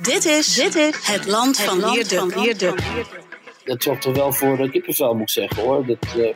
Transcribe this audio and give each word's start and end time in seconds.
Dit 0.00 0.24
is, 0.24 0.54
dit 0.54 0.74
is 0.74 1.06
het 1.06 1.26
land 1.26 1.60
van 1.60 1.80
Wierduk. 2.34 2.82
Dat 3.64 3.82
zorgt 3.82 4.04
er 4.04 4.12
wel 4.12 4.32
voor 4.32 4.60
uh, 4.60 4.70
kippenvel, 4.70 5.12
moet 5.12 5.22
ik 5.22 5.28
zeggen 5.28 5.62
hoor. 5.62 5.86
Dat 5.86 5.96
uh, 6.16 6.26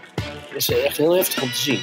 is 0.54 0.70
echt 0.70 0.96
heel 0.96 1.16
heftig 1.16 1.42
om 1.42 1.48
te 1.48 1.56
zien. 1.56 1.80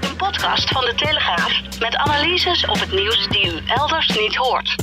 Een 0.00 0.16
podcast 0.16 0.68
van 0.70 0.84
de 0.84 0.94
Telegraaf 0.94 1.60
met 1.80 1.96
analyses 1.96 2.66
op 2.66 2.80
het 2.80 2.92
nieuws 2.92 3.28
die 3.28 3.46
u 3.46 3.60
elders 3.66 4.08
niet 4.18 4.36
hoort. 4.36 4.74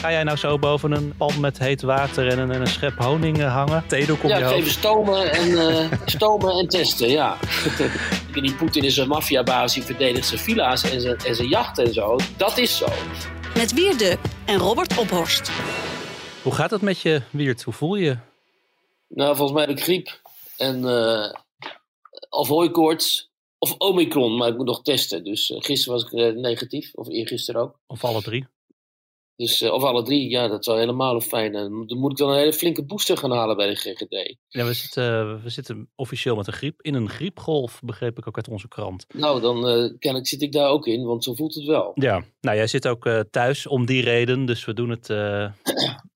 Ga 0.00 0.10
jij 0.10 0.22
nou 0.22 0.36
zo 0.36 0.58
boven 0.58 0.92
een 0.92 1.14
pan 1.16 1.40
met 1.40 1.58
heet 1.58 1.82
water 1.82 2.28
en 2.28 2.38
een, 2.38 2.50
en 2.50 2.60
een 2.60 2.66
schep 2.66 2.98
honing 2.98 3.38
uh, 3.38 3.54
hangen? 3.54 3.84
Theedoek 3.86 4.22
op 4.24 4.30
ja, 4.30 4.38
je 4.38 4.44
even 4.44 4.56
hoofd? 4.56 4.70
stomen 4.70 5.32
en, 5.32 5.48
uh, 5.48 5.92
stomen 6.04 6.58
en 6.58 6.68
testen, 6.68 7.08
ja. 7.08 7.36
die 8.32 8.54
Poetin 8.54 8.82
is 8.82 8.96
een 8.96 9.08
maffiabaas, 9.08 9.74
die 9.74 9.82
verdedigt 9.82 10.26
zijn 10.26 10.40
villa's 10.40 10.90
en 10.90 11.00
zijn, 11.00 11.16
en 11.16 11.34
zijn 11.34 11.48
jachten 11.48 11.84
en 11.84 11.92
zo. 11.92 12.16
Dat 12.36 12.58
is 12.58 12.76
zo. 12.76 12.86
Met 13.56 13.72
Wierduk 13.72 14.18
en 14.46 14.58
Robert 14.58 14.98
Ophorst. 14.98 15.50
Hoe 16.42 16.54
gaat 16.54 16.70
het 16.70 16.80
met 16.80 17.00
je, 17.00 17.22
Wiert? 17.30 17.62
Hoe 17.62 17.74
voel 17.74 17.94
je 17.94 18.04
je? 18.04 18.16
Nou, 19.08 19.36
volgens 19.36 19.58
mij 19.58 19.66
heb 19.66 19.76
ik 19.76 19.82
griep. 19.82 20.20
En, 20.56 20.82
uh, 20.82 21.32
of 22.28 22.48
hooikoorts. 22.48 23.30
Of 23.58 23.74
omicron, 23.78 24.36
maar 24.36 24.48
ik 24.48 24.56
moet 24.56 24.66
nog 24.66 24.82
testen. 24.82 25.24
Dus 25.24 25.50
uh, 25.50 25.60
gisteren 25.60 25.94
was 25.94 26.04
ik 26.04 26.12
uh, 26.12 26.42
negatief. 26.42 26.94
Of 26.94 27.08
eergisteren 27.08 27.60
ook. 27.60 27.78
Of 27.86 28.04
alle 28.04 28.22
drie? 28.22 28.46
Dus, 29.36 29.62
of 29.62 29.82
alle 29.82 30.02
drie, 30.02 30.30
ja, 30.30 30.48
dat 30.48 30.64
zou 30.64 30.78
helemaal 30.78 31.20
fijn. 31.20 31.52
Dan 31.52 31.72
moet 31.72 32.10
ik 32.10 32.16
dan 32.16 32.30
een 32.30 32.38
hele 32.38 32.52
flinke 32.52 32.84
booster 32.84 33.16
gaan 33.16 33.30
halen 33.30 33.56
bij 33.56 33.68
de 33.68 33.74
GGD. 33.74 34.36
Ja, 34.48 34.64
we 34.64 34.72
zitten, 34.72 35.42
we 35.42 35.50
zitten 35.50 35.90
officieel 35.94 36.36
met 36.36 36.46
een 36.46 36.52
griep. 36.52 36.82
In 36.82 36.94
een 36.94 37.08
griepgolf, 37.08 37.80
begreep 37.84 38.18
ik 38.18 38.26
ook 38.28 38.36
uit 38.36 38.48
onze 38.48 38.68
krant. 38.68 39.06
Nou, 39.14 39.40
dan 39.40 39.56
uh, 39.56 39.92
kennelijk 39.98 40.26
zit 40.26 40.42
ik 40.42 40.52
daar 40.52 40.68
ook 40.68 40.86
in, 40.86 41.04
want 41.04 41.24
zo 41.24 41.34
voelt 41.34 41.54
het 41.54 41.64
wel. 41.64 41.92
Ja, 41.94 42.24
nou 42.40 42.56
jij 42.56 42.66
zit 42.66 42.88
ook 42.88 43.06
uh, 43.06 43.20
thuis 43.30 43.66
om 43.66 43.86
die 43.86 44.02
reden. 44.02 44.44
Dus 44.44 44.64
we 44.64 44.74
doen 44.74 44.90
het 44.90 45.06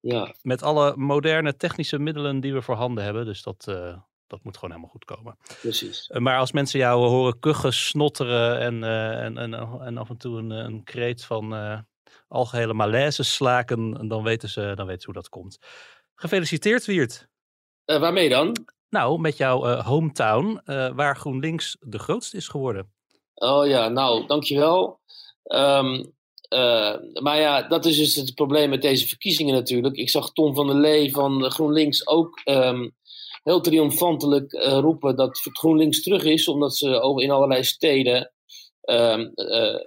ja. 0.00 0.34
met 0.42 0.62
alle 0.62 0.96
moderne 0.96 1.56
technische 1.56 1.98
middelen 1.98 2.40
die 2.40 2.52
we 2.52 2.62
voorhanden 2.62 3.04
hebben. 3.04 3.24
Dus 3.24 3.42
dat, 3.42 3.64
dat 4.26 4.42
moet 4.42 4.54
gewoon 4.54 4.70
helemaal 4.70 4.90
goed 4.90 5.04
komen. 5.04 5.36
Precies. 5.60 6.10
maar 6.18 6.38
als 6.38 6.52
mensen 6.52 6.78
jou 6.78 7.06
horen 7.06 7.38
kuchen, 7.38 7.72
snotteren 7.72 8.58
en, 8.60 8.84
en, 8.84 9.38
en, 9.38 9.54
en 9.80 9.98
af 9.98 10.08
en 10.08 10.16
toe 10.16 10.38
een, 10.38 10.50
een 10.50 10.84
kreet 10.84 11.24
van 11.24 11.52
algehele 12.28 12.74
malaise 12.74 13.22
slaken, 13.22 14.08
dan 14.08 14.22
weten, 14.22 14.48
ze, 14.48 14.72
dan 14.74 14.86
weten 14.86 15.00
ze 15.00 15.06
hoe 15.06 15.14
dat 15.14 15.28
komt. 15.28 15.58
Gefeliciteerd, 16.14 16.84
Wiert. 16.84 17.28
Uh, 17.86 18.00
waarmee 18.00 18.28
dan? 18.28 18.56
Nou, 18.90 19.20
met 19.20 19.36
jouw 19.36 19.66
uh, 19.66 19.86
hometown, 19.86 20.60
uh, 20.64 20.90
waar 20.94 21.16
GroenLinks 21.16 21.76
de 21.80 21.98
grootste 21.98 22.36
is 22.36 22.48
geworden. 22.48 22.92
Oh 23.34 23.66
ja, 23.66 23.88
nou, 23.88 24.26
dankjewel. 24.26 25.00
Um, 25.44 26.16
maar 27.22 27.38
ja, 27.38 27.62
dat 27.62 27.84
is 27.84 27.96
dus 27.96 28.14
het 28.14 28.34
probleem 28.34 28.70
met 28.70 28.82
deze 28.82 29.08
verkiezingen 29.08 29.54
natuurlijk. 29.54 29.96
Ik 29.96 30.10
zag 30.10 30.32
Tom 30.32 30.54
van 30.54 30.66
der 30.66 30.76
Lee 30.76 31.12
van 31.12 31.50
GroenLinks 31.50 32.06
ook 32.06 32.40
um, 32.44 32.96
heel 33.42 33.60
triomfantelijk 33.60 34.52
roepen 34.52 35.16
dat 35.16 35.40
GroenLinks 35.52 36.02
terug 36.02 36.24
is, 36.24 36.48
omdat 36.48 36.76
ze 36.76 37.16
in 37.16 37.30
allerlei 37.30 37.64
steden 37.64 38.32
um, 38.82 39.32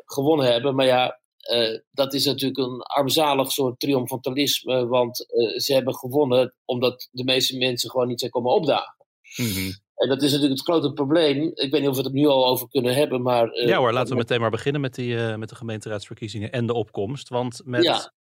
gewonnen 0.06 0.52
hebben. 0.52 0.76
Maar 0.76 0.86
ja, 0.86 1.21
uh, 1.54 1.80
dat 1.92 2.14
is 2.14 2.26
natuurlijk 2.26 2.60
een 2.60 2.82
armzalig 2.82 3.52
soort 3.52 3.80
triomfantalisme, 3.80 4.88
want 4.88 5.26
uh, 5.30 5.58
ze 5.58 5.74
hebben 5.74 5.96
gewonnen 5.96 6.54
omdat 6.66 7.10
de 7.12 7.24
meeste 7.24 7.58
mensen 7.58 7.90
gewoon 7.90 8.08
niet 8.08 8.20
zijn 8.20 8.32
komen 8.32 8.54
opdagen. 8.54 8.96
Mm 9.36 9.52
-hmm. 9.52 9.74
En 9.96 10.10
dat 10.10 10.22
is 10.22 10.32
natuurlijk 10.32 10.60
het 10.60 10.70
grote 10.70 10.94
probleem. 10.94 11.52
Ik 11.54 11.72
weet 11.72 11.82
niet 11.82 11.90
of 11.90 11.96
we 11.96 12.02
het 12.02 12.14
nu 12.14 12.28
al 12.28 12.48
over 12.48 12.68
kunnen 12.68 12.96
hebben, 12.96 13.22
maar... 13.22 13.48
Uh, 13.48 13.68
ja 13.68 13.78
hoor, 13.78 13.94
laten 13.94 14.12
we 14.12 14.16
meteen 14.16 14.40
maar 14.40 14.50
beginnen 14.50 14.82
met, 14.82 14.96
die, 14.96 15.16
met 15.16 15.50
de 15.50 15.56
gemeenteraadsverkiezingen 15.56 16.52
en 16.52 16.66
de 16.66 16.74
opkomst. 16.74 17.30
Want 17.30 17.62
met 17.66 17.84
ja. 17.84 18.14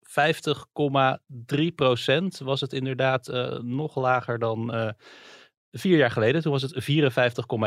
50,3 1.58 1.66
procent 1.76 2.38
was 2.38 2.62
het 2.62 2.74
inderdaad 2.74 3.28
nog 3.62 3.96
lager 3.96 4.40
dan... 4.40 4.94
Vier 5.72 5.98
jaar 5.98 6.12
geleden, 6.12 6.42
toen 6.42 6.52
was 6.52 6.62
het 6.62 6.74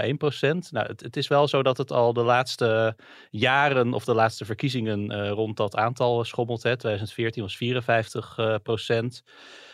54,1 0.09 0.17
procent. 0.17 0.73
Nou, 0.73 0.87
het, 0.87 1.01
het, 1.01 1.17
is 1.17 1.29
wel 1.29 1.49
zo 1.49 1.63
dat 1.63 1.77
het 1.77 1.93
al 1.93 2.13
de 2.13 2.23
laatste 2.23 2.97
jaren 3.31 3.93
of 3.93 4.05
de 4.05 4.15
laatste 4.15 4.45
verkiezingen 4.45 5.13
uh, 5.13 5.31
rond 5.31 5.57
dat 5.57 5.77
aantal 5.77 6.25
schommelt. 6.25 6.63
Hè. 6.63 6.77
2014 6.77 7.43
was 7.43 7.57
54 7.57 8.39
uh, 8.39 8.55
procent. 8.63 9.23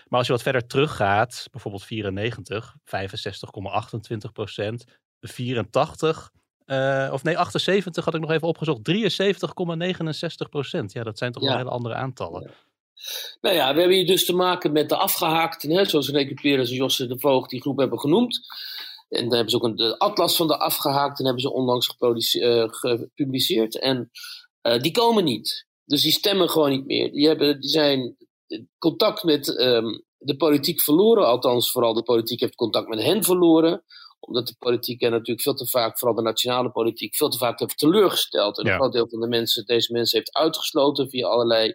Maar 0.08 0.18
als 0.18 0.26
je 0.26 0.32
wat 0.32 0.42
verder 0.42 0.66
teruggaat, 0.66 1.46
bijvoorbeeld 1.50 1.84
94, 1.84 2.74
65,28 2.84 4.32
procent, 4.32 4.84
84, 5.20 6.30
uh, 6.66 7.08
of 7.12 7.22
nee, 7.22 7.38
78 7.38 8.04
had 8.04 8.14
ik 8.14 8.20
nog 8.20 8.30
even 8.30 8.48
opgezocht, 8.48 8.90
73,69 10.44 10.48
procent. 10.50 10.92
Ja, 10.92 11.02
dat 11.02 11.18
zijn 11.18 11.32
toch 11.32 11.42
Ja. 11.42 11.48
wel 11.48 11.58
hele 11.58 11.70
andere 11.70 11.94
aantallen. 11.94 12.42
Ja. 12.42 12.50
Nou 13.40 13.56
ja, 13.56 13.72
we 13.74 13.78
hebben 13.80 13.96
hier 13.96 14.06
dus 14.06 14.24
te 14.24 14.34
maken 14.34 14.72
met 14.72 14.88
de 14.88 14.96
afgehaakten, 14.96 15.70
hè, 15.70 15.84
zoals 15.84 16.08
Reneke 16.08 16.34
Peres 16.34 16.70
en 16.70 16.76
Josse 16.76 17.06
de 17.06 17.18
Voogd 17.18 17.50
die 17.50 17.60
groep 17.60 17.78
hebben 17.78 18.00
genoemd. 18.00 18.40
En 19.08 19.22
dan 19.22 19.32
hebben 19.32 19.50
ze 19.50 19.56
ook 19.56 19.64
een 19.64 19.76
de 19.76 19.98
atlas 19.98 20.36
van 20.36 20.46
de 20.46 20.58
afgehaakten 20.58 21.24
hebben 21.24 21.42
ze 21.42 21.52
onlangs 21.52 21.96
uh, 22.34 22.64
gepubliceerd. 22.68 23.78
En 23.78 24.10
uh, 24.62 24.80
die 24.80 24.92
komen 24.92 25.24
niet. 25.24 25.66
Dus 25.84 26.02
die 26.02 26.12
stemmen 26.12 26.50
gewoon 26.50 26.70
niet 26.70 26.86
meer. 26.86 27.12
Die, 27.12 27.26
hebben, 27.26 27.60
die 27.60 27.70
zijn 27.70 28.16
contact 28.78 29.22
met 29.22 29.60
um, 29.60 30.04
de 30.18 30.36
politiek 30.36 30.80
verloren. 30.80 31.26
Althans, 31.26 31.70
vooral 31.70 31.94
de 31.94 32.02
politiek 32.02 32.40
heeft 32.40 32.54
contact 32.54 32.88
met 32.88 33.02
hen 33.02 33.24
verloren. 33.24 33.84
Omdat 34.20 34.46
de 34.46 34.54
politiek 34.58 35.02
er 35.02 35.10
natuurlijk 35.10 35.40
veel 35.40 35.54
te 35.54 35.66
vaak, 35.66 35.98
vooral 35.98 36.16
de 36.16 36.22
nationale 36.22 36.70
politiek, 36.70 37.16
veel 37.16 37.28
te 37.28 37.38
vaak 37.38 37.58
heeft 37.58 37.78
teleurgesteld. 37.78 38.58
En 38.58 38.64
Ja. 38.64 38.72
een 38.72 38.78
groot 38.78 38.92
deel 38.92 39.08
van 39.08 39.20
de 39.20 39.28
mensen, 39.28 39.66
deze 39.66 39.92
mensen 39.92 40.18
heeft 40.18 40.34
uitgesloten 40.34 41.08
via 41.08 41.26
allerlei 41.26 41.74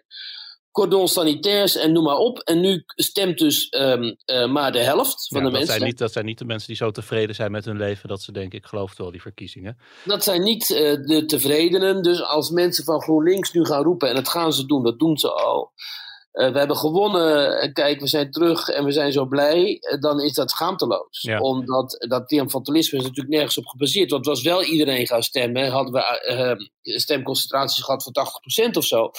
cordons 0.76 1.12
sanitairs 1.12 1.76
en 1.76 1.92
noem 1.92 2.04
maar 2.04 2.16
op. 2.16 2.38
En 2.38 2.60
nu 2.60 2.84
stemt 2.86 3.38
dus 3.38 3.72
um, 3.78 4.16
uh, 4.26 4.46
maar 4.46 4.72
de 4.72 4.78
helft 4.78 5.28
van 5.28 5.38
Ja, 5.38 5.44
de 5.44 5.50
dat, 5.50 5.52
mensen. 5.52 5.74
zijn 5.74 5.88
niet, 5.88 5.98
dat 5.98 6.12
zijn 6.12 6.24
niet 6.24 6.38
de 6.38 6.44
mensen 6.44 6.68
die 6.68 6.76
zo 6.76 6.90
tevreden 6.90 7.34
zijn 7.34 7.50
met 7.50 7.64
hun 7.64 7.76
leven 7.76 8.08
dat 8.08 8.22
ze 8.22 8.32
denken, 8.32 8.58
ik 8.58 8.66
geloof 8.66 8.96
wel, 8.96 9.10
die 9.10 9.20
verkiezingen. 9.20 9.78
Dat 10.04 10.24
zijn 10.24 10.42
niet 10.42 10.68
uh, 10.68 10.76
de 10.78 11.24
tevredenen. 11.26 12.02
Dus 12.02 12.22
als 12.22 12.50
mensen 12.50 12.84
van 12.84 13.02
GroenLinks 13.02 13.52
nu 13.52 13.64
gaan 13.64 13.82
roepen, 13.82 14.08
en 14.08 14.14
dat 14.14 14.28
gaan 14.28 14.52
ze 14.52 14.66
doen, 14.66 14.82
dat 14.82 14.98
doen 14.98 15.16
ze 15.16 15.30
al. 15.32 15.72
Uh, 16.36 16.52
we 16.52 16.58
hebben 16.58 16.76
gewonnen, 16.76 17.60
en 17.60 17.72
kijk, 17.72 18.00
we 18.00 18.06
zijn 18.06 18.30
terug 18.30 18.68
en 18.68 18.84
we 18.84 18.92
zijn 18.92 19.12
zo 19.12 19.26
blij. 19.26 19.80
uh, 19.80 20.00
dan 20.00 20.20
is 20.20 20.32
dat 20.32 20.50
schaamteloos. 20.50 21.22
Ja. 21.22 21.40
Omdat 21.40 22.06
dat 22.08 22.28
triomfantalisme 22.28 22.98
is 22.98 23.04
natuurlijk 23.04 23.34
nergens 23.34 23.58
op 23.58 23.66
gebaseerd. 23.66 24.10
Want 24.10 24.26
was 24.26 24.42
wel 24.42 24.62
iedereen 24.62 25.06
gaan 25.06 25.22
stemmen, 25.22 25.70
hadden 25.70 25.92
we 25.92 26.58
uh, 26.82 26.96
stemconcentraties 26.96 27.84
gehad 27.84 28.02
van 28.02 28.12
80% 28.66 28.70
of 28.70 28.84
zo. 28.84 29.10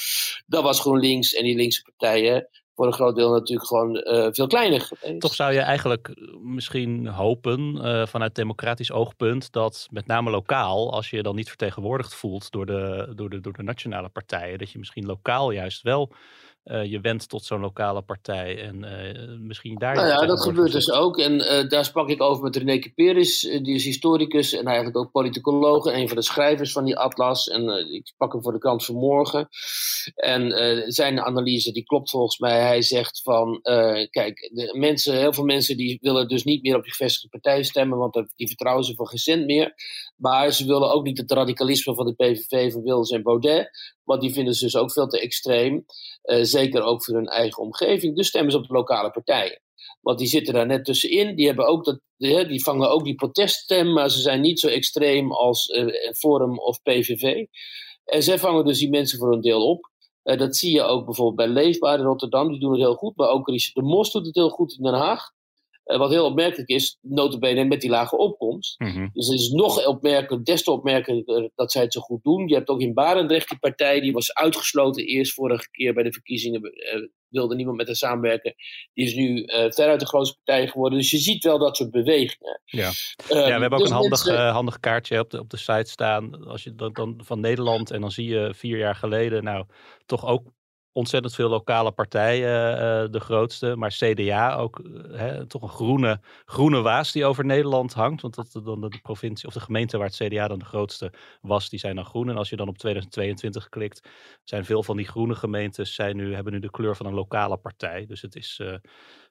Dat 0.46 0.64
was 0.64 0.80
GroenLinks 0.80 1.34
en 1.34 1.44
die 1.44 1.56
linkse 1.56 1.82
partijen 1.82 2.50
voor 2.76 2.86
een 2.86 2.94
groot 2.94 3.16
deel 3.16 3.32
natuurlijk 3.32 3.68
gewoon 3.68 4.02
veel 4.34 4.48
kleiner 4.48 4.82
geweest. 4.82 5.20
Toch 5.20 5.36
zou 5.36 5.54
je 5.54 5.60
eigenlijk 5.60 6.10
misschien 6.42 7.08
hopen, 7.08 7.82
vanuit 8.08 8.36
democratisch 8.36 8.92
oogpunt, 8.92 9.52
dat 9.52 9.88
met 9.92 10.08
name 10.08 10.30
lokaal, 10.30 10.94
als 10.94 11.10
je 11.10 11.16
je 11.16 11.24
dan 11.24 11.36
niet 11.36 11.48
vertegenwoordigd 11.48 12.16
voelt 12.16 12.52
door 12.52 12.66
de, 12.66 13.12
door 13.16 13.30
de, 13.30 13.40
door 13.40 13.54
de 13.54 13.64
nationale 13.64 14.10
partijen, 14.10 14.58
dat 14.58 14.72
je 14.72 14.80
misschien 14.80 15.06
lokaal 15.06 15.52
juist 15.52 15.82
wel 15.82 16.12
uh, 16.72 16.86
je 16.86 17.00
wendt 17.00 17.30
tot 17.30 17.46
zo'n 17.46 17.60
lokale 17.60 18.02
partij 18.02 18.62
en 18.62 18.84
uh, 18.84 19.40
misschien 19.40 19.78
daar... 19.78 19.96
Nou 19.96 20.08
ja, 20.08 20.26
dat 20.26 20.42
gebeurt 20.42 20.72
dus 20.72 20.92
ook. 20.92 21.18
En 21.18 21.34
uh, 21.34 21.70
daar 21.70 21.86
sprak 21.86 22.10
ik 22.10 22.22
over 22.22 22.44
met 22.44 22.56
Reneke 22.56 22.92
Peris, 22.94 23.42
die 23.42 23.76
is 23.76 23.86
historicus 23.86 24.54
en 24.54 24.66
eigenlijk 24.66 24.98
ook 24.98 25.12
politicoloog 25.12 25.86
en 25.86 26.00
een 26.00 26.08
van 26.08 26.18
de 26.18 26.24
schrijvers 26.24 26.72
van 26.72 26.86
die 26.86 26.98
atlas. 26.98 27.48
En 27.48 27.94
ik 27.94 28.08
sprak 28.08 28.32
hem 28.32 28.42
voor 28.44 28.52
de 28.52 28.60
krant 28.60 28.86
vanmorgen. 28.86 29.48
En 30.16 30.52
zijn 30.92 31.20
analyse, 31.22 31.72
die 31.72 31.84
klopt 31.84 32.10
volgens 32.10 32.38
mij. 32.40 32.62
Hij 32.62 32.82
zegt 32.82 33.22
van, 33.24 33.60
kijk, 34.10 34.50
de 34.54 34.76
mensen, 34.78 35.18
heel 35.18 35.34
veel 35.34 35.44
mensen 35.44 35.78
die 35.78 35.98
willen 36.02 36.28
dus 36.28 36.44
niet 36.44 36.62
meer 36.64 36.76
op 36.76 36.84
die 36.84 36.92
gevestigde 36.92 37.30
partij 37.30 37.64
stemmen, 37.64 37.98
want 37.98 38.26
die 38.36 38.48
vertrouwen 38.48 38.84
ze 38.84 38.96
voor 38.96 39.08
geen 39.08 39.20
cent 39.20 39.46
meer. 39.46 39.74
Maar 40.16 40.52
ze 40.52 40.66
willen 40.66 40.92
ook 40.92 41.04
niet 41.04 41.18
het 41.18 41.32
radicalisme 41.32 41.96
van 41.96 42.06
de 42.06 42.14
PVV 42.14 42.72
van 42.72 42.84
Wilders 42.84 43.12
en 43.12 43.24
Baudet, 43.24 43.70
want 44.04 44.22
die 44.22 44.34
vinden 44.34 44.54
ze 44.54 44.64
dus 44.64 44.76
ook 44.76 44.92
veel 44.92 45.08
te 45.08 45.20
extreem. 45.20 45.86
Zeker 46.58 46.82
ook 46.82 47.04
voor 47.04 47.16
hun 47.16 47.28
eigen 47.28 47.64
omgeving. 47.64 48.16
Dus 48.16 48.28
stemmen 48.28 48.52
ze 48.52 48.58
op 48.58 48.68
de 48.68 48.74
lokale 48.74 49.12
partijen. 49.12 49.62
Want 50.02 50.20
die 50.20 50.28
zitten 50.28 50.54
daar 50.54 50.66
net 50.66 50.86
tussenin. 50.86 51.36
Die, 51.36 51.46
hebben 51.46 51.68
ook 51.68 51.86
dat, 51.86 52.00
die, 52.18 52.64
vangen 52.64 52.90
ook 52.90 53.04
die 53.04 53.16
proteststem, 53.16 53.94
maar 53.94 54.10
ze 54.10 54.20
zijn 54.20 54.42
niet 54.42 54.60
zo 54.60 54.68
extreem 54.68 55.32
als 55.32 55.68
uh, 55.68 56.12
Forum 56.12 56.60
of 56.60 56.82
PVV. 56.82 57.46
En 58.06 58.24
zij 58.24 58.40
vangen 58.40 58.66
dus 58.66 58.80
die 58.80 58.90
mensen 58.90 59.20
voor 59.20 59.34
een 59.34 59.42
deel 59.42 59.68
op. 59.68 59.92
dat 60.24 60.56
zie 60.58 60.72
je 60.72 60.82
ook 60.82 61.06
bijvoorbeeld 61.06 61.36
bij 61.36 61.64
Leefbaar 61.64 62.00
in 62.00 62.06
Rotterdam, 62.06 62.50
die 62.50 62.60
doen 62.60 62.72
het 62.72 62.80
heel 62.80 62.96
goed. 62.96 63.16
Maar 63.16 63.30
ook 63.30 63.46
de 63.46 63.72
Mos 63.74 64.12
doet 64.12 64.26
het 64.26 64.36
heel 64.36 64.50
goed 64.50 64.76
in 64.78 64.84
Den 64.84 64.94
Haag. 64.94 65.32
Uh, 65.88 65.98
wat 65.98 66.10
heel 66.10 66.26
opmerkelijk 66.26 66.70
is, 66.70 66.98
notabene 67.02 67.64
met 67.64 67.82
die 67.82 67.90
lage 67.90 68.18
opkomst. 68.18 68.80
Mhm. 68.80 69.08
Dus 69.14 69.28
het 69.28 69.40
is 69.40 69.50
nog 69.50 69.86
opmerkelijk, 69.86 70.46
des 70.46 70.64
te 70.64 70.72
opmerkelijker 70.72 71.50
dat 71.56 71.72
zij 71.72 71.82
het 71.82 71.94
zo 71.94 72.02
goed 72.02 72.24
doen. 72.24 72.48
Je 72.48 72.56
hebt 72.56 72.70
ook 72.70 72.82
in 72.82 72.94
Barendrecht 72.94 73.50
die 73.50 73.60
partij, 73.60 74.00
die 74.00 74.12
was 74.12 74.34
uitgesloten 74.34 75.06
eerst 75.06 75.34
vorige 75.34 75.70
keer 75.72 75.94
bij 75.94 76.04
de 76.04 76.12
verkiezingen. 76.12 76.62
Uh, 76.64 77.08
wilde 77.30 77.56
niemand 77.56 77.78
met 77.78 77.88
haar 77.88 77.96
samenwerken. 77.96 78.56
Die 78.94 79.06
is 79.06 79.16
nu 79.16 79.44
uh, 79.44 79.72
veruit 79.72 80.00
de 80.00 80.06
grootste 80.06 80.38
partij 80.44 80.68
geworden. 80.68 81.00
Dus 81.00 81.12
je 81.12 81.18
ziet 81.18 81.44
wel 81.44 81.60
dat 81.60 81.78
soort 81.78 81.92
bewegingen. 81.92 82.62
Ja, 82.66 82.92
ja 83.28 83.36
we 83.36 83.36
hebben 83.36 83.72
ook 83.72 83.80
dus 83.80 83.90
een 83.90 83.96
handig, 83.96 84.26
mensen... 84.26 84.50
handig 84.50 84.80
kaartje 84.80 85.20
op 85.20 85.30
de, 85.30 85.40
op 85.40 85.50
de 85.50 85.58
site 85.58 85.90
staan. 85.90 86.48
Als 86.48 86.64
je 86.64 86.76
dan, 86.76 86.94
dan 86.94 87.22
van 87.24 87.40
Nederland 87.40 87.92
en 87.92 88.02
dan 88.02 88.12
zie 88.12 88.28
je 88.30 88.54
vier 88.54 88.78
jaar 88.78 88.96
geleden, 88.96 89.44
nou 89.44 89.66
toch 90.06 90.26
ook 90.26 90.44
ontzettend 90.98 91.36
veel 91.36 91.50
lokale 91.50 91.92
partijen 91.92 92.72
uh, 92.72 93.12
de 93.12 93.20
grootste. 93.20 93.76
Maar 93.76 93.92
CDA 93.92 94.56
ook 94.56 94.80
uh, 94.80 95.18
hè, 95.18 95.46
toch 95.46 95.62
een 95.62 95.70
groene, 95.70 96.20
groene 96.46 96.82
waas 96.82 97.12
die 97.12 97.26
over 97.26 97.46
Nederland 97.46 97.94
hangt. 97.94 98.22
Want 98.22 98.36
dat 98.36 98.60
dan 98.64 98.82
de 98.82 99.00
provincie 99.02 99.48
of 99.48 99.54
de 99.54 99.60
gemeente 99.60 99.98
waar 99.98 100.08
het 100.08 100.16
CDA 100.16 100.48
dan 100.48 100.60
de 100.60 100.66
grootste 100.66 101.14
was, 101.42 101.70
die 101.70 101.80
zijn 101.80 101.96
dan 101.96 102.06
groen. 102.06 102.30
En 102.30 102.38
als 102.38 102.50
je 102.50 102.56
dan 102.56 102.68
op 102.68 102.78
2022 102.78 103.70
klikt, 103.70 104.10
zijn 104.44 104.66
veel 104.66 104.84
van 104.84 104.98
die 104.98 105.08
groene 105.08 105.36
gemeentes 105.36 105.94
zijn 105.94 106.16
nu, 106.16 106.34
hebben 106.34 106.54
nu 106.54 106.60
de 106.60 106.72
kleur 106.72 106.96
van 106.96 107.06
een 107.06 107.14
lokale 107.14 107.58
partij. 107.58 108.06
Dus 108.06 108.22
het 108.22 108.36
is... 108.36 108.62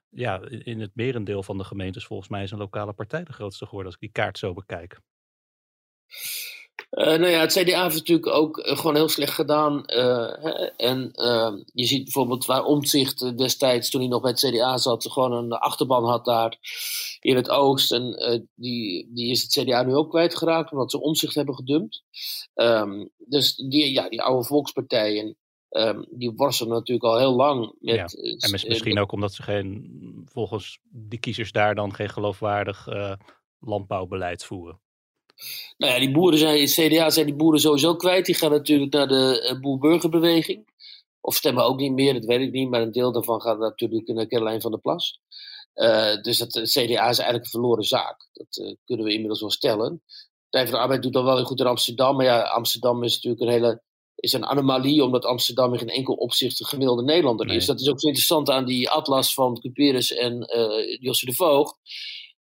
Ja, 0.09 0.41
in 0.49 0.81
het 0.81 0.91
merendeel 0.95 1.43
van 1.43 1.59
de 1.59 1.65
gemeentes 1.65 2.07
volgens 2.07 2.29
mij 2.29 2.43
is 2.43 2.51
een 2.51 2.59
lokale 2.59 2.93
partij 2.93 3.25
de 3.25 3.33
grootste 3.33 3.65
geworden 3.65 3.87
als 3.87 3.95
ik 3.95 4.01
die 4.01 4.23
kaart 4.23 4.39
zo 4.39 4.53
bekijk. 4.53 5.01
Uh, 6.91 7.07
nou 7.07 7.27
ja, 7.27 7.41
het 7.41 7.53
CDA 7.53 7.83
heeft 7.83 7.95
natuurlijk 7.95 8.27
ook 8.27 8.59
uh, 8.59 8.77
gewoon 8.77 8.95
heel 8.95 9.09
slecht 9.09 9.33
gedaan. 9.33 9.83
Uh, 9.87 10.33
hè, 10.43 10.51
en 10.77 11.13
je 11.73 11.85
ziet 11.85 12.03
bijvoorbeeld 12.03 12.47
waar 12.47 12.65
Omtzigt 12.65 13.39
destijds, 13.39 13.91
toen 13.91 14.01
hij 14.01 14.11
nog 14.11 14.21
bij 14.21 14.31
het 14.31 14.41
CDA 14.41 14.77
zat, 14.77 15.13
gewoon 15.13 15.33
een 15.33 15.53
achterban 15.53 16.05
had 16.05 16.25
daar 16.25 16.59
in 17.21 17.37
het 17.37 17.51
oosten. 17.51 18.15
En 18.15 18.49
die, 18.55 19.11
die 19.15 19.31
is 19.31 19.43
het 19.43 19.53
CDA 19.53 19.83
nu 19.83 19.95
ook 19.95 20.11
kwijtgeraakt, 20.11 20.73
omdat 20.73 20.91
ze 20.91 21.01
Omtzigt 21.01 21.35
hebben 21.35 21.55
gedumpt. 21.55 22.03
Um, 22.55 23.11
dus 23.17 23.57
die, 23.57 23.93
ja, 23.93 24.09
die 24.09 24.23
oude 24.23 24.47
volkspartijen, 24.47 25.37
um, 25.71 26.07
die 26.11 26.33
worstelen 26.37 26.73
natuurlijk 26.73 27.07
al 27.07 27.19
heel 27.19 27.35
lang 27.35 27.75
met... 27.79 27.95
Ja, 27.95 28.07
en 28.39 28.51
misschien 28.51 28.99
ook 28.99 29.13
omdat 29.13 29.35
ze 29.35 29.43
geen, 29.43 30.23
volgens 30.25 30.79
die 30.91 31.19
kiezers 31.19 31.53
daar 31.53 31.75
dan 31.75 31.95
geen 31.95 32.11
geloofwaardig 32.11 32.89
landbouwbeleid 33.59 34.45
voeren. 34.45 34.81
Nou 35.77 35.93
ja, 35.93 35.99
die 35.99 36.11
boeren 36.11 36.39
zijn, 36.39 36.67
CDA 36.67 37.11
zijn 37.11 37.27
die 37.27 37.35
boeren 37.35 37.61
sowieso 37.61 37.97
kwijt. 37.97 38.27
Die 38.27 38.35
gaan 38.35 38.51
natuurlijk 38.51 38.93
naar 38.93 39.09
de 39.09 39.51
uh, 39.53 39.61
boer-burgerbeweging. 39.61 40.75
Of 41.21 41.35
stemmen 41.35 41.65
ook 41.65 41.81
niet 41.81 41.93
meer, 41.93 42.13
dat 42.13 42.25
weet 42.25 42.41
ik 42.41 42.53
niet. 42.53 42.71
Maar 42.71 42.83
een 42.83 42.93
deel 42.93 43.13
daarvan 43.13 43.41
gaat 43.41 43.59
natuurlijk 43.59 44.09
naar 44.09 44.27
Caroline 44.27 44.61
van 44.61 44.71
der 44.71 44.81
Plas. 44.81 45.21
Uh, 45.75 46.23
dus 46.23 46.39
het, 46.39 46.55
het, 46.55 46.71
CDA 46.71 47.09
is 47.09 47.19
eigenlijk 47.19 47.45
een 47.45 47.51
verloren 47.51 47.85
zaak. 47.85 48.29
Dat 48.33 48.57
uh, 48.57 48.75
kunnen 48.85 49.07
we 49.07 49.13
inmiddels 49.13 49.41
wel 49.41 49.51
stellen. 49.51 50.03
Partij 50.49 50.71
van 50.71 50.79
de 50.79 50.83
Arbeid 50.83 51.03
doet 51.03 51.13
dan 51.13 51.25
wel 51.25 51.45
goed 51.45 51.61
in 51.61 51.67
Amsterdam. 51.67 52.17
Maar 52.17 52.25
ja, 52.25 52.43
Amsterdam 52.43 53.03
is 53.03 53.15
natuurlijk 53.15 53.43
een 53.43 53.49
hele 53.49 53.85
is 54.17 54.33
een 54.33 54.47
anomalie, 54.47 55.05
omdat 55.05 55.25
Amsterdam 55.25 55.73
in 55.73 55.79
geen 55.79 55.89
enkel 55.89 56.15
opzicht 56.15 56.61
een 56.61 56.67
gemiddelde 56.67 57.03
Nederlander 57.03 57.47
nee. 57.47 57.57
is. 57.57 57.67
Dat 57.67 57.81
is 57.81 57.89
ook 57.89 58.01
zo 58.01 58.07
interessant 58.07 58.51
aan 58.51 58.65
die 58.65 58.91
atlas 58.91 59.35
van 59.35 59.61
Cuperus 59.61 60.13
en 60.13 60.47
Josse 61.01 61.27
de 61.27 61.35
Voogd. 61.35 61.79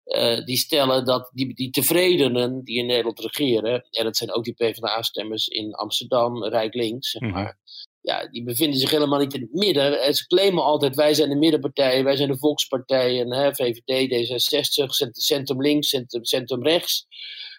Uh, 0.05 0.45
die 0.45 0.57
stellen 0.57 1.05
dat 1.05 1.31
die, 1.33 1.55
die 1.55 1.71
tevredenen 1.71 2.65
die 2.65 2.79
in 2.79 2.87
Nederland 2.87 3.21
regeren, 3.21 3.87
en 3.91 4.05
dat 4.05 4.17
zijn 4.17 4.33
ook 4.33 4.45
die 4.45 4.55
PvdA-stemmers 4.55 5.49
in 5.49 5.75
Amsterdam, 5.75 6.45
Rijk 6.45 6.75
Links, 6.75 7.11
zeg 7.11 7.23
maar, 7.23 7.31
mm-hmm. 7.31 7.57
ja, 8.01 8.29
die 8.29 8.45
bevinden 8.45 8.79
zich 8.81 8.91
helemaal 8.91 9.19
niet 9.19 9.35
in 9.35 9.41
het 9.41 9.53
midden. 9.53 10.03
En 10.03 10.15
ze 10.15 10.27
claimen 10.27 10.63
altijd, 10.63 10.97
wij 10.97 11.15
zijn 11.15 11.29
de 11.29 11.37
middenpartij, 11.37 12.05
wij 12.05 12.17
zijn 12.17 12.29
de 12.29 12.39
volkspartijen, 12.39 13.33
hè, 13.33 13.55
VVD, 13.55 14.09
D66, 14.11 15.11
centrum 15.11 15.63
links, 15.63 15.89
centrum, 15.89 16.25
centrum 16.25 16.63
rechts. 16.63 17.07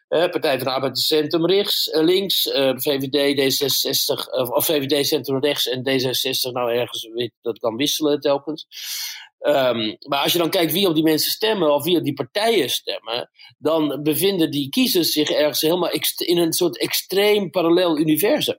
Uh, 0.10 0.30
Partij 0.30 0.58
van 0.58 0.68
de 0.68 0.74
Arbeid 0.74 1.00
Centrum 1.00 1.46
rechts, 1.46 1.90
links, 1.94 2.46
uh, 2.46 2.72
VVD, 2.76 3.36
D66, 3.36 4.30
of 4.54 4.66
VVD 4.66 5.08
Centrum 5.08 5.40
rechts 5.40 5.68
en 5.68 5.80
D66, 5.80 6.52
nou 6.52 6.74
ergens, 6.74 7.10
dat 7.42 7.60
kan 7.60 7.76
wisselen 7.76 8.20
telkens. 8.20 8.68
Um, 9.48 9.98
maar 10.08 10.20
als 10.20 10.32
je 10.32 10.38
dan 10.38 10.50
kijkt 10.50 10.72
wie 10.72 10.88
op 10.88 10.96
die 10.96 11.04
mensen 11.04 11.32
stemmen 11.32 11.74
of 11.74 11.84
wie 11.84 11.98
op 11.98 12.04
die 12.04 12.14
partijen 12.14 12.70
stemmen, 12.70 13.30
dan 13.58 14.00
bevinden 14.04 14.52
die 14.52 14.70
kiezers 14.70 15.12
zich 15.12 15.30
ergens 15.30 15.62
helemaal 15.62 15.92
in 16.16 16.38
een 16.38 16.54
soort 16.54 16.80
extreem 16.80 17.50
parallel 17.50 17.98
universum. 17.98 18.58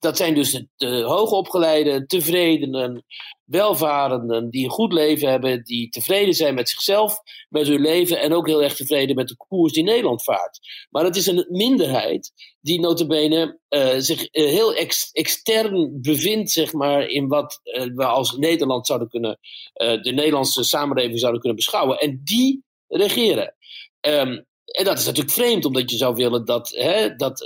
Dat 0.00 0.16
zijn 0.16 0.34
dus 0.34 0.50
de, 0.50 0.68
de 0.76 1.02
hoogopgeleide, 1.02 2.06
tevredenen, 2.06 3.04
welvarenden, 3.44 4.50
die 4.50 4.64
een 4.64 4.70
goed 4.70 4.92
leven 4.92 5.28
hebben, 5.28 5.64
die 5.64 5.88
tevreden 5.88 6.34
zijn 6.34 6.54
met 6.54 6.68
zichzelf, 6.68 7.18
met 7.48 7.66
hun 7.66 7.80
leven 7.80 8.20
en 8.20 8.32
ook 8.32 8.46
heel 8.46 8.62
erg 8.62 8.74
tevreden 8.74 9.16
met 9.16 9.28
de 9.28 9.36
koers 9.36 9.72
die 9.72 9.82
Nederland 9.82 10.24
vaart. 10.24 10.58
Maar 10.90 11.04
het 11.04 11.16
is 11.16 11.26
een 11.26 11.46
minderheid 11.48 12.32
die 12.60 12.80
notabene 12.80 13.58
uh, 13.68 13.94
zich 13.98 14.20
uh, 14.20 14.44
heel 14.46 14.74
ex 14.74 15.10
extern 15.12 16.00
bevindt, 16.00 16.50
zeg 16.50 16.72
maar, 16.72 17.06
in 17.06 17.28
wat 17.28 17.60
uh, 17.64 17.82
we 17.94 18.04
als 18.04 18.36
Nederland 18.36 18.86
zouden 18.86 19.08
kunnen, 19.08 19.38
de 19.72 20.12
Nederlandse 20.14 20.64
samenleving 20.64 21.18
zouden 21.18 21.40
kunnen 21.40 21.58
beschouwen. 21.58 21.98
En 21.98 22.20
die 22.24 22.64
regeren. 22.88 23.54
Um, 24.00 24.48
en 24.70 24.84
dat 24.84 24.98
is 24.98 25.06
natuurlijk 25.06 25.34
vreemd, 25.34 25.64
omdat 25.64 25.90
je 25.90 25.96
zou 25.96 26.14
willen 26.14 26.44
dat, 26.44 26.68
hè, 26.68 27.16
dat, 27.16 27.38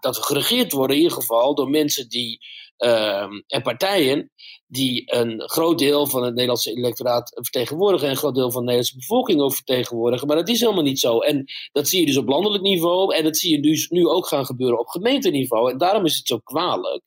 dat 0.00 0.16
we 0.16 0.22
geregeerd 0.22 0.72
worden, 0.72 0.96
in 0.96 1.02
ieder 1.02 1.18
geval, 1.18 1.54
door 1.54 1.70
mensen 1.70 2.08
die, 2.08 2.40
uh, 2.78 3.26
en 3.46 3.62
partijen 3.62 4.30
die 4.66 5.14
een 5.14 5.42
groot 5.48 5.78
deel 5.78 6.06
van 6.06 6.22
het 6.22 6.32
Nederlandse 6.32 6.76
electoraat 6.76 7.30
vertegenwoordigen 7.34 8.06
en 8.06 8.12
een 8.12 8.18
groot 8.18 8.34
deel 8.34 8.50
van 8.50 8.60
de 8.60 8.72
Nederlandse 8.72 8.96
bevolking 8.96 9.40
ook 9.40 9.54
vertegenwoordigen. 9.54 10.26
Maar 10.26 10.36
dat 10.36 10.48
is 10.48 10.60
helemaal 10.60 10.82
niet 10.82 10.98
zo. 10.98 11.18
En 11.18 11.44
dat 11.72 11.88
zie 11.88 12.00
je 12.00 12.06
dus 12.06 12.16
op 12.16 12.28
landelijk 12.28 12.62
niveau 12.62 13.14
en 13.14 13.24
dat 13.24 13.36
zie 13.36 13.50
je 13.50 13.62
dus 13.62 13.88
nu 13.88 14.06
ook 14.06 14.26
gaan 14.26 14.46
gebeuren 14.46 14.78
op 14.78 14.86
gemeenteniveau. 14.86 15.70
En 15.70 15.78
daarom 15.78 16.04
is 16.04 16.16
het 16.16 16.26
zo 16.26 16.38
kwalijk 16.38 17.02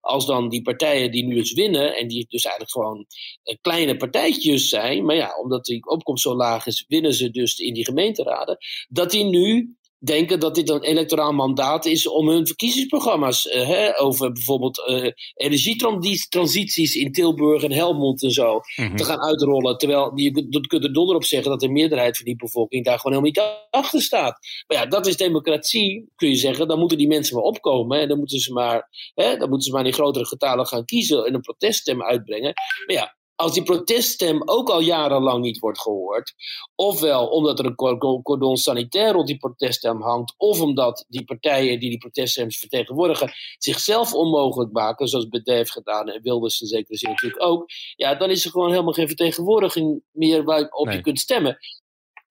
als 0.00 0.26
dan 0.26 0.48
die 0.48 0.62
partijen 0.62 1.10
die 1.10 1.24
nu 1.24 1.34
dus 1.34 1.52
winnen, 1.52 1.96
en 1.96 2.08
die 2.08 2.26
dus 2.28 2.44
eigenlijk 2.44 2.72
gewoon 2.72 3.06
uh, 3.44 3.54
kleine 3.60 3.96
partijtjes 3.96 4.68
zijn, 4.68 5.04
maar 5.04 5.16
ja, 5.16 5.38
omdat 5.42 5.64
die 5.64 5.86
opkomst 5.86 6.22
zo 6.22 6.34
laag 6.34 6.66
is, 6.66 6.84
winnen 6.88 7.14
ze 7.14 7.30
dus 7.30 7.58
in 7.58 7.74
die 7.74 7.84
gemeenteraden, 7.84 8.58
dat 8.88 9.10
die 9.10 9.24
nu 9.24 9.78
denken 10.04 10.40
dat 10.40 10.54
dit 10.54 10.68
een 10.68 10.82
electoraal 10.82 11.32
mandaat 11.32 11.84
is 11.86 12.08
om 12.08 12.28
hun 12.28 12.46
verkiezingsprogramma's 12.46 13.46
uh, 13.46 13.66
hè, 13.66 14.00
over 14.00 14.32
bijvoorbeeld 14.32 14.84
uh, 14.88 15.10
energietransities 15.34 16.94
in 16.94 17.12
Tilburg 17.12 17.62
en 17.62 17.72
Helmond 17.72 18.22
en 18.22 18.30
zo 18.30 18.60
Mhm. 18.76 18.96
te 18.96 19.04
gaan 19.04 19.20
uitrollen. 19.20 19.78
Terwijl 19.78 20.12
je 20.14 20.46
dat 20.48 20.66
kunt 20.66 20.84
er 20.84 20.92
donder 20.92 21.16
op 21.16 21.24
zeggen 21.24 21.50
dat 21.50 21.60
de 21.60 21.68
meerderheid 21.68 22.16
van 22.16 22.24
die 22.26 22.36
bevolking 22.36 22.84
daar 22.84 22.98
gewoon 22.98 23.22
helemaal 23.22 23.54
niet 23.54 23.66
achter 23.70 24.02
staat. 24.02 24.38
Maar 24.66 24.76
ja, 24.78 24.86
dat 24.86 25.06
is 25.06 25.16
democratie, 25.16 26.08
kun 26.16 26.28
je 26.28 26.36
zeggen. 26.36 26.68
Dan 26.68 26.78
moeten 26.78 26.98
die 26.98 27.08
mensen 27.08 27.34
maar 27.34 27.44
opkomen 27.44 28.00
en 28.00 28.08
dan 28.08 28.18
moeten 28.18 28.38
ze 28.38 28.52
maar, 28.52 28.88
hè, 29.14 29.36
dan 29.36 29.48
moeten 29.48 29.68
ze 29.68 29.72
maar 29.72 29.86
in 29.86 29.92
grotere 29.92 30.26
getalen 30.26 30.66
gaan 30.66 30.84
kiezen 30.84 31.24
en 31.24 31.34
een 31.34 31.40
proteststem 31.40 32.02
uitbrengen. 32.02 32.52
Maar 32.86 32.96
ja, 32.96 33.18
als 33.40 33.52
die 33.52 33.62
proteststem 33.62 34.42
ook 34.44 34.68
al 34.68 34.80
jarenlang 34.80 35.42
niet 35.42 35.58
wordt 35.58 35.80
gehoord, 35.80 36.34
ofwel 36.74 37.26
omdat 37.26 37.58
er 37.58 37.64
een 37.64 38.22
cordon 38.22 38.56
sanitair 38.56 39.12
rond 39.12 39.26
die 39.26 39.38
proteststem 39.38 40.02
hangt, 40.02 40.34
of 40.36 40.60
omdat 40.60 41.04
die 41.08 41.24
partijen 41.24 41.80
die 41.80 41.88
die 41.88 41.98
proteststems 41.98 42.58
vertegenwoordigen 42.58 43.32
zichzelf 43.58 44.14
onmogelijk 44.14 44.72
maken, 44.72 45.08
zoals 45.08 45.26
heeft 45.30 45.70
gedaan 45.70 46.08
en 46.08 46.22
Wilders 46.22 46.60
in 46.60 46.66
zekere 46.66 46.96
zin 46.96 47.10
natuurlijk 47.10 47.42
ook, 47.42 47.70
ja, 47.96 48.14
dan 48.14 48.30
is 48.30 48.44
er 48.44 48.50
gewoon 48.50 48.70
helemaal 48.70 48.92
geen 48.92 49.06
vertegenwoordiging 49.06 50.02
meer 50.12 50.44
waarop 50.44 50.86
Nee. 50.86 50.96
je 50.96 51.02
kunt 51.02 51.18
stemmen. 51.18 51.58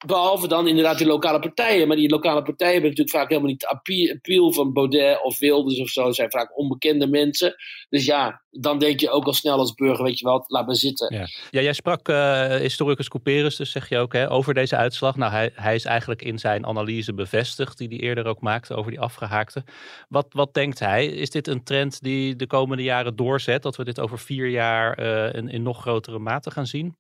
Behalve 0.06 0.48
dan 0.48 0.68
inderdaad 0.68 0.98
die 0.98 1.08
lokale 1.08 1.40
partijen. 1.40 1.88
Maar 1.88 1.98
die 1.98 2.10
lokale 2.10 2.42
partijen 2.42 2.74
hebben 2.74 2.90
natuurlijk 2.90 3.18
vaak 3.18 3.30
helemaal 3.30 3.50
niet 3.50 3.60
de 3.60 4.12
appeal 4.14 4.54
van 4.54 4.74
Baudet 4.74 5.24
of 5.24 5.40
Wilders 5.40 5.80
of 5.80 5.90
zo. 5.90 6.12
Zijn 6.12 6.32
vaak 6.32 6.58
onbekende 6.58 7.08
mensen. 7.08 7.56
Dus 7.90 8.06
ja, 8.06 8.42
dan 8.50 8.80
denk 8.80 9.00
je 9.00 9.10
ook 9.10 9.26
al 9.26 9.34
snel 9.34 9.58
als 9.58 9.74
burger, 9.74 10.04
weet 10.04 10.20
je 10.20 10.26
wel, 10.26 10.44
laat 10.48 10.66
maar 10.66 10.76
zitten. 10.76 11.16
Ja. 11.16 11.28
ja, 11.50 11.62
jij 11.62 11.74
sprak 11.74 12.10
eh, 12.10 12.56
historicus 12.56 13.08
Couperus, 13.08 13.56
dus 13.56 13.72
zeg 13.72 13.90
je 13.90 13.98
ook, 13.98 14.14
hè, 14.14 14.32
over 14.32 14.54
deze 14.54 14.76
uitslag. 14.76 15.16
Nou, 15.16 15.32
hij, 15.32 15.52
hij 15.54 15.76
is 15.76 15.86
eigenlijk 15.86 16.22
in 16.22 16.40
zijn 16.40 16.66
analyse 16.66 17.14
bevestigd, 17.14 17.78
die 17.78 17.88
hij 17.88 17.98
eerder 17.98 18.26
ook 18.26 18.42
maakte 18.42 18.76
over 18.76 18.92
die 18.92 19.00
afgehaakte. 19.00 19.64
Wat, 20.08 20.28
wat 20.30 20.54
denkt 20.54 20.80
hij? 20.80 21.06
Is 21.06 21.30
dit 21.30 21.48
een 21.48 21.64
trend 21.64 22.02
die 22.02 22.36
de 22.36 22.48
komende 22.48 22.84
jaren 22.84 23.16
doorzet? 23.16 23.62
Dat 23.62 23.76
we 23.76 23.84
dit 23.84 24.00
over 24.00 24.20
vier 24.20 24.48
jaar 24.48 24.94
eh, 24.94 25.40
in, 25.40 25.50
in 25.50 25.64
nog 25.64 25.82
grotere 25.82 26.20
mate 26.20 26.52
gaan 26.52 26.68
zien? 26.68 26.96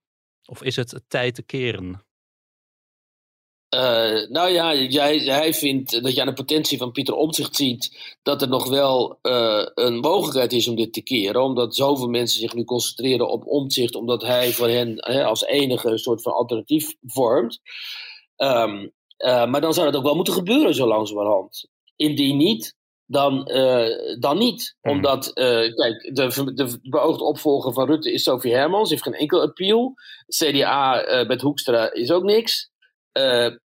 Of 0.46 0.64
is 0.64 0.76
het 0.76 1.02
tijd 1.08 1.36
te 1.36 1.44
keren? 1.44 2.08
Eh, 3.70 4.30
nou 4.30 4.50
ja, 4.50 4.76
jij, 4.76 5.18
hij 5.18 5.54
vindt 5.54 6.04
dat 6.04 6.16
je 6.16 6.22
aan 6.22 6.28
de 6.28 6.34
potentie 6.34 6.78
van 6.78 6.92
Pieter 6.92 7.14
Omtzigt 7.14 7.56
ziet 7.56 8.16
dat 8.22 8.42
er 8.42 8.48
nog 8.48 8.70
wel 8.70 9.20
eh, 9.22 9.66
een 9.74 10.00
mogelijkheid 10.00 10.54
is 10.54 10.68
om 10.68 10.76
dit 10.76 10.94
te 10.94 11.02
keren. 11.02 11.44
Omdat 11.44 11.76
zoveel 11.76 12.08
mensen 12.08 12.40
zich 12.40 12.54
nu 12.54 12.64
concentreren 12.64 13.30
op 13.30 13.48
Omtzigt, 13.48 13.96
omdat 13.96 14.22
hij 14.22 14.52
voor 14.52 14.68
hen 14.68 14.94
hè, 14.96 15.24
als 15.24 15.46
enige 15.46 15.90
een 15.90 16.00
soort 16.00 16.22
van 16.22 16.34
alternatief 16.34 16.96
vormt. 17.02 17.60
Ehm, 18.36 18.88
eh, 19.18 19.46
maar 19.46 19.62
dan 19.62 19.74
zou 19.74 19.86
dat 19.86 19.96
ook 19.96 20.06
wel 20.06 20.16
moeten 20.16 20.34
gebeuren 20.34 20.76
zo 20.76 20.88
langzamerhand. 20.88 21.68
Indien 21.96 22.38
niet, 22.38 22.76
dan, 23.06 23.46
dan 24.20 24.38
niet. 24.38 24.76
Hmm. 24.82 24.92
Omdat, 24.92 25.34
kijk, 25.34 26.10
de, 26.14 26.54
de 26.54 26.80
beoogde 26.82 27.24
opvolger 27.24 27.74
van 27.74 27.88
Rutte 27.88 28.14
is 28.14 28.24
Sophie 28.24 28.54
Hermans, 28.54 28.90
heeft 28.90 29.04
geen 29.04 29.14
enkel 29.14 29.42
appeal. 29.42 29.94
CDA 30.28 31.04
met 31.28 31.42
Hoekstra 31.42 31.94
is 31.94 32.12
ook 32.12 32.24
niks 32.24 32.70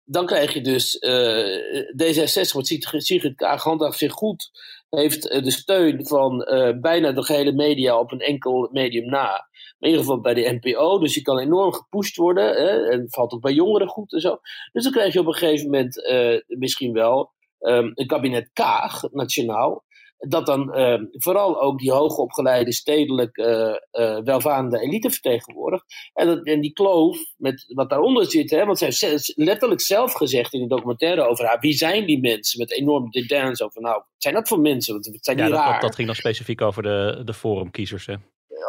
dan 0.05 0.25
krijg 0.25 0.53
je 0.53 0.61
dus 0.61 0.97
uh, 0.99 1.85
D66, 2.01 2.51
wat 2.51 2.67
Sigrid 3.03 3.35
Kaag 3.35 3.63
handhaaft 3.63 3.97
zich 3.97 4.11
goed, 4.11 4.51
heeft 4.89 5.31
uh, 5.31 5.43
de 5.43 5.51
steun 5.51 6.07
van 6.07 6.37
bijna 6.81 7.11
de 7.11 7.23
gehele 7.23 7.51
media 7.51 7.99
op 7.99 8.11
een 8.11 8.19
enkel 8.19 8.69
medium 8.71 9.09
na. 9.09 9.47
In 9.79 9.89
ieder 9.89 10.01
geval 10.01 10.21
bij 10.21 10.33
de 10.33 10.59
NPO, 10.61 10.99
dus 10.99 11.13
je 11.13 11.21
kan 11.21 11.39
enorm 11.39 11.73
gepusht 11.73 12.15
worden. 12.15 12.45
Hè, 12.45 12.89
en 12.89 13.05
valt 13.09 13.33
ook 13.33 13.41
bij 13.41 13.53
jongeren 13.53 13.87
goed 13.87 14.13
en 14.13 14.21
zo. 14.21 14.39
Dus 14.71 14.83
dan 14.83 14.91
krijg 14.91 15.13
je 15.13 15.19
op 15.19 15.27
een 15.27 15.33
gegeven 15.33 15.65
moment 15.65 16.03
misschien 16.47 16.93
wel 16.93 17.31
um, 17.59 17.91
een 17.93 18.07
kabinet 18.07 18.49
Kaag, 18.53 19.01
nationaal 19.11 19.83
dat 20.27 20.45
dan 20.45 20.79
uh, 20.79 21.01
vooral 21.11 21.61
ook 21.61 21.79
die 21.79 21.91
hoogopgeleide, 21.91 22.73
stedelijk 22.73 23.37
uh, 23.37 23.75
uh, 23.91 24.19
welvarende 24.23 24.79
elite 24.79 25.09
vertegenwoordigt. 25.09 25.85
En, 26.13 26.27
dat, 26.27 26.45
en 26.45 26.61
die 26.61 26.73
kloof 26.73 27.17
met 27.37 27.65
wat 27.67 27.89
daaronder 27.89 28.31
zit, 28.31 28.49
hè, 28.49 28.65
want 28.65 28.77
zij 28.77 29.09
heeft 29.09 29.33
letterlijk 29.35 29.81
zelf 29.81 30.13
gezegd 30.13 30.53
in 30.53 30.61
de 30.61 30.67
documentaire 30.67 31.27
over 31.27 31.45
haar, 31.45 31.59
wie 31.59 31.73
zijn 31.73 32.05
die 32.05 32.19
mensen 32.19 32.59
met 32.59 32.71
enorm 32.71 33.09
dédain, 33.09 33.55
zo 33.55 33.69
van 33.69 33.81
nou, 33.81 33.95
wat 33.95 34.05
zijn 34.17 34.33
dat 34.33 34.47
voor 34.47 34.59
mensen, 34.59 34.93
wat 34.93 35.17
zijn 35.21 35.37
die 35.37 35.45
ja? 35.45 35.71
Dat, 35.71 35.81
dat, 35.81 35.95
ging 35.95 36.07
dan 36.07 36.15
specifiek 36.15 36.61
over 36.61 36.83
de, 36.83 37.21
de 37.25 37.33
forumkiezers, 37.33 38.05
hè? 38.05 38.15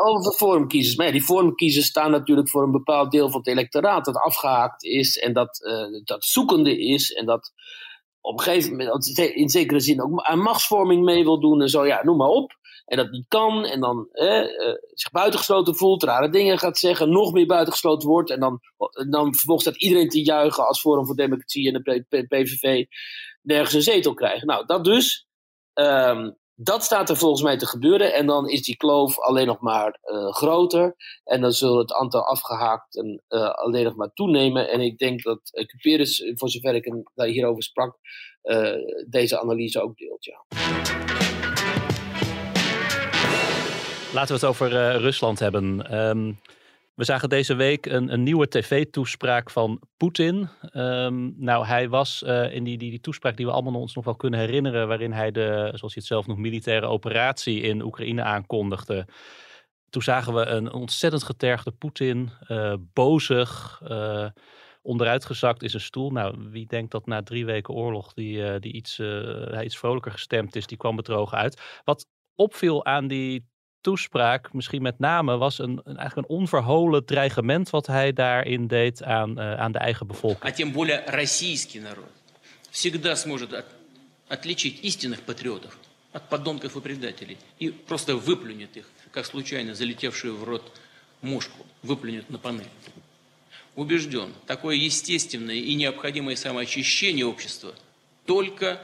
Over 0.04 0.30
de 0.30 0.36
forumkiezers. 0.36 0.96
Maar 0.96 1.06
ja, 1.06 1.12
die 1.12 1.22
forumkiezers 1.22 1.86
staan 1.86 2.10
natuurlijk 2.10 2.48
voor 2.48 2.62
een 2.62 2.70
bepaald 2.70 3.10
deel 3.10 3.30
van 3.30 3.38
het 3.38 3.48
electoraat 3.48 4.04
dat 4.04 4.16
afgehaakt 4.16 4.84
is 4.84 5.18
en 5.18 5.32
dat, 5.32 5.60
dat 6.04 6.24
zoekende 6.24 6.78
is 6.78 7.12
en 7.12 7.26
dat 7.26 7.52
op 8.24 8.38
een 8.38 8.44
gegeven 8.44 8.70
moment 8.76 9.18
in 9.18 9.48
zekere 9.48 9.80
zin 9.80 10.02
ook 10.02 10.22
aan 10.22 10.38
machtsvorming 10.38 11.04
mee 11.04 11.24
wil 11.24 11.40
doen 11.40 11.60
en 11.62 11.68
zo, 11.68 11.86
ja, 11.86 12.04
noem 12.04 12.16
maar 12.16 12.28
op. 12.28 12.52
En 12.84 12.96
dat 12.96 13.10
niet 13.10 13.24
kan 13.28 13.64
en 13.64 13.80
dan 13.80 14.08
eh, 14.12 14.44
zich 14.92 15.10
buitengesloten 15.10 15.76
voelt, 15.76 16.02
rare 16.02 16.30
dingen 16.30 16.58
gaat 16.58 16.78
zeggen, 16.78 17.10
nog 17.10 17.32
meer 17.32 17.46
buitengesloten 17.46 18.08
wordt. 18.08 18.30
En 18.30 18.40
dan, 18.40 18.60
dan 19.10 19.34
vervolgens 19.34 19.68
staat 19.68 19.82
iedereen 19.82 20.08
te 20.08 20.24
juichen 20.24 20.66
als 20.66 20.80
Forum 20.80 21.06
voor 21.06 21.16
Democratie 21.16 21.72
en 21.72 21.82
de 21.82 22.26
PVV 22.28 22.84
nergens 23.42 23.74
een 23.74 23.82
zetel 23.82 24.14
krijgen. 24.14 24.46
Nou, 24.46 24.66
dat 24.66 24.84
dus. 24.84 25.26
Um, 25.74 26.36
dat 26.54 26.84
staat 26.84 27.10
er 27.10 27.16
volgens 27.16 27.42
mij 27.42 27.56
te 27.56 27.66
gebeuren. 27.66 28.14
En 28.14 28.26
dan 28.26 28.48
is 28.48 28.62
die 28.62 28.76
kloof 28.76 29.18
alleen 29.20 29.46
nog 29.46 29.60
maar 29.60 29.98
uh, 30.04 30.32
groter. 30.32 30.96
En 31.24 31.40
dan 31.40 31.52
zal 31.52 31.78
het 31.78 31.92
aantal 31.92 32.26
afgehaakten 32.26 33.22
uh, 33.28 33.50
alleen 33.50 33.84
nog 33.84 33.96
maar 33.96 34.12
toenemen. 34.12 34.70
En 34.70 34.80
ik 34.80 34.98
denk 34.98 35.22
dat 35.22 35.40
uh, 35.82 36.06
voor 36.34 36.48
zover 36.48 36.74
ik 36.74 36.84
hem 36.84 37.02
daar 37.14 37.26
hierover 37.26 37.62
sprak, 37.62 37.96
deze 39.08 39.40
analyse 39.40 39.82
ook 39.82 39.96
deelt. 39.96 40.24
Ja. 40.24 40.44
Laten 44.12 44.28
we 44.28 44.40
het 44.40 44.44
over 44.44 44.96
Rusland 44.96 45.38
hebben. 45.38 45.98
Um, 45.98 46.40
we 46.94 47.04
zagen 47.04 47.28
deze 47.28 47.54
week 47.54 47.86
een, 47.86 48.12
een 48.12 48.22
nieuwe 48.22 48.48
tv-toespraak 48.48 49.50
van 49.50 49.80
Poetin. 49.96 50.48
Um, 50.72 51.34
nou, 51.36 51.66
hij 51.66 51.88
was 51.88 52.22
uh, 52.26 52.54
in 52.54 52.64
die, 52.64 52.78
die, 52.78 52.90
die 52.90 53.00
toespraak 53.00 53.36
die 53.36 53.46
we 53.46 53.52
allemaal 53.52 53.80
ons 53.80 53.94
nog 53.94 54.04
wel 54.04 54.16
kunnen 54.16 54.40
herinneren, 54.40 54.88
waarin 54.88 55.12
hij 55.12 55.30
de, 55.30 55.70
zoals 55.74 55.80
hij 55.80 55.90
het 55.94 56.04
zelf 56.04 56.26
noemt, 56.26 56.38
militaire 56.38 56.86
operatie 56.86 57.60
in 57.60 57.82
Oekraïne 57.82 58.22
aankondigde. 58.22 59.06
Toen 59.90 60.02
zagen 60.02 60.34
we 60.34 60.44
een 60.44 60.72
ontzettend 60.72 61.22
getergde 61.22 61.70
Poetin, 61.70 62.30
uh, 62.48 62.74
bozig, 62.92 63.80
uh, 63.88 64.26
onderuitgezakt 64.82 65.62
in 65.62 65.70
zijn 65.70 65.82
stoel. 65.82 66.10
Nou, 66.10 66.36
wie 66.50 66.66
denkt 66.66 66.90
dat 66.90 67.06
na 67.06 67.22
drie 67.22 67.44
weken 67.44 67.74
oorlog 67.74 68.12
die, 68.12 68.58
die 68.58 68.72
iets, 68.72 69.00
iets 69.62 69.78
vrolijker 69.78 70.12
gestemd 70.12 70.56
is, 70.56 70.66
die 70.66 70.76
kwam 70.76 70.96
bedrogen 70.96 71.38
uit. 71.38 71.80
Wat 71.84 72.06
opviel 72.34 72.84
aan 72.84 73.06
die 73.06 73.46
toespraak, 73.84 74.52
misschien 74.52 74.82
met 74.82 74.98
name, 74.98 75.36
was 75.36 75.58
een, 75.58 75.80
een, 75.84 75.96
eigenlijk 75.96 76.28
een 76.28 76.36
onverholen 76.36 77.04
dreigement 77.04 77.70
wat 77.70 77.86
hij 77.86 78.12
daarin 78.12 78.66
deed 78.66 79.02
aan, 79.02 79.30
uh, 79.38 79.54
aan 79.54 79.72
de 79.72 79.78
eigen 79.78 80.06
bevolking. 80.06 80.52
А 80.52 80.52
тем 80.52 80.72
более 80.72 81.02
российский 81.06 81.80
народ 81.80 82.10
всегда 82.70 83.14
сможет 83.16 83.52
от, 83.52 83.66
отличить 84.28 84.78
истинных 84.82 85.20
патриотов 85.20 85.78
от 86.12 86.28
подонков 86.28 86.76
и 86.76 86.80
предателей 86.80 87.36
и 87.58 87.70
просто 87.70 88.16
выплюнет 88.16 88.76
их, 88.76 88.86
как 89.10 89.26
случайно 89.26 89.74
залетевшую 89.74 90.36
в 90.36 90.44
рот 90.44 90.72
мушку, 91.22 91.66
выплюнет 91.82 92.30
на 92.30 92.38
панель. 92.38 92.70
Убежден, 93.74 94.32
такое 94.46 94.76
естественное 94.76 95.56
и 95.56 95.74
необходимое 95.74 96.36
самоочищение 96.36 97.26
общества 97.26 97.74
только. 98.24 98.80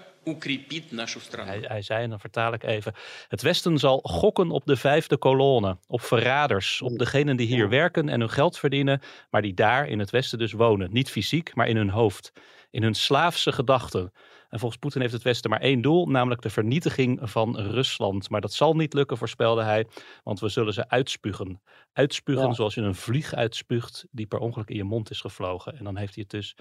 Hij, 1.47 1.65
hij 1.69 1.83
zei, 1.83 2.03
en 2.03 2.11
dan 2.11 2.21
vertaal 2.21 2.53
ik 2.53 2.63
even. 2.63 2.95
Het 3.29 3.43
Westen 3.43 3.79
zal 3.79 3.99
gokken 4.03 4.51
op 4.51 4.67
de 4.67 4.77
vijfde 4.77 5.17
kolonne. 5.17 5.77
Op 5.87 6.01
verraders. 6.01 6.83
Op 6.83 6.99
degenen 6.99 7.37
die 7.37 7.47
hier 7.47 7.69
werken 7.69 8.09
en 8.09 8.21
hun 8.21 8.31
geld 8.31 8.59
verdienen. 8.59 9.01
Maar 9.31 9.43
die 9.43 9.55
daar 9.55 9.89
in 9.89 9.99
het 9.99 10.11
Westen 10.11 10.39
dus 10.39 10.53
wonen. 10.53 10.93
Niet 10.93 11.11
fysiek, 11.11 11.55
maar 11.55 11.69
in 11.69 11.77
hun 11.77 11.91
hoofd. 11.91 12.33
In 12.71 12.83
hun 12.83 12.95
slaafse 12.95 13.53
gedachten. 13.53 14.13
En 14.51 14.59
volgens 14.59 14.81
Poetin 14.81 15.01
heeft 15.01 15.13
het 15.13 15.23
Westen 15.23 15.51
maar 15.51 15.61
één 15.61 15.81
doel, 15.81 16.07
namelijk 16.07 16.43
de 16.43 16.51
vernietiging 16.51 17.21
van 17.23 17.59
Rusland. 17.59 18.31
Maar 18.31 18.41
dat 18.41 18.53
zal 18.53 18.75
niet 18.75 18.95
lukken, 18.95 19.17
voorspelde 19.17 19.63
hij, 19.63 19.87
want 20.25 20.41
we 20.41 20.49
zullen 20.49 20.73
ze 20.73 20.89
uitspugen. 20.89 21.63
Uitspugen 21.93 22.55
zoals 22.55 22.75
je 22.75 22.81
een 22.81 22.95
vlieg 22.95 23.35
uitspugt 23.35 24.07
die 24.11 24.27
per 24.27 24.39
ongeluk 24.39 24.69
in 24.69 24.77
je 24.77 24.85
mond 24.85 25.11
is 25.11 25.21
gevlogen. 25.21 25.79
En 25.79 25.85
dan 25.85 25.97
heeft 25.97 26.15
hij 26.15 26.23
het 26.29 26.41
dus 26.41 26.57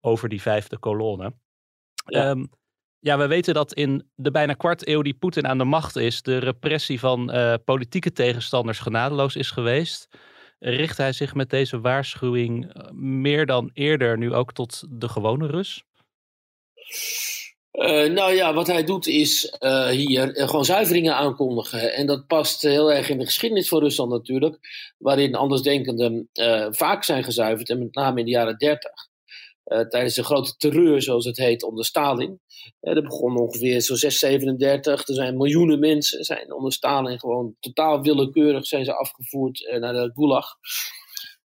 over 0.00 0.28
die 0.28 0.42
vijfde 0.42 0.78
kolonne. 0.78 1.34
Ja. 2.06 2.30
Um, 2.30 2.50
ja, 3.04 3.18
we 3.18 3.26
weten 3.26 3.54
dat 3.54 3.72
in 3.72 4.08
de 4.14 4.30
bijna 4.30 4.52
kwart 4.52 4.88
eeuw 4.88 5.02
die 5.02 5.14
Poetin 5.14 5.46
aan 5.46 5.58
de 5.58 5.64
macht 5.64 5.96
is, 5.96 6.22
de 6.22 6.38
repressie 6.38 6.98
van 6.98 7.30
eh, 7.30 7.54
politieke 7.64 8.12
tegenstanders 8.12 8.78
genadeloos 8.78 9.36
is 9.36 9.50
geweest. 9.50 10.08
Richt 10.58 10.96
hij 10.96 11.12
zich 11.12 11.34
met 11.34 11.50
deze 11.50 11.80
waarschuwing 11.80 12.72
eh, 12.72 12.90
meer 12.92 13.46
dan 13.46 13.70
eerder 13.74 14.18
nu 14.18 14.34
ook 14.34 14.52
tot 14.52 14.84
de 14.88 15.08
gewone 15.08 15.46
Rus? 15.46 15.82
Eh, 17.70 18.10
nou 18.10 18.34
ja, 18.34 18.54
wat 18.54 18.66
hij 18.66 18.84
doet 18.84 19.06
is 19.06 19.56
hier 19.90 20.30
gewoon 20.34 20.64
zuiveringen 20.64 21.16
aankondigen. 21.16 21.94
En 21.94 22.06
dat 22.06 22.26
past 22.26 22.62
heel 22.62 22.92
erg 22.92 23.08
in 23.08 23.18
de 23.18 23.24
geschiedenis 23.24 23.68
van 23.68 23.80
Rusland 23.80 24.10
natuurlijk, 24.10 24.58
waarin 24.98 25.34
andersdenkenden 25.34 26.28
vaak 26.70 27.04
zijn 27.04 27.24
gezuiverd, 27.24 27.70
en 27.70 27.78
met 27.78 27.94
name 27.94 28.18
in 28.18 28.24
de 28.24 28.30
jaren 28.30 28.58
30 28.58 29.12
tijdens 29.64 30.14
de 30.14 30.24
grote 30.24 30.56
terreur, 30.56 31.02
zoals 31.02 31.24
het 31.24 31.36
heet, 31.36 31.62
onder 31.62 31.84
Stalin. 31.84 32.40
Uh, 32.80 32.94
dat 32.94 33.04
begon 33.04 33.36
ongeveer 33.36 33.80
zo 33.80 33.94
637. 33.94 35.08
Er 35.08 35.14
zijn 35.14 35.36
miljoenen 35.36 35.78
mensen 35.78 36.24
zijn 36.24 36.52
onder 36.52 36.72
Stalin 36.72 37.18
gewoon 37.18 37.54
totaal 37.60 38.02
willekeurig 38.02 38.66
zijn 38.66 38.84
ze 38.84 38.96
afgevoerd 38.96 39.60
uh, 39.60 39.80
naar 39.80 39.92
de 39.92 40.10
Gulag. 40.14 40.46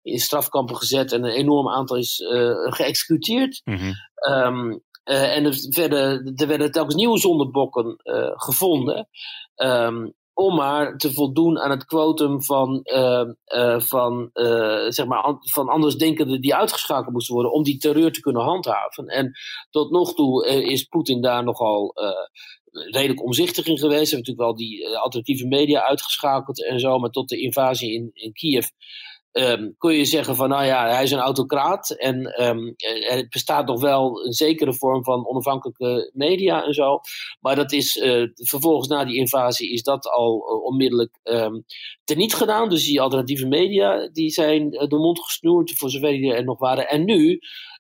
In 0.03 0.19
strafkampen 0.19 0.77
gezet 0.77 1.13
en 1.13 1.25
een 1.25 1.31
enorm 1.31 1.69
aantal 1.69 1.97
is 1.97 2.23
geëxecuteerd. 2.65 3.61
Mm 3.65 3.77
-hmm. 3.77 3.95
um, 4.35 4.85
en 5.05 5.45
er 5.45 5.67
werden, 5.69 6.33
er 6.37 6.47
werden 6.47 6.73
telkens 6.73 6.95
nieuwe 6.95 7.19
zondebokken 7.19 7.97
gevonden. 8.37 9.09
Um, 9.57 10.15
om 10.37 10.55
maar 10.55 10.97
te 10.97 11.13
voldoen 11.13 11.59
aan 11.59 11.71
het 11.71 11.85
quotum 11.85 12.43
van, 12.43 12.81
uh, 12.85 13.25
uh, 13.57 13.81
van, 13.81 14.31
uh, 14.35 14.85
zeg 14.89 15.07
maar 15.07 15.37
van 15.41 15.69
andersdenkenden 15.69 16.41
die 16.41 16.55
uitgeschakeld 16.55 17.13
moesten 17.13 17.35
worden 17.35 17.53
om 17.53 17.63
die 17.63 17.79
terreur 17.79 18.13
te 18.13 18.21
kunnen 18.21 18.43
handhaven. 18.43 19.07
En 19.07 19.33
tot 19.71 19.91
nog 19.91 20.15
toe 20.15 20.47
is 20.47 20.85
Poetin 20.85 21.21
daar 21.21 21.45
nogal 21.45 21.95
redelijk 22.71 23.23
omzichtig 23.23 23.67
in 23.67 23.79
geweest. 23.79 23.91
Hij 23.91 23.99
heeft 23.99 24.11
natuurlijk 24.11 24.47
wel 24.47 24.57
die 24.57 24.99
alternatieve 24.99 25.47
media 25.47 25.87
uitgeschakeld 25.87 26.65
en 26.65 26.81
zo, 26.81 26.99
maar 26.99 27.11
tot 27.11 27.29
de 27.29 27.41
invasie 27.41 27.93
in, 27.93 28.11
in 28.13 28.33
Kiev 28.33 28.67
um, 29.39 29.75
kun 29.79 29.95
je 29.95 30.05
zeggen 30.05 30.37
van 30.37 30.49
nou 30.49 30.65
ja, 30.65 30.89
hij 30.89 31.03
is 31.03 31.11
een 31.11 31.19
autocraat 31.19 31.91
en 31.91 32.45
um, 32.45 32.75
er 33.09 33.27
bestaat 33.29 33.67
nog 33.67 33.81
wel 33.81 34.25
een 34.27 34.33
zekere 34.33 34.75
vorm 34.75 35.05
van 35.05 35.29
onafhankelijke 35.29 36.11
media 36.15 36.65
en 36.65 36.75
zo. 36.75 37.01
Maar 37.41 37.57
dat 37.57 37.73
is 37.73 37.97
uh, 37.97 38.29
vervolgens 38.35 38.89
na 38.89 39.05
die 39.05 39.17
invasie 39.17 39.73
is 39.73 39.83
dat 39.83 40.09
al 40.09 40.35
uh, 40.35 40.65
onmiddellijk 40.65 41.19
um, 41.25 41.65
teniet 42.05 42.35
gedaan. 42.35 42.69
Dus 42.69 42.87
die 42.87 43.01
alternatieve 43.01 43.47
media 43.47 44.09
die 44.13 44.31
zijn 44.31 44.75
uh, 44.75 44.89
de 44.89 44.97
mond 44.97 45.21
gesnoerd 45.21 45.73
voor 45.77 45.91
zover 45.91 46.11
die 46.11 46.35
er 46.35 46.45
nog 46.45 46.59
waren. 46.59 46.89
En 46.89 47.05
nu 47.05 47.39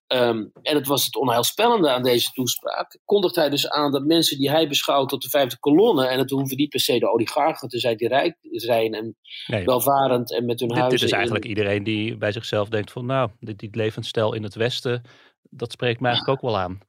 Um, 0.09 0.51
en 0.63 0.77
het 0.77 0.87
was 0.87 1.05
het 1.05 1.17
onheilspellende 1.17 1.91
aan 1.91 2.03
deze 2.03 2.31
toespraak. 2.33 2.99
Kondigt 3.05 3.37
hij 3.37 3.51
dus 3.51 3.69
aan 3.69 3.93
dat 3.93 4.05
mensen 4.05 4.39
die 4.39 4.51
hij 4.51 4.69
beschouwt 4.69 5.09
tot 5.09 5.23
de 5.23 5.29
vijfde 5.29 5.59
kolonne. 5.59 6.07
en 6.07 6.19
het 6.19 6.31
hoeven 6.31 6.57
niet 6.57 6.69
per 6.69 6.81
se 6.81 6.99
de 6.99 7.13
oligarchen 7.13 7.69
te 7.69 7.79
zijn 7.79 7.97
die 7.97 8.09
rijk 8.09 8.37
zijn 8.51 8.95
en 8.95 9.17
nee, 9.47 9.65
welvarend 9.65 10.33
en 10.33 10.45
met 10.45 10.61
hun 10.61 10.69
dit, 10.69 10.79
huizen. 10.79 10.99
Dit 10.99 11.09
is 11.09 11.15
eigenlijk 11.15 11.45
in... 11.45 11.51
iedereen 11.51 11.85
die 11.85 12.17
bij 12.17 12.33
zichzelf 12.33 12.69
denkt: 12.69 12.93
van 12.93 13.07
nou, 13.07 13.31
dit, 13.41 13.59
dit 13.59 13.75
levensstijl 13.75 14.35
in 14.35 14.43
het 14.43 14.55
Westen. 14.55 15.03
dat 15.51 15.73
spreekt 15.73 16.01
mij 16.01 16.11
eigenlijk 16.11 16.39
ook 16.43 16.51
wel 16.51 16.61
aan. 16.61 16.81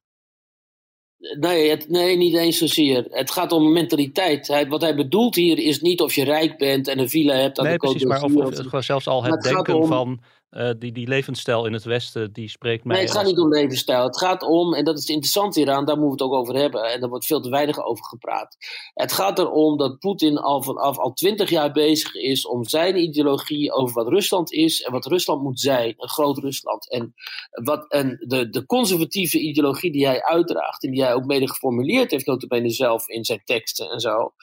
Nee, 1.40 1.70
het, 1.70 1.90
nee, 1.90 2.18
niet 2.18 2.36
eens 2.36 2.58
zozeer. 2.58 3.06
Het 3.10 3.32
gaat 3.32 3.52
om 3.52 3.72
mentaliteit. 3.72 4.48
Hij, 4.48 4.68
wat 4.68 4.82
hij 4.82 4.96
bedoelt 4.96 5.36
hier 5.36 5.58
is 5.58 5.82
niet 5.82 6.02
of 6.02 6.14
je 6.14 6.24
rijk 6.24 6.58
bent 6.58 6.88
en 6.88 7.00
een 7.00 7.10
villa 7.10 7.36
hebt 7.36 7.60
aan 7.60 7.66
nee, 7.66 7.74
de 7.74 7.80
precies, 7.80 8.04
maar 8.04 8.24
of, 8.24 8.36
of, 8.36 8.74
of, 8.74 8.84
zelfs 8.84 9.08
al 9.08 9.24
het, 9.24 9.34
het 9.34 9.44
denken 9.44 9.76
om... 9.76 9.88
van 9.88 10.22
uh, 10.52 10.70
die, 10.78 10.92
die 10.92 11.08
levensstijl 11.08 11.66
in 11.66 11.74
het 11.74 11.84
Westen, 11.84 12.34
die 12.34 12.50
spreekt 12.50 12.84
mij. 12.84 12.96
Nee, 12.96 13.06
het 13.06 13.16
gaat 13.16 13.26
niet 13.26 13.40
om 13.40 13.50
levensstijl. 13.50 14.04
Het 14.04 14.18
gaat 14.18 14.44
om, 14.44 14.74
en 14.74 14.86
dat 14.86 14.98
is 14.98 15.06
interessant 15.06 15.56
hieraan, 15.56 15.86
daar 15.86 15.98
moeten 15.98 16.18
we 16.18 16.24
het 16.24 16.34
ook 16.34 16.40
over 16.40 16.56
hebben. 16.56 16.84
En 16.84 17.00
daar 17.00 17.10
wordt 17.10 17.26
veel 17.26 17.42
te 17.42 17.50
weinig 17.50 17.84
over 17.84 18.06
gepraat. 18.06 18.58
Het 18.94 19.12
gaat 19.12 19.40
erom 19.40 19.78
dat 19.78 20.00
Poetin 20.00 20.38
al 20.38 20.64
vanaf 20.64 20.98
al 20.98 21.14
twintig 21.14 21.50
jaar 21.50 21.72
bezig 21.72 22.14
is 22.14 22.48
om 22.48 22.68
zijn 22.68 22.98
ideologie 22.98 23.72
over 23.72 23.96
wat 23.96 24.08
Rusland 24.08 24.52
is 24.52 24.82
en 24.82 24.92
wat 24.92 25.06
Rusland 25.06 25.44
moet 25.44 25.60
zijn, 25.60 25.94
een 25.98 26.10
groot 26.10 26.38
Rusland. 26.38 26.92
En, 26.92 27.14
wat, 27.52 27.92
en 27.92 28.18
de, 28.28 28.50
de 28.50 28.66
conservatieve 28.66 29.40
ideologie 29.40 29.92
die 29.92 30.06
hij 30.06 30.24
uitdraagt 30.24 30.84
en 30.84 30.92
die 30.92 31.04
hij 31.04 31.14
ook 31.14 31.26
mede 31.26 31.50
geformuleerd 31.50 32.12
heeft, 32.12 32.26
notabene 32.26 32.70
zelf 32.70 33.08
in 33.08 33.26
zijn 33.26 33.42
teksten 33.44 33.90
en 33.90 34.00
zo, 34.00 34.34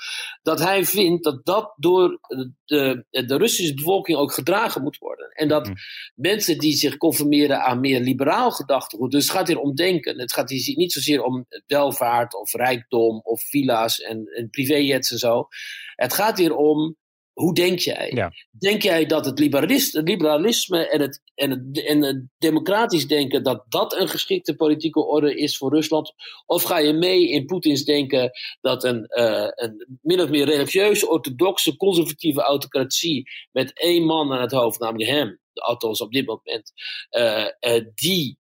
dat 0.43 0.59
hij 0.59 0.85
vindt 0.85 1.25
dat 1.25 1.45
dat 1.45 1.73
door 1.77 2.19
de, 2.65 3.05
de 3.11 3.37
Russische 3.37 3.75
bevolking 3.75 4.19
ook 4.19 4.33
gedragen 4.33 4.83
moet 4.83 4.99
worden. 4.99 5.29
En 5.31 5.49
dat 5.49 5.67
mm. 5.67 5.75
Mensen 6.15 6.59
die 6.59 6.73
zich 6.73 6.97
conformeren 6.97 7.63
aan 7.63 7.81
meer 7.81 8.01
liberaal 8.01 8.51
gedachtegoed, 8.51 9.11
dus 9.11 9.23
het 9.23 9.37
gaat 9.37 9.49
hier 9.49 9.59
om 9.59 9.75
denken. 9.75 10.19
Het 10.19 10.33
gaat 10.33 10.51
hier 10.51 10.77
niet 10.77 10.93
zozeer 10.93 11.23
om 11.23 11.47
welvaart 11.67 12.35
of 12.35 12.53
rijkdom 12.53 13.21
of 13.21 13.43
villa's 13.43 14.01
en, 14.01 14.27
en 14.27 14.51
privéjets 14.51 15.11
en 15.11 15.19
zo. 15.19 15.49
Het 15.95 16.13
gaat 16.13 16.39
hier 16.39 16.55
om 16.55 16.97
hoe 17.35 17.55
denk 17.55 17.79
jij? 17.79 18.33
Denk 18.59 18.83
jij 18.83 19.07
dat 19.07 19.25
het, 19.25 19.39
liberalisme 19.93 20.89
en 20.89 21.01
het, 21.01 21.23
en, 21.35 21.51
het, 21.51 21.85
en 21.87 22.03
het 22.03 22.27
democratisch 22.39 23.07
denken, 23.07 23.43
dat 23.43 23.65
dat 23.69 23.97
een 23.97 24.09
geschikte 24.09 24.57
politieke 24.57 25.01
orde 25.01 25.35
is 25.35 25.57
voor 25.57 25.75
Rusland? 25.75 26.13
Of 26.47 26.63
ga 26.63 26.79
je 26.79 26.93
mee 26.93 27.29
in 27.29 27.45
Poetins 27.45 27.85
denken 27.85 28.31
dat 28.61 28.85
een, 28.85 29.07
uh, 29.09 29.49
een 29.51 29.99
min 30.03 30.21
of 30.21 30.29
meer 30.29 30.45
religieuze, 30.45 31.09
orthodoxe, 31.09 31.77
conservatieve 31.77 32.43
autocratie 32.43 33.31
met 33.53 33.79
één 33.79 34.05
man 34.05 34.33
aan 34.33 34.41
het 34.41 34.53
hoofd, 34.53 34.81
namelijk 34.81 35.11
hem, 35.11 35.41
althans 35.53 36.01
op 36.01 36.13
dit 36.13 36.27
moment, 36.27 36.73
uh, 37.11 37.49
uh, 37.61 37.85
die 37.95 38.39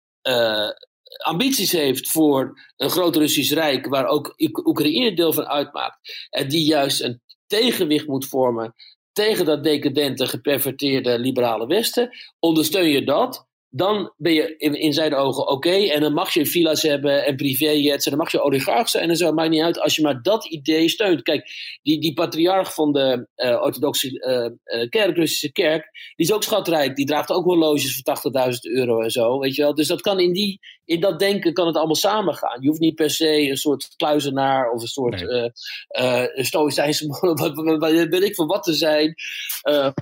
ambities 1.23 1.71
heeft 1.71 2.09
voor 2.09 2.59
een 2.77 2.89
groot 2.89 3.15
Russisch 3.15 3.53
Rijk, 3.53 3.85
waar 3.85 4.05
ook 4.05 4.33
Oekraïne 4.63 5.15
deel 5.15 5.33
van 5.33 5.47
uitmaakt, 5.47 6.27
en 6.29 6.49
die 6.49 6.65
juist 6.65 7.01
een 7.01 7.21
tegenwicht 7.49 8.07
moet 8.07 8.27
vormen 8.27 8.75
tegen 9.11 9.45
dat 9.45 9.63
decadente, 9.63 10.27
geperverteerde 10.27 11.19
liberale 11.19 11.67
Westen, 11.67 12.09
ondersteun 12.39 12.89
je 12.89 13.03
dat, 13.03 13.47
dan 13.71 14.13
ben 14.17 14.33
je 14.33 14.55
in, 14.57 14.73
in 14.73 14.93
zijn 14.93 15.13
ogen 15.13 15.47
oké. 15.47 15.69
en 15.69 16.01
dan 16.01 16.13
mag 16.13 16.33
je 16.33 16.45
villa's 16.45 16.81
hebben 16.81 17.25
en 17.25 17.35
privéjets 17.35 18.05
en 18.05 18.11
dan 18.11 18.19
mag 18.19 18.31
je 18.31 18.41
oligarch 18.41 18.89
zijn 18.89 19.09
en 19.09 19.15
zo. 19.15 19.31
Maakt 19.31 19.49
niet 19.49 19.61
uit 19.61 19.79
als 19.79 19.95
je 19.95 20.01
maar 20.01 20.21
dat 20.21 20.45
idee 20.45 20.89
steunt. 20.89 21.21
Kijk, 21.21 21.49
die, 21.81 22.01
die 22.01 22.13
patriarch 22.13 22.73
van 22.73 22.91
de 22.91 23.27
uh, 23.35 23.61
orthodoxe 23.61 24.11
uh, 24.11 24.79
uh, 24.79 24.89
kerk, 24.89 25.15
Russische 25.15 25.51
kerk, 25.51 25.89
die 26.15 26.25
is 26.25 26.33
ook 26.33 26.43
schatrijk. 26.43 26.95
Die 26.95 27.05
draagt 27.05 27.31
ook 27.31 27.43
horloges 27.43 28.01
voor 28.03 28.17
80.000 28.53 28.57
euro 28.61 29.01
en 29.01 29.11
zo, 29.11 29.39
weet 29.39 29.55
je 29.55 29.61
wel. 29.61 29.75
Dus 29.75 29.87
dat 29.87 30.01
kan 30.01 30.19
in, 30.19 30.33
die, 30.33 30.59
in 30.85 30.99
dat 30.99 31.19
denken 31.19 31.53
kan 31.53 31.67
het 31.67 31.75
allemaal 31.75 31.95
samengaan. 31.95 32.61
Je 32.61 32.67
hoeft 32.67 32.79
niet 32.79 32.95
per 32.95 33.09
se 33.09 33.49
een 33.49 33.57
soort 33.57 33.93
kluizenaar 33.95 34.71
of 34.71 34.81
een 34.81 34.87
soort 34.87 35.21
nee. 35.21 36.45
stoïcijnse, 36.45 37.07
wat 37.19 38.09
ben 38.09 38.23
ik 38.23 38.35
van 38.35 38.47
wat 38.47 38.63
te 38.63 38.73
zijn, 38.73 39.15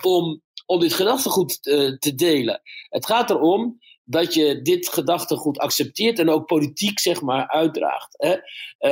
om 0.02 0.42
om 0.68 0.80
dit 0.80 0.94
gedachtegoed 0.94 1.60
uh, 1.62 1.98
te 1.98 2.16
delen. 2.16 2.62
Het 2.90 3.06
gaat 3.06 3.30
erom 3.30 3.80
dat 4.10 4.34
je 4.34 4.62
dit 4.62 4.90
gedachtegoed 4.90 5.58
accepteert 5.58 6.20
en 6.20 6.30
ook 6.30 6.46
politiek 6.46 7.00
zeg 7.00 7.22
maar 7.22 7.48
uitdraagt. 7.48 8.16
Hè? 8.18 8.36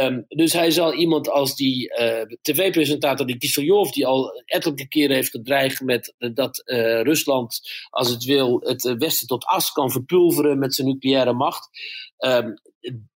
Um, 0.06 0.26
dus 0.28 0.54
hij 0.54 0.72
zal 0.72 0.94
iemand 0.94 1.30
als 1.30 1.56
die 1.56 2.00
uh, 2.00 2.38
tv-presentator 2.42 3.26
die 3.26 3.38
Kiseljov, 3.38 3.90
die 3.90 4.06
al 4.06 4.44
ettelijke 4.46 4.88
keren 4.88 5.16
heeft 5.16 5.30
gedreigd 5.30 5.82
met 5.82 6.14
dat 6.18 6.64
uh, 6.66 7.02
Rusland, 7.02 7.62
als 7.90 8.10
het 8.10 8.24
wil, 8.24 8.60
het 8.64 8.96
Westen 8.98 9.28
tot 9.28 9.46
as 9.46 9.72
kan 9.72 9.92
verpulveren 9.92 10.60
met 10.60 10.76
zijn 10.76 10.88
nucleaire 10.88 11.34
macht. 11.34 11.70
Um, 12.18 12.54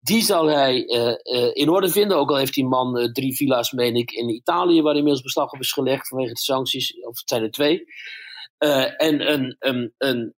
die 0.00 0.22
zal 0.22 0.46
hij 0.46 0.80
in 1.52 1.68
orde 1.68 1.88
vinden. 1.88 2.16
Ook 2.16 2.30
al 2.30 2.36
heeft 2.36 2.54
die 2.54 2.66
man 2.66 3.10
drie 3.12 3.36
villa's, 3.36 3.72
meen 3.72 3.96
ik, 3.96 4.10
in 4.10 4.28
Italië, 4.28 4.82
waar 4.82 4.94
inmiddels 4.94 5.22
beslag 5.22 5.52
op 5.52 5.60
is 5.60 5.72
gelegd 5.72 6.08
vanwege 6.08 6.32
de 6.32 6.40
sancties. 6.40 6.92
Of 7.00 7.18
het 7.18 7.28
zijn 7.28 7.42
er 7.42 7.50
twee. 7.50 7.84
Uh, 8.58 9.02
en 9.02 9.32
een, 9.32 9.56
een, 9.58 9.94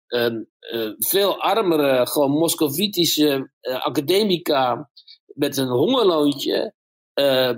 een, 0.09 0.49
uh, 0.73 0.93
veel 0.99 1.41
armere, 1.41 2.07
gewoon 2.07 2.31
Moscovitische 2.31 3.51
uh, 3.61 3.85
academica 3.85 4.91
met 5.27 5.57
een 5.57 5.69
hongerloontje, 5.69 6.77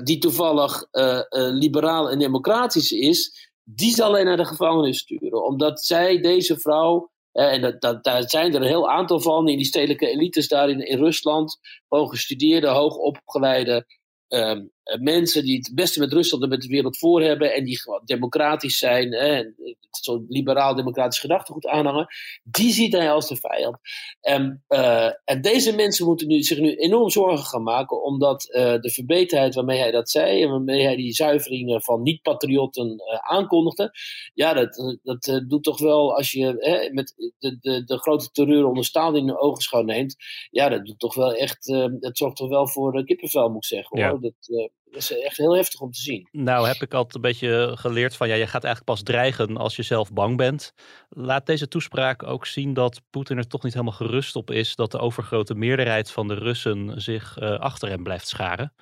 die 0.03 0.19
toevallig 0.19 0.87
liberaal 1.33 2.11
en 2.11 2.19
democratisch 2.19 2.93
is, 2.93 3.51
die 3.65 3.95
zal 3.95 4.13
hij 4.13 4.23
naar 4.23 4.37
de 4.37 4.45
gevangenis 4.45 4.99
sturen. 4.99 5.45
Omdat 5.45 5.85
zij, 5.85 6.21
deze 6.21 6.59
vrouw, 6.59 7.11
en 7.33 7.61
dat, 7.61 7.81
dat, 7.81 8.05
daar 8.05 8.29
zijn 8.29 8.55
er 8.55 8.61
een 8.61 8.67
heel 8.67 8.91
aantal 8.91 9.21
van 9.21 9.49
in 9.49 9.57
die 9.57 9.67
stedelijke 9.67 10.07
elites 10.07 10.49
daar 10.49 10.69
in, 10.69 10.87
in 10.87 10.99
Rusland, 10.99 11.59
hooggestudeerde, 11.89 12.69
hoogopgeleide 12.69 13.87
Ehm, 14.31 14.67
mensen 15.01 15.45
die 15.45 15.57
het 15.57 15.71
beste 15.75 16.01
met 16.01 16.13
Rusland 16.13 16.43
en 16.43 16.49
met 16.49 16.63
de 16.63 16.69
wereld 16.69 16.99
voor 16.99 17.23
hebben 17.23 17.55
en 17.55 17.65
die 17.65 17.81
gewoon 17.81 18.03
democratisch 18.05 18.79
zijn, 18.79 19.13
hè, 19.13 19.45
zo'n 19.91 20.25
liberaal-democratisch 20.29 21.19
gedachtegoed 21.19 21.67
aanhangen, 21.67 22.07
die 22.43 22.73
ziet 22.73 22.93
hij 22.93 23.13
als 23.13 23.29
de 23.29 23.37
vijand. 23.37 23.79
En, 24.21 24.65
uh, 24.69 25.11
en 25.25 25.41
deze 25.41 25.75
mensen 25.75 26.07
moeten 26.07 26.27
nu, 26.27 26.43
zich 26.43 26.59
nu 26.59 26.75
enorm 26.75 27.11
zorgen 27.11 27.47
gaan 27.47 27.63
maken, 27.63 28.03
omdat 28.03 28.49
uh, 28.49 28.81
de 28.81 28.91
verbeterheid 28.91 29.55
waarmee 29.55 29.79
hij 29.79 29.91
dat 29.91 30.11
zei 30.11 30.43
en 30.43 30.51
waarmee 30.51 30.85
hij 30.85 30.97
die 30.97 31.13
zuiveringen 31.13 31.83
van 31.83 32.03
niet-patriotten 32.03 32.87
uh, 32.87 33.19
aankondigde, 33.19 33.91
ja, 34.35 34.53
dat, 34.53 34.99
dat 35.03 35.43
doet 35.49 35.63
toch 35.63 35.79
wel, 35.79 36.17
als 36.17 36.33
je 36.33 36.57
hè, 36.59 36.93
met 36.93 37.33
de, 37.39 37.59
de, 37.61 37.85
de 37.85 37.99
grote 37.99 38.31
terreur 38.31 38.67
onder 38.67 38.85
Stalin 38.85 39.21
in 39.21 39.27
de 39.27 39.39
ogenschouw 39.39 39.83
neemt, 39.83 40.17
ja, 40.51 40.69
dat 40.69 40.85
doet 40.85 40.99
toch 40.99 41.15
wel 41.15 41.35
echt, 41.35 41.67
dat 42.01 42.19
zorgt 42.19 42.37
toch 42.37 42.49
wel 42.49 42.69
voor 42.69 43.05
kippenvel, 43.05 43.49
moet 43.49 43.57
ik 43.57 43.65
zeggen. 43.65 44.03
Hoor. 44.03 44.21
Dat, 44.21 44.71
uh, 44.91 44.97
is 44.97 45.13
echt 45.13 45.37
heel 45.37 45.57
heftig 45.57 45.81
om 45.81 45.91
te 45.91 46.01
zien. 46.01 46.29
Nou, 46.33 46.67
heb 46.67 46.83
ik 46.83 46.95
altijd 46.95 47.15
een 47.15 47.21
beetje 47.21 47.73
geleerd 47.77 48.17
van 48.17 48.29
ja, 48.29 48.35
je 48.35 48.47
gaat 48.47 48.65
eigenlijk 48.65 48.85
pas 48.85 49.03
dreigen 49.03 49.57
als 49.57 49.77
je 49.77 49.83
zelf 49.83 50.13
bang 50.13 50.37
bent. 50.37 50.75
Laat 51.09 51.47
deze 51.47 51.69
toespraak 51.69 52.23
ook 52.23 52.47
zien 52.47 52.75
dat 52.75 53.01
Poetin 53.11 53.39
er 53.39 53.47
toch 53.47 53.63
niet 53.63 53.73
helemaal 53.73 53.95
gerust 53.95 54.37
op 54.37 54.51
is 54.51 54.75
dat 54.75 54.91
de 54.91 54.99
overgrote 54.99 55.55
meerderheid 55.55 56.11
van 56.11 56.29
de 56.29 56.35
Russen 56.35 57.01
zich 57.01 57.37
uh, 57.41 57.59
achter 57.59 57.89
hem 57.89 58.03
blijft 58.03 58.29
scharen. 58.29 58.73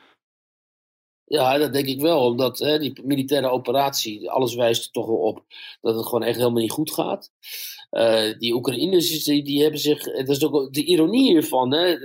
Ja, 1.29 1.59
dat 1.59 1.73
denk 1.73 1.87
ik 1.87 2.01
wel. 2.01 2.25
Omdat 2.25 2.59
hè, 2.59 2.79
die 2.79 3.01
militaire 3.05 3.51
operatie, 3.51 4.31
alles 4.31 4.55
wijst 4.55 4.85
er 4.85 4.91
toch 4.91 5.07
wel 5.07 5.17
op 5.17 5.45
dat 5.81 5.95
het 5.95 6.05
gewoon 6.05 6.23
echt 6.23 6.37
helemaal 6.39 6.61
niet 6.61 6.71
goed 6.71 6.93
gaat. 6.93 7.31
Uh, 7.91 8.39
die 8.39 8.55
Oekraïners 8.55 9.25
die, 9.25 9.45
die 9.45 9.63
hebben 9.63 9.81
zich. 9.81 10.03
Dat 10.03 10.29
is 10.29 10.45
ook 10.45 10.73
de 10.73 10.85
ironie 10.85 11.31
hiervan. 11.31 11.73
Hè. 11.73 11.97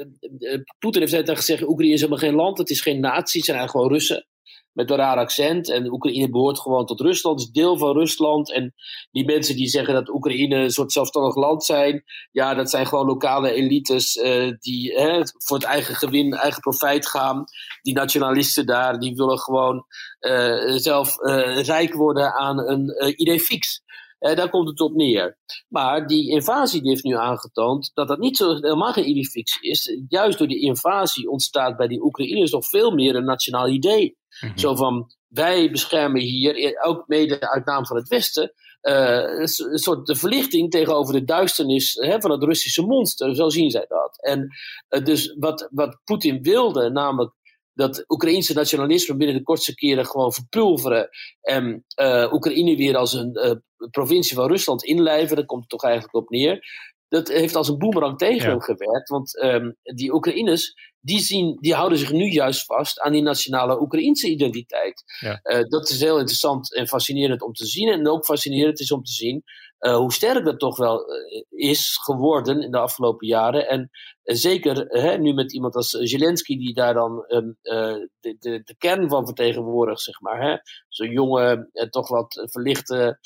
Poetin 0.79 1.01
heeft 1.01 1.11
net 1.11 1.29
gezegd: 1.29 1.67
Oekraïne 1.67 1.93
is 1.93 1.99
helemaal 2.01 2.23
geen 2.23 2.35
land, 2.35 2.57
het 2.57 2.69
is 2.69 2.81
geen 2.81 2.99
natie, 2.99 3.39
het 3.39 3.45
zijn 3.45 3.57
eigenlijk 3.57 3.71
gewoon 3.71 3.91
Russen 3.91 4.27
met 4.73 4.89
een 4.89 4.97
raar 4.97 5.17
accent. 5.17 5.69
En 5.69 5.91
Oekraïne 5.91 6.29
behoort 6.29 6.59
gewoon 6.59 6.85
tot 6.85 6.99
Rusland, 6.99 7.39
is 7.39 7.49
deel 7.49 7.77
van 7.77 7.97
Rusland. 7.97 8.53
En 8.53 8.73
die 9.11 9.25
mensen 9.25 9.55
die 9.55 9.67
zeggen 9.67 9.93
dat 9.93 10.09
Oekraïne 10.09 10.55
een 10.55 10.71
soort 10.71 10.91
zelfstandig 10.91 11.35
land 11.35 11.63
zijn, 11.63 12.03
ja, 12.31 12.53
dat 12.53 12.69
zijn 12.69 12.87
gewoon 12.87 13.05
lokale 13.05 13.51
elites 13.51 14.15
uh, 14.15 14.51
die 14.59 14.93
hè, 14.93 15.21
voor 15.25 15.57
het 15.57 15.65
eigen 15.65 15.95
gewin, 15.95 16.33
eigen 16.33 16.61
profijt 16.61 17.07
gaan. 17.07 17.43
Die 17.81 17.93
nationalisten 17.93 18.65
daar, 18.65 18.99
die 18.99 19.15
willen 19.15 19.39
gewoon 19.39 19.85
uh, 20.19 20.77
zelf 20.77 21.19
uh, 21.19 21.63
rijk 21.63 21.93
worden 21.93 22.33
aan 22.33 22.59
een 22.59 23.13
idee 23.21 23.39
fix. 23.39 23.81
Daar 24.19 24.49
komt 24.49 24.69
het 24.69 24.79
op 24.79 24.93
neer. 24.93 25.37
Maar 25.67 26.07
die 26.07 26.29
invasie 26.29 26.81
die 26.81 26.89
heeft 26.89 27.03
nu 27.03 27.15
aangetoond 27.15 27.91
dat 27.93 28.07
dat 28.07 28.19
niet 28.19 28.37
zo 28.37 28.53
helemaal 28.53 28.93
geen 28.93 29.09
idee 29.09 29.29
fix 29.29 29.57
is. 29.61 29.97
Juist 30.07 30.37
door 30.37 30.47
die 30.47 30.61
invasie 30.61 31.29
ontstaat 31.29 31.77
bij 31.77 31.87
die 31.87 32.03
Oekraïners 32.03 32.51
nog 32.51 32.65
veel 32.65 32.91
meer 32.91 33.15
een 33.15 33.25
nationaal 33.25 33.67
idee. 33.67 34.17
Mhm. 34.39 34.57
Zo 34.57 34.75
van, 34.75 35.11
wij 35.27 35.71
beschermen 35.71 36.21
hier, 36.21 36.79
ook 36.83 37.07
mede 37.07 37.49
uit 37.49 37.65
naam 37.65 37.85
van 37.85 37.97
het 37.97 38.07
Westen, 38.07 38.53
uh, 38.81 39.39
een 39.39 39.77
soort 39.77 40.05
de 40.05 40.15
verlichting 40.15 40.71
tegenover 40.71 41.13
de 41.13 41.23
duisternis 41.23 41.93
hè, 41.93 42.21
van 42.21 42.31
het 42.31 42.43
Russische 42.43 42.81
monster. 42.81 43.35
Zo 43.35 43.49
zien 43.49 43.71
zij 43.71 43.85
dat. 43.87 44.23
En 44.23 44.47
uh, 44.89 45.03
dus 45.03 45.35
wat, 45.39 45.67
wat 45.71 45.99
Poetin 46.03 46.41
wilde, 46.41 46.89
namelijk 46.89 47.33
dat 47.73 48.03
Oekraïnse 48.07 48.53
nationalisme 48.53 49.15
binnen 49.15 49.35
de 49.35 49.43
kortste 49.43 49.75
keren 49.75 50.05
gewoon 50.05 50.33
verpulveren 50.33 51.09
en 51.41 51.85
Oekraïne 52.31 52.75
weer 52.75 52.97
als 52.97 53.13
een 53.13 53.61
provincie 53.91 54.35
van 54.35 54.47
Rusland 54.47 54.83
inlijven, 54.83 55.35
daar 55.35 55.45
komt 55.45 55.61
het 55.61 55.69
toch 55.69 55.83
eigenlijk 55.83 56.15
op 56.15 56.29
neer 56.29 56.65
dat 57.13 57.27
heeft 57.27 57.55
als 57.55 57.67
een 57.67 57.77
boemerang 57.77 58.17
tegen 58.17 58.49
hem 58.49 58.61
gewerkt. 58.61 59.09
Want 59.09 59.43
um, 59.43 59.75
die 59.81 60.13
Oekraïners, 60.13 60.73
die, 60.99 61.19
zien, 61.19 61.57
die 61.59 61.73
houden 61.73 61.97
zich 61.97 62.11
nu 62.11 62.25
juist 62.25 62.65
vast 62.65 62.99
aan 62.99 63.11
die 63.11 63.21
nationale 63.21 63.81
Oekraïnse 63.81 64.29
identiteit. 64.29 65.03
Ja. 65.19 65.39
Uh, 65.43 65.63
dat 65.63 65.89
is 65.89 66.01
heel 66.01 66.17
interessant 66.17 66.73
en 66.73 66.87
fascinerend 66.87 67.41
om 67.41 67.53
te 67.53 67.65
zien. 67.65 67.89
En 67.89 68.07
ook 68.07 68.25
fascinerend 68.25 68.79
is 68.79 68.91
om 68.91 69.03
te 69.03 69.11
zien 69.11 69.43
uh, 69.79 69.95
hoe 69.95 70.13
sterk 70.13 70.45
dat 70.45 70.59
toch 70.59 70.77
wel 70.77 71.11
uh, 71.11 71.43
is 71.69 71.97
geworden 72.03 72.61
in 72.61 72.71
de 72.71 72.79
afgelopen 72.79 73.27
jaren. 73.27 73.67
En 73.67 73.89
zeker 74.23 74.85
hè, 74.87 75.17
nu 75.17 75.33
met 75.33 75.53
iemand 75.53 75.75
als 75.75 75.89
Zelensky, 75.89 76.57
die 76.57 76.73
daar 76.73 76.93
dan 76.93 77.25
um, 77.27 77.57
de, 77.61 78.09
de, 78.19 78.61
de, 78.63 78.75
kern 78.77 79.09
van 79.09 79.25
vertegenwoordigt, 79.25 80.01
zeg 80.01 80.21
maar. 80.21 80.61
Zo'n 80.87 81.11
jonge, 81.11 81.69
toch 81.89 82.07
wat 82.07 82.47
verlichte 82.51 83.19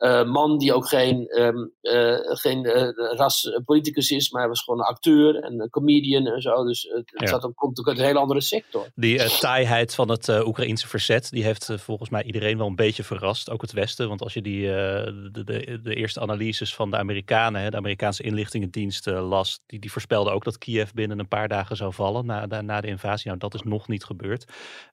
uh, 0.00 0.24
man 0.24 0.58
die 0.58 0.74
ook 0.74 0.88
geen, 0.88 1.40
um, 1.40 1.72
uh, 1.82 2.16
geen 2.20 2.64
uh, 2.64 2.88
raspoliticus 3.16 4.10
is, 4.10 4.30
maar 4.30 4.40
hij 4.40 4.48
was 4.48 4.62
gewoon 4.62 4.80
een 4.80 4.86
acteur 4.86 5.36
en 5.36 5.60
een 5.60 5.70
comedian 5.70 6.26
en 6.26 6.42
zo. 6.42 6.64
Dus 6.64 6.82
het, 6.82 7.12
ja. 7.14 7.26
zat 7.26 7.44
ook, 7.44 7.56
komt 7.56 7.80
ook 7.80 7.88
uit 7.88 7.98
een 7.98 8.04
hele 8.04 8.18
andere 8.18 8.40
sector. 8.40 8.86
Die 8.94 9.38
taaiheid 9.38 9.94
van 9.94 10.10
het 10.10 10.28
Oekraïense 10.28 10.88
verzet, 10.88 11.30
die 11.30 11.44
heeft 11.44 11.72
volgens 11.76 12.10
mij 12.10 12.22
iedereen 12.22 12.58
wel 12.58 12.66
een 12.66 12.76
beetje 12.76 13.04
verrast. 13.04 13.50
Ook 13.50 13.62
het 13.62 13.72
Westen, 13.72 14.08
want 14.08 14.22
als 14.22 14.34
je 14.34 14.42
die, 14.42 14.62
de, 14.62 15.30
de, 15.44 15.80
de, 15.82 15.94
eerste 15.94 16.20
analyses 16.20 16.74
van 16.74 16.90
de 16.90 16.96
Amerikanen, 16.96 17.60
hè, 17.60 17.70
de 17.70 17.76
Amerikaanse 17.76 18.22
inlichtingendienst 18.22 19.06
las, 19.06 19.60
die, 19.66 19.78
die 19.78 19.92
voorspelden 19.92 20.32
ook 20.32 20.44
dat 20.44 20.58
Kiev 20.58 20.90
binnen 20.90 21.18
een 21.18 21.28
paar 21.28 21.48
dagen 21.48 21.76
zou 21.76 21.92
vallen 21.92 22.26
na, 22.26 22.46
na, 22.46 22.60
na 22.60 22.80
de 22.80 22.88
invasie. 22.88 23.26
Nou, 23.26 23.38
dat 23.38 23.54
is 23.54 23.62
nog 23.62 23.88
niet 23.88 24.04
gebeurd. 24.04 24.44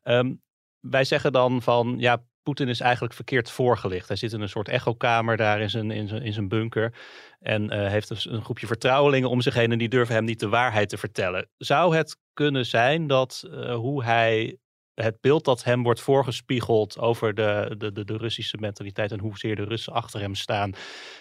Um, 0.03 0.41
wij 0.79 1.03
zeggen 1.03 1.31
dan 1.31 1.61
van, 1.61 1.95
ja, 1.97 2.23
Poetin 2.47 2.67
is 2.67 2.79
eigenlijk 2.79 3.13
verkeerd 3.13 3.51
voorgelicht. 3.51 4.07
Hij 4.07 4.17
zit 4.17 4.33
in 4.33 4.41
een 4.41 4.49
soort 4.49 4.67
echokamer 4.67 5.37
daar 5.37 5.61
in 5.61 5.69
zijn, 5.69 5.91
in 5.91 6.07
zijn, 6.07 6.21
in 6.21 6.33
zijn 6.33 6.47
bunker. 6.47 6.93
En 7.39 7.63
uh, 7.63 7.87
heeft 7.87 8.07
dus 8.07 8.29
een 8.29 8.43
groepje 8.43 8.67
vertrouwelingen 8.67 9.29
om 9.29 9.41
zich 9.41 9.53
heen 9.53 9.71
en 9.71 9.77
die 9.77 9.89
durven 9.89 10.15
hem 10.15 10.23
niet 10.23 10.39
de 10.39 10.49
waarheid 10.49 10.89
te 10.89 10.97
vertellen. 10.97 11.49
Zou 11.57 11.95
het 11.95 12.17
kunnen 12.33 12.65
zijn 12.65 13.07
dat 13.07 13.43
uh, 13.45 13.75
hoe 13.75 14.03
hij 14.03 14.57
het 14.93 15.21
beeld 15.21 15.45
dat 15.45 15.63
hem 15.63 15.83
wordt 15.83 16.01
voorgespiegeld 16.01 16.99
over 16.99 17.33
de, 17.33 17.75
de, 17.77 18.05
de, 18.05 18.17
Russische 18.17 18.57
mentaliteit 18.57 19.11
en 19.11 19.19
hoezeer 19.19 19.55
de 19.55 19.63
Russen 19.63 19.93
achter 19.93 20.19
hem 20.19 20.35
staan 20.35 20.73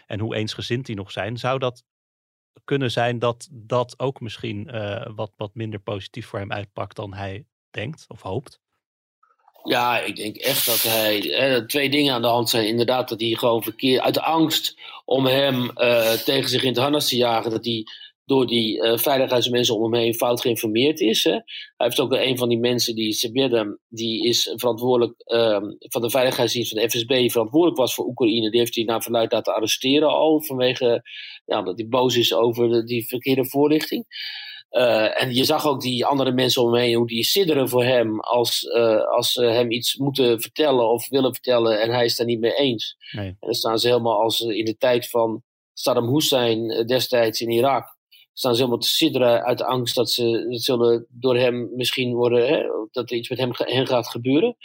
en 0.06 0.20
hoe 0.20 0.34
eensgezind 0.34 0.86
die 0.86 0.96
nog 0.96 1.10
zijn, 1.10 1.36
zou 1.36 1.58
dat 1.58 1.84
kunnen 2.64 2.90
zijn 2.90 3.18
dat 3.18 3.48
dat 3.52 3.98
ook 3.98 4.20
misschien 4.20 4.68
uh, 4.74 5.06
wat, 5.14 5.32
wat 5.36 5.54
minder 5.54 5.80
positief 5.80 6.26
voor 6.26 6.38
hem 6.38 6.52
uitpakt 6.52 6.96
dan 6.96 7.14
hij 7.14 7.46
denkt 7.70 8.04
of 8.08 8.22
hoopt? 8.22 8.64
Ja, 9.66 10.00
ik 10.00 10.16
denk 10.16 10.36
echt 10.36 10.66
dat 10.66 10.82
hij. 10.82 11.18
Hè, 11.18 11.66
twee 11.66 11.90
dingen 11.90 12.14
aan 12.14 12.22
de 12.22 12.28
hand 12.28 12.50
zijn. 12.50 12.66
Inderdaad, 12.66 13.08
dat 13.08 13.20
hij 13.20 13.30
gewoon 13.30 13.62
verkeerd. 13.62 14.00
uit 14.00 14.18
angst 14.18 14.74
om 15.04 15.26
hem 15.26 15.70
uh, 15.74 16.12
tegen 16.12 16.48
zich 16.48 16.62
in 16.62 16.68
het 16.68 16.78
harnas 16.78 17.08
te 17.08 17.16
jagen. 17.16 17.50
dat 17.50 17.64
hij 17.64 17.84
door 18.24 18.46
die 18.46 18.82
uh, 18.82 18.98
veiligheidsmensen 18.98 19.76
om 19.76 19.82
hem 19.82 20.02
heen 20.02 20.14
fout 20.14 20.40
geïnformeerd 20.40 21.00
is. 21.00 21.24
Hè. 21.24 21.30
Hij 21.30 21.42
heeft 21.76 22.00
ook 22.00 22.12
een 22.12 22.38
van 22.38 22.48
die 22.48 22.58
mensen, 22.58 22.94
die 22.94 23.12
Sebedem, 23.12 23.78
die 23.88 24.28
is 24.28 24.52
verantwoordelijk 24.56 25.14
uh, 25.26 25.58
van 25.78 26.02
de 26.02 26.10
veiligheidsdienst 26.10 26.72
van 26.72 26.82
de 26.82 26.90
FSB, 26.90 27.30
verantwoordelijk 27.30 27.78
was 27.78 27.94
voor 27.94 28.06
Oekraïne. 28.06 28.50
Die 28.50 28.60
heeft 28.60 28.74
hij 28.74 28.84
naar 28.84 29.02
verluid 29.02 29.32
laten 29.32 29.54
arresteren 29.54 30.08
al 30.08 30.42
vanwege 30.42 31.02
ja, 31.44 31.62
dat 31.62 31.78
hij 31.78 31.88
boos 31.88 32.16
is 32.16 32.34
over 32.34 32.86
die 32.86 33.06
verkeerde 33.06 33.48
voorlichting. 33.48 34.04
Uh, 34.70 35.22
en 35.22 35.34
je 35.34 35.44
zag 35.44 35.66
ook 35.66 35.80
die 35.80 36.06
andere 36.06 36.32
mensen 36.32 36.62
om 36.62 36.74
hem 36.74 36.82
heen, 36.82 36.96
hoe 36.96 37.06
die 37.06 37.24
sidderen 37.24 37.68
voor 37.68 37.84
hem 37.84 38.20
als, 38.20 38.62
uh, 38.62 39.06
als 39.06 39.32
ze 39.32 39.44
hem 39.44 39.70
iets 39.70 39.96
moeten 39.96 40.40
vertellen 40.40 40.90
of 40.90 41.08
willen 41.08 41.32
vertellen 41.32 41.80
en 41.80 41.90
hij 41.90 42.04
is 42.04 42.16
daar 42.16 42.26
niet 42.26 42.40
mee 42.40 42.54
eens. 42.54 42.96
Nee. 43.12 43.26
En 43.26 43.36
dan 43.40 43.54
staan 43.54 43.78
ze 43.78 43.88
helemaal 43.88 44.22
als 44.22 44.40
in 44.40 44.64
de 44.64 44.76
tijd 44.76 45.08
van 45.08 45.42
Saddam 45.72 46.14
Hussein 46.14 46.70
eh, 46.70 46.84
destijds 46.84 47.40
in 47.40 47.50
Irak. 47.50 47.96
Staan 48.32 48.54
ze 48.54 48.58
helemaal 48.58 48.80
te 48.80 48.88
sidderen 48.88 49.44
uit 49.44 49.62
angst 49.62 49.94
dat 49.94 50.10
ze 50.10 50.46
dat 50.48 50.62
zullen 50.62 51.06
door 51.08 51.36
hem 51.36 51.70
misschien 51.74 52.14
worden, 52.14 52.46
hè, 52.48 52.62
dat 52.90 53.10
er 53.10 53.16
iets 53.16 53.28
met 53.28 53.38
hem 53.38 53.50
hen 53.54 53.86
gaat 53.86 54.08
gebeuren. 54.08 54.56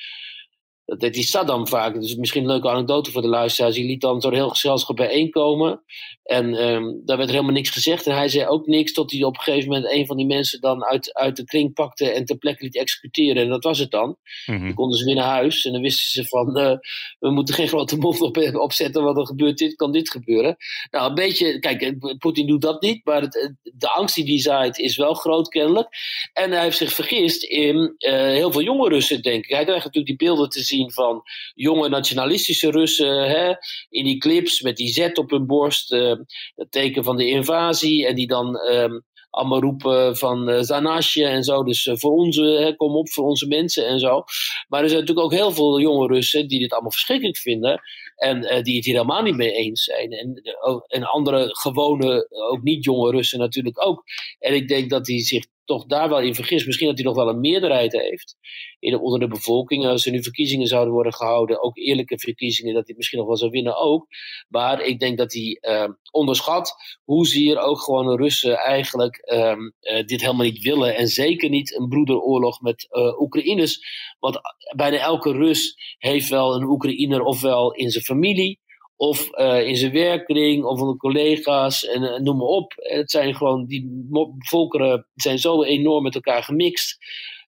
Dat 0.91 0.99
deed 0.99 1.13
die 1.13 1.23
Saddam 1.23 1.67
vaak. 1.67 1.93
Dus 1.93 2.15
misschien 2.15 2.41
een 2.41 2.49
leuke 2.49 2.69
anekdote 2.69 3.11
voor 3.11 3.21
de 3.21 3.27
luisteraars. 3.27 3.75
Die 3.75 3.85
liet 3.85 4.01
dan 4.01 4.21
zo'n 4.21 4.33
heel 4.33 4.49
gezelschap 4.49 4.95
bijeenkomen. 4.95 5.83
En 6.23 6.67
um, 6.67 7.01
daar 7.05 7.17
werd 7.17 7.29
er 7.29 7.35
helemaal 7.35 7.55
niks 7.55 7.69
gezegd. 7.69 8.05
En 8.05 8.15
hij 8.15 8.27
zei 8.27 8.47
ook 8.47 8.67
niks 8.67 8.93
tot 8.93 9.11
hij 9.11 9.23
op 9.23 9.35
een 9.35 9.43
gegeven 9.43 9.69
moment 9.69 9.91
een 9.91 10.05
van 10.05 10.17
die 10.17 10.25
mensen 10.25 10.61
dan 10.61 10.83
uit, 10.83 11.13
uit 11.13 11.35
de 11.35 11.43
kring 11.43 11.73
pakte 11.73 12.11
en 12.11 12.25
ter 12.25 12.37
plekke 12.37 12.63
liet 12.63 12.77
executeren. 12.77 13.43
En 13.43 13.49
dat 13.49 13.63
was 13.63 13.79
het 13.79 13.91
dan. 13.91 14.17
Mm 14.45 14.65
Dan 14.65 14.73
konden 14.73 14.97
ze 14.97 15.05
weer 15.05 15.15
naar 15.15 15.29
huis 15.29 15.65
en 15.65 15.71
dan 15.71 15.81
wisten 15.81 16.11
ze 16.11 16.27
van 16.27 16.59
uh, 16.59 16.73
we 17.19 17.31
moeten 17.31 17.55
geen 17.55 17.67
grote 17.67 17.97
mond 17.97 18.21
op, 18.21 18.37
opzetten, 18.55 19.03
want 19.03 19.17
er 19.17 19.25
gebeurt 19.25 19.57
dit, 19.57 19.75
kan 19.75 19.91
dit 19.91 20.09
gebeuren. 20.09 20.57
Nou, 20.89 21.09
een 21.09 21.15
beetje, 21.15 21.59
kijk, 21.59 21.81
eh, 21.81 22.17
Poetin 22.17 22.47
doet 22.47 22.61
dat 22.61 22.81
niet, 22.81 23.05
maar 23.05 23.21
het, 23.21 23.55
de 23.61 23.89
angst 23.89 24.15
die 24.15 24.25
hij 24.25 24.39
zaait 24.39 24.77
is 24.79 24.97
wel 24.97 25.13
groot 25.13 25.47
kennelijk. 25.47 25.87
En 26.33 26.51
hij 26.51 26.63
heeft 26.63 26.77
zich 26.77 26.93
vergist 26.93 27.43
in 27.43 27.95
uh, 27.97 28.11
heel 28.13 28.51
veel 28.51 28.61
jonge 28.61 28.89
Russen, 28.89 29.21
denk 29.21 29.43
ik. 29.43 29.49
Hij 29.49 29.63
krijgt 29.63 29.85
natuurlijk 29.85 30.17
die 30.17 30.27
beelden 30.27 30.49
te 30.49 30.63
zien 30.63 30.80
van 30.89 31.21
jonge 31.53 31.89
nationalistische 31.89 32.71
Russen 32.71 33.29
hè, 33.29 33.53
in 33.89 34.05
die 34.05 34.17
clips 34.17 34.61
met 34.61 34.77
die 34.77 34.93
Z 34.93 35.09
op 35.13 35.29
hun 35.29 35.45
borst. 35.47 35.91
Uh, 35.91 36.13
het 36.55 36.71
teken 36.71 37.03
van 37.03 37.17
de 37.17 37.27
invasie. 37.27 38.07
En 38.07 38.15
die 38.15 38.27
dan 38.27 38.55
um, 38.55 39.03
allemaal 39.29 39.61
roepen 39.61 40.17
van 40.17 40.49
uh, 40.49 40.61
Zanasje 40.61 41.25
en 41.25 41.43
zo. 41.43 41.63
Dus 41.63 41.85
uh, 41.85 41.95
voor 41.95 42.11
onze, 42.11 42.43
hè, 42.43 42.75
kom 42.75 42.95
op 42.95 43.09
voor 43.09 43.25
onze 43.25 43.47
mensen 43.47 43.87
en 43.87 43.99
zo. 43.99 44.23
Maar 44.67 44.81
er 44.81 44.89
zijn 44.89 44.99
natuurlijk 44.99 45.25
ook 45.25 45.33
heel 45.33 45.51
veel 45.51 45.79
jonge 45.79 46.07
Russen 46.07 46.47
die 46.47 46.59
dit 46.59 46.71
allemaal 46.71 46.91
verschrikkelijk 46.91 47.37
vinden. 47.37 47.81
En 48.15 48.63
die 48.63 48.75
het 48.75 48.85
hier 48.85 48.93
helemaal 48.93 49.21
niet 49.21 49.35
mee 49.35 49.51
eens 49.51 49.83
zijn. 49.83 50.11
En, 50.11 50.41
en 50.87 51.03
andere 51.03 51.55
gewone, 51.55 52.27
ook 52.29 52.61
niet 52.61 52.83
jonge 52.83 53.11
Russen 53.11 53.39
natuurlijk 53.39 53.85
ook. 53.85 54.03
En 54.39 54.53
ik 54.53 54.67
denk 54.67 54.89
dat 54.89 55.05
die 55.05 55.19
zich 55.19 55.45
toch 55.65 55.85
daar 55.85 56.09
wel 56.09 56.19
in 56.19 56.35
vergist. 56.35 56.65
Misschien 56.65 56.87
dat 56.87 56.97
hij 56.97 57.05
nog 57.05 57.15
wel 57.15 57.29
een 57.29 57.39
meerderheid 57.39 57.91
heeft 57.91 58.35
in, 58.79 58.99
onder 58.99 59.19
de 59.19 59.27
bevolking. 59.27 59.85
Als 59.85 60.05
er 60.05 60.11
nu 60.11 60.23
verkiezingen 60.23 60.67
zouden 60.67 60.93
worden 60.93 61.13
gehouden, 61.13 61.63
ook 61.63 61.77
eerlijke 61.77 62.19
verkiezingen, 62.19 62.73
dat 62.73 62.87
hij 62.87 62.95
misschien 62.95 63.19
nog 63.19 63.27
wel 63.27 63.37
zou 63.37 63.51
winnen 63.51 63.77
ook. 63.77 64.07
Maar 64.47 64.81
ik 64.81 64.99
denk 64.99 65.17
dat 65.17 65.33
hij 65.33 65.57
uh, 65.61 65.89
onderschat 66.11 66.75
hoezeer 67.03 67.57
ook 67.57 67.79
gewoon 67.79 68.05
de 68.05 68.23
Russen 68.23 68.57
eigenlijk 68.57 69.31
uh, 69.33 70.05
dit 70.05 70.21
helemaal 70.21 70.45
niet 70.45 70.63
willen. 70.63 70.95
En 70.95 71.07
zeker 71.07 71.49
niet 71.49 71.77
een 71.77 71.87
broederoorlog 71.87 72.61
met 72.61 72.87
uh, 72.91 73.19
Oekraïners. 73.19 73.79
Want 74.19 74.39
bijna 74.75 74.97
elke 74.97 75.31
Rus 75.31 75.95
heeft 75.97 76.29
wel 76.29 76.55
een 76.55 76.63
Oekraïner 76.63 77.21
ofwel 77.21 77.73
in 77.73 77.89
zijn 77.89 78.03
familie 78.03 78.59
of 79.01 79.29
uh, 79.31 79.67
in 79.67 79.75
zijn 79.75 79.91
werkkring, 79.91 80.63
of 80.63 80.79
van 80.79 80.97
collega's, 80.97 81.85
en 81.85 82.01
uh, 82.01 82.19
noem 82.19 82.37
maar 82.37 82.47
op. 82.47 82.73
Het 82.75 83.11
zijn 83.11 83.35
gewoon, 83.35 83.65
die 83.65 84.09
volkeren 84.39 85.07
zijn 85.15 85.39
zo 85.39 85.63
enorm 85.63 86.03
met 86.03 86.15
elkaar 86.15 86.43
gemixt. 86.43 86.97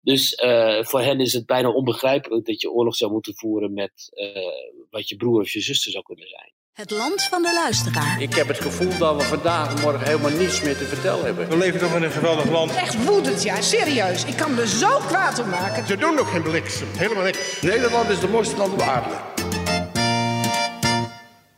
Dus 0.02 0.42
uh, 0.44 0.84
voor 0.84 1.02
hen 1.02 1.20
is 1.20 1.34
het 1.34 1.46
bijna 1.46 1.70
onbegrijpelijk 1.70 2.46
dat 2.46 2.62
je 2.62 2.72
oorlog 2.72 2.96
zou 2.96 3.12
moeten 3.12 3.36
voeren 3.36 3.74
met 3.74 3.92
wat 4.90 5.10
je 5.10 5.16
broer 5.16 5.42
of 5.42 5.50
je 5.50 5.62
zuster 5.62 5.92
zou 5.92 6.04
kunnen 6.04 6.28
zijn. 6.28 6.54
Het 6.72 6.92
land 6.92 7.24
van 7.24 7.42
de 7.42 7.54
luisteraar. 7.54 8.22
Ik 8.22 8.34
heb 8.34 8.48
het 8.48 8.60
gevoel 8.60 8.98
dat 8.98 9.16
we 9.16 9.24
vandaag 9.24 9.76
en 9.76 9.82
morgen 9.82 10.08
helemaal 10.08 10.32
niets 10.32 10.62
meer 10.62 10.78
te 10.78 10.86
vertellen 10.86 11.26
hebben. 11.26 11.50
We 11.50 11.58
leven 11.58 11.80
toch 11.80 11.96
in 11.96 12.04
een 12.04 12.12
geweldig 12.12 12.52
land. 12.52 12.76
Echt 12.76 13.06
woedend, 13.06 13.44
ja, 13.44 13.62
serieus. 13.62 14.26
Ik 14.26 14.36
kan 14.36 14.58
er 14.58 14.68
zo 14.68 14.98
kwaad 14.98 15.40
om 15.40 15.50
maken. 15.50 15.88
Ze 15.88 15.98
doen 15.98 16.16
nog 16.16 16.32
geen 16.32 16.42
bliksem, 16.42 16.88
helemaal 16.98 17.24
niks. 17.24 17.62
Nederland 17.62 18.10
is 18.10 18.20
de 18.20 18.28
mooiste 18.28 18.58
land 18.58 18.74
op 18.74 18.82
aarde. 18.82 19.31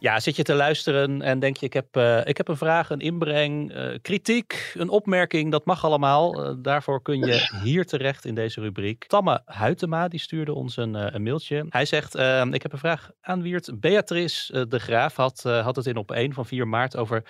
Ja, 0.03 0.19
zit 0.19 0.35
je 0.35 0.43
te 0.43 0.53
luisteren 0.53 1.21
en 1.21 1.39
denk 1.39 1.57
je, 1.57 1.65
ik 1.65 1.73
heb, 1.73 1.97
uh, 1.97 2.25
ik 2.25 2.37
heb 2.37 2.47
een 2.47 2.57
vraag, 2.57 2.89
een 2.89 2.99
inbreng, 2.99 3.75
uh, 3.75 3.97
kritiek, 4.01 4.73
een 4.77 4.89
opmerking, 4.89 5.51
dat 5.51 5.65
mag 5.65 5.85
allemaal. 5.85 6.45
Uh, 6.45 6.55
daarvoor 6.57 7.01
kun 7.01 7.19
je 7.19 7.59
hier 7.63 7.85
terecht 7.85 8.25
in 8.25 8.35
deze 8.35 8.61
rubriek. 8.61 9.05
Tamme 9.07 9.41
Huytema, 9.45 10.07
die 10.07 10.19
stuurde 10.19 10.53
ons 10.53 10.77
een, 10.77 11.15
een 11.15 11.23
mailtje. 11.23 11.65
Hij 11.69 11.85
zegt, 11.85 12.15
ik 12.51 12.61
heb 12.61 12.71
een 12.71 12.77
vraag 12.77 13.11
aan 13.21 13.41
Wiert. 13.41 13.79
Beatrice 13.79 14.67
de 14.67 14.79
Graaf 14.79 15.15
had, 15.15 15.43
had 15.43 15.75
het 15.75 15.85
in 15.85 15.97
op 15.97 16.11
1 16.11 16.33
van 16.33 16.45
4 16.45 16.67
maart 16.67 16.97
over 16.97 17.23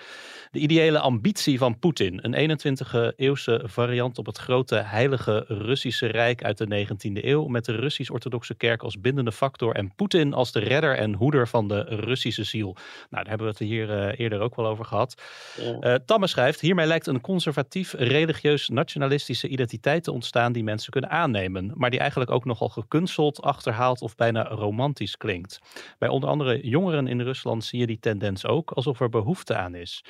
de 0.50 0.58
ideële 0.58 0.98
ambitie 0.98 1.58
van 1.58 1.78
Poetin. 1.78 2.18
Een 2.22 2.58
21e 2.58 3.14
eeuwse 3.16 3.62
variant 3.64 4.18
op 4.18 4.26
het 4.26 4.38
grote 4.38 4.76
heilige 4.76 5.44
Russische 5.48 6.06
Rijk 6.06 6.44
uit 6.44 6.58
de 6.58 6.86
19e 6.86 7.24
eeuw. 7.24 7.46
Met 7.46 7.64
de 7.64 7.76
Russisch-Orthodoxe 7.76 8.54
Kerk 8.54 8.82
als 8.82 9.00
bindende 9.00 9.32
factor 9.32 9.74
en 9.74 9.94
Poetin 9.94 10.32
als 10.32 10.52
de 10.52 10.60
redder 10.60 10.96
en 10.96 11.14
hoeder 11.14 11.48
van 11.48 11.68
de 11.68 11.80
Russische 11.80 12.44
ziel. 12.44 12.63
Nou, 12.72 12.76
daar 13.10 13.28
hebben 13.28 13.46
we 13.46 13.52
het 13.52 13.58
hier 13.58 13.88
uh, 13.88 14.18
eerder 14.18 14.40
ook 14.40 14.56
wel 14.56 14.66
over 14.66 14.84
gehad. 14.84 15.22
Ja. 15.56 15.76
Uh, 15.80 15.94
Tamme 15.94 16.26
schrijft, 16.26 16.60
hiermee 16.60 16.86
lijkt 16.86 17.06
een 17.06 17.20
conservatief, 17.20 17.92
religieus, 17.92 18.68
nationalistische 18.68 19.48
identiteit 19.48 20.04
te 20.04 20.12
ontstaan 20.12 20.52
die 20.52 20.64
mensen 20.64 20.92
kunnen 20.92 21.10
aannemen, 21.10 21.72
maar 21.74 21.90
die 21.90 22.00
eigenlijk 22.00 22.30
ook 22.30 22.44
nogal 22.44 22.68
gekunsteld, 22.68 23.42
achterhaald 23.42 24.00
of 24.00 24.14
bijna 24.14 24.48
romantisch 24.48 25.16
klinkt. 25.16 25.58
Bij 25.98 26.08
onder 26.08 26.28
andere 26.28 26.68
jongeren 26.68 27.06
in 27.06 27.20
Rusland 27.20 27.64
zie 27.64 27.78
je 27.78 27.86
die 27.86 27.98
tendens 28.00 28.46
ook, 28.46 28.70
alsof 28.70 29.00
er 29.00 29.08
behoefte 29.08 29.56
aan 29.56 29.74
is. 29.74 30.04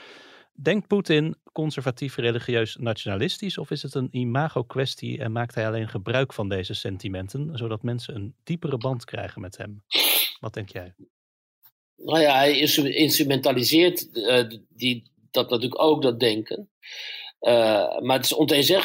Denkt 0.57 0.87
Poetin 0.87 1.37
conservatief, 1.53 2.17
religieus, 2.17 2.77
nationalistisch 2.77 3.59
of 3.59 3.71
is 3.71 3.83
het 3.83 3.95
een 3.95 4.09
imago-kwestie 4.11 5.19
en 5.19 5.33
maakt 5.33 5.55
hij 5.55 5.67
alleen 5.67 5.89
gebruik 5.89 6.33
van 6.33 6.49
deze 6.49 6.75
sentimenten, 6.75 7.59
zodat 7.59 7.83
mensen 7.83 8.15
een 8.15 8.35
diepere 8.45 8.77
band 8.77 9.05
krijgen 9.05 9.41
met 9.41 9.57
hem? 9.57 9.83
Wat 10.41 10.55
denk 10.55 10.69
jij? 10.69 10.95
Nou 11.97 12.21
ja, 12.21 12.35
hij 12.35 12.59
instrumentaliseert 12.95 14.09
uh, 14.13 14.43
die, 14.69 15.11
dat 15.31 15.51
natuurlijk 15.51 15.83
ook, 15.83 16.03
dat 16.03 16.21
denken. 16.21 16.69
Uh, 17.41 17.99
maar 18.01 18.17
het 18.17 18.25
is 18.25 18.35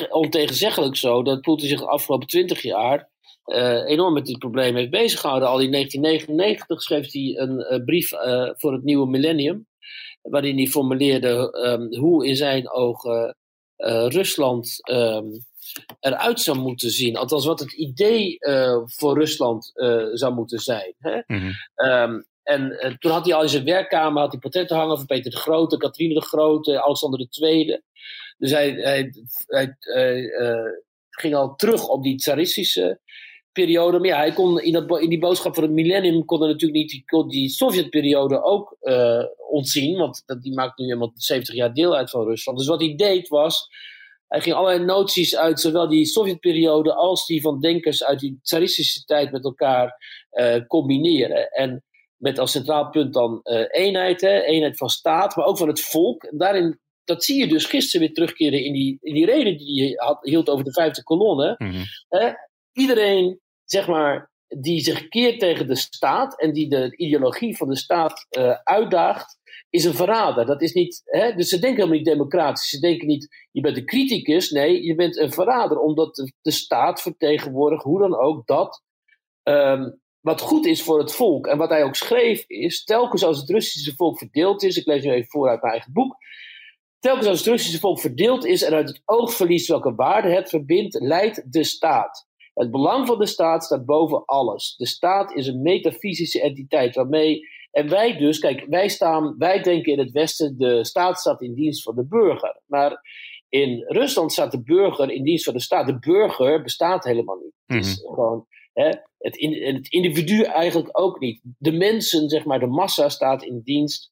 ontegenzeggelijk 0.10 0.95
zo 0.95 1.24
dat 1.24 1.41
Poetin 1.41 1.67
zich 1.67 1.80
de 1.80 1.88
afgelopen 1.88 2.28
twintig 2.28 2.62
jaar 2.62 3.10
uh, 3.45 3.89
enorm 3.89 4.13
met 4.13 4.26
dit 4.26 4.38
probleem 4.38 4.76
heeft 4.76 4.89
beziggehouden. 4.89 5.50
Al 5.50 5.60
in 5.60 5.72
1999 5.72 6.82
schreef 6.82 7.12
hij 7.12 7.36
een 7.38 7.84
brief 7.86 8.10
voor 8.58 8.74
het 8.74 8.84
nieuwe 8.84 9.08
millennium, 9.08 9.67
waarin 10.22 10.58
hij 10.58 10.67
formuleerde 10.67 11.63
um, 11.65 11.95
hoe 12.00 12.28
in 12.28 12.36
zijn 12.36 12.69
ogen 12.69 13.36
Rusland 14.08 14.89
um, 14.91 15.45
eruit 16.00 16.39
zou 16.39 16.58
moeten 16.58 16.89
zien. 16.89 17.17
Althans, 17.17 17.45
wat 17.45 17.60
het 17.60 17.74
idee 17.74 18.38
voor 18.86 19.17
Rusland 19.17 19.72
zou 20.13 20.34
moeten 20.34 20.60
zijn. 20.60 20.93
Hè? 20.98 21.22
Mm 21.28 21.39
-hmm. 21.39 21.89
um, 21.91 22.28
En 22.49 22.97
toen 22.99 23.12
had 23.12 23.25
hij 23.25 23.33
al 23.33 23.41
in 23.41 23.49
zijn 23.49 23.63
werkkamer 23.63 24.21
had 24.21 24.31
hij 24.31 24.39
portretten 24.39 24.77
hangen 24.77 24.97
van 24.97 25.05
Peter 25.05 25.31
de 25.31 25.38
Grote, 25.38 25.77
Katrine 25.77 26.13
de 26.13 26.21
Grote, 26.21 26.81
Alexander 26.81 27.27
II. 27.41 27.81
Dus 28.38 28.51
hij, 28.51 28.71
hij, 28.71 29.12
hij 29.47 29.77
ging 31.09 31.35
al 31.35 31.55
terug 31.55 31.88
op 31.88 32.03
die 32.03 32.17
tsaristische 32.17 32.99
periode. 33.51 33.99
Maar 33.99 34.07
ja, 34.07 34.17
hij 34.17 34.33
kon 34.33 34.62
in, 34.62 34.73
dat, 34.73 35.01
in 35.01 35.09
die 35.09 35.19
boodschap 35.19 35.53
van 35.53 35.63
het 35.63 35.71
millennium 35.71 36.25
kon 36.25 36.41
er 36.41 36.47
natuurlijk 36.47 36.79
niet 36.79 36.89
die, 36.89 37.27
die 37.27 37.49
Sovjetperiode 37.49 38.43
ook 38.43 38.77
uh, 38.81 39.23
ontzien. 39.49 39.97
Want 39.97 40.23
die 40.41 40.53
maakt 40.53 40.77
nu 40.77 40.85
helemaal 40.85 41.12
70 41.15 41.55
jaar 41.55 41.73
deel 41.73 41.95
uit 41.95 42.09
van 42.09 42.25
Rusland. 42.25 42.57
Dus 42.57 42.67
wat 42.67 42.81
hij 42.81 42.95
deed 42.95 43.27
was. 43.27 43.67
Hij 44.27 44.41
ging 44.41 44.55
allerlei 44.55 44.85
noties 44.85 45.35
uit 45.35 45.59
zowel 45.59 45.89
die 45.89 46.05
Sovjetperiode 46.05 46.93
als 46.93 47.25
die 47.25 47.41
van 47.41 47.59
denkers 47.59 48.03
uit 48.03 48.19
die 48.19 48.39
tsaristische 48.41 49.03
tijd 49.05 49.31
met 49.31 49.43
elkaar 49.43 49.97
combineren. 50.67 51.51
En 51.51 51.83
met 52.21 52.39
als 52.39 52.51
centraal 52.51 52.89
punt 52.89 53.13
dan 53.13 53.39
uh, 53.43 53.65
eenheid, 53.69 54.21
hè, 54.21 54.41
eenheid 54.41 54.77
van 54.77 54.89
staat, 54.89 55.36
maar 55.36 55.45
ook 55.45 55.58
van 55.58 55.67
het 55.67 55.82
volk. 55.82 56.23
En 56.23 56.38
daarin 56.38 56.79
dat 57.03 57.23
zie 57.23 57.39
je 57.39 57.47
dus 57.47 57.65
gisteren 57.65 58.05
weer 58.05 58.15
terugkeren 58.15 58.63
in 58.63 58.73
die, 58.73 58.97
in 59.01 59.13
die 59.13 59.25
reden 59.25 59.58
die 59.58 59.84
hij 59.84 59.93
had, 59.95 60.19
hield 60.21 60.49
over 60.49 60.65
de 60.65 60.73
vijfde 60.73 61.03
kolonne. 61.03 61.55
Mm 61.58 61.86
iedereen, 62.71 63.39
zeg 63.65 63.88
maar, 63.88 64.32
die 64.47 64.79
zich 64.79 65.08
keert 65.08 65.39
tegen 65.39 65.67
de 65.67 65.75
staat 65.75 66.39
en 66.39 66.53
die 66.53 66.69
de 66.69 66.97
ideologie 66.97 67.58
van 67.58 67.69
de 67.69 67.77
staat 67.77 68.25
uh, 68.38 68.58
uitdaagt, 68.63 69.38
is 69.69 69.86
een 69.86 69.93
verrader. 69.93 70.45
Dat 70.45 70.62
is 70.62 70.73
niet, 70.73 71.01
hè? 71.05 71.34
Dus 71.34 71.49
ze 71.49 71.60
denken 71.60 71.77
helemaal 71.77 71.97
niet 71.97 72.05
democratisch. 72.05 72.69
Ze 72.69 72.79
denken 72.79 73.08
niet, 73.08 73.47
je 73.51 73.62
bent 73.62 73.77
een 73.77 73.86
criticus. 73.86 74.49
Nee, 74.49 74.84
je 74.84 74.95
bent 74.95 75.17
een 75.17 75.32
verrader, 75.32 75.79
omdat 75.79 76.15
de, 76.15 76.34
de 76.41 76.51
staat 76.51 77.01
vertegenwoordigt, 77.01 77.84
hoe 77.84 77.99
dan 77.99 78.15
ook, 78.15 78.47
dat 78.47 78.84
um, 79.43 79.99
wat 80.21 80.41
goed 80.41 80.65
is 80.65 80.84
voor 80.84 80.99
het 80.99 81.15
volk. 81.15 81.47
En 81.47 81.58
wat 81.58 81.69
hij 81.69 81.84
ook 81.84 81.95
schreef 81.95 82.43
is, 82.47 82.84
telkens 82.84 83.23
als 83.23 83.39
het 83.39 83.49
Russische 83.49 83.95
volk 83.95 84.17
verdeeld 84.17 84.63
is, 84.63 84.77
ik 84.77 84.86
lees 84.86 85.03
nu 85.03 85.12
even 85.12 85.29
voor 85.29 85.49
uit 85.49 85.62
mijn 85.62 85.73
eigen 85.73 85.93
boek, 85.93 86.15
telkens 86.99 87.27
als 87.27 87.38
het 87.38 87.47
Russische 87.47 87.79
volk 87.79 87.99
verdeeld 87.99 88.45
is 88.45 88.62
en 88.62 88.73
uit 88.73 88.88
het 88.88 89.01
oog 89.05 89.34
verliest 89.34 89.67
welke 89.67 89.95
waarde 89.95 90.29
het 90.29 90.49
verbindt, 90.49 90.99
leidt 91.01 91.53
de 91.53 91.63
staat. 91.63 92.27
Het 92.53 92.71
belang 92.71 93.08
van 93.08 93.19
de 93.19 93.25
staat 93.25 93.63
staat 93.63 93.86
boven 93.86 94.25
alles. 94.25 94.75
De 94.77 94.88
staat 94.88 95.34
is 95.34 95.47
een 95.47 95.62
metafysische 95.62 96.41
entiteit 96.41 96.95
waarmee. 96.95 97.47
En 97.71 97.89
wij 97.89 98.17
dus, 98.17 98.39
kijk, 98.39 98.65
wij 98.69 98.89
staan, 98.89 99.36
wij 99.38 99.62
denken 99.62 99.91
in 99.91 99.99
het 99.99 100.12
Westen, 100.12 100.58
de 100.58 100.84
staat 100.84 101.19
staat 101.19 101.41
in 101.41 101.53
dienst 101.53 101.84
van 101.84 101.95
de 101.95 102.05
burger. 102.05 102.62
Maar 102.65 103.01
in 103.49 103.86
Rusland 103.88 104.32
staat 104.32 104.51
de 104.51 104.62
burger 104.62 105.12
in 105.12 105.23
dienst 105.23 105.43
van 105.43 105.53
de 105.53 105.60
staat. 105.60 105.88
De 105.88 105.99
burger 105.99 106.62
bestaat 106.62 107.03
helemaal 107.03 107.38
niet. 107.43 107.53
Het 107.65 107.86
is 107.86 108.01
mhm. 108.01 108.13
gewoon 108.13 108.47
het, 108.83 109.01
het, 109.17 109.87
individu 109.89 110.43
eigenlijk 110.43 110.99
ook 110.99 111.19
niet. 111.19 111.41
De 111.57 111.71
mensen, 111.71 112.29
zeg 112.29 112.45
maar, 112.45 112.59
de 112.59 112.67
massa 112.67 113.09
staat 113.09 113.43
in 113.43 113.61
dienst 113.63 114.11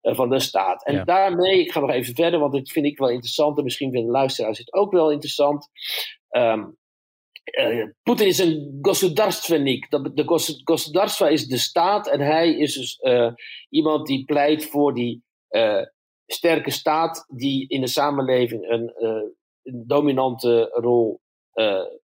eh, 0.00 0.14
van 0.14 0.28
de 0.28 0.40
staat. 0.40 0.84
En 0.84 1.04
daarmee, 1.04 1.60
ik 1.60 1.72
ga 1.72 1.80
nog 1.80 1.90
even 1.90 2.14
verder, 2.14 2.40
want 2.40 2.52
dit 2.52 2.72
vind 2.72 2.86
ik 2.86 2.98
wel 2.98 3.08
interessant 3.08 3.58
en 3.58 3.64
misschien 3.64 3.92
vinden 3.92 4.10
luisteraars 4.10 4.58
het 4.58 4.72
ook 4.72 4.92
wel 4.92 5.10
interessant. 5.10 5.68
Ehm, 6.28 6.64
eh, 7.44 7.86
Poetin 8.02 8.26
is 8.26 8.38
een 8.38 8.78
gosudarstvenik. 8.80 9.90
De 9.90 10.22
gosudarstva 10.64 11.28
is 11.28 11.46
de 11.46 11.58
staat 11.58 12.08
en 12.08 12.20
hij 12.20 12.56
is 12.56 12.74
dus 12.74 12.96
eh, 12.96 13.32
iemand 13.68 14.06
die 14.06 14.24
pleit 14.24 14.64
voor 14.64 14.94
die 14.94 15.22
sterke 16.26 16.70
staat 16.70 17.24
die 17.28 17.68
in 17.68 17.80
de 17.80 17.86
samenleving 17.86 18.70
een, 18.70 18.92
een 19.62 19.84
dominante 19.86 20.68
rol 20.72 21.20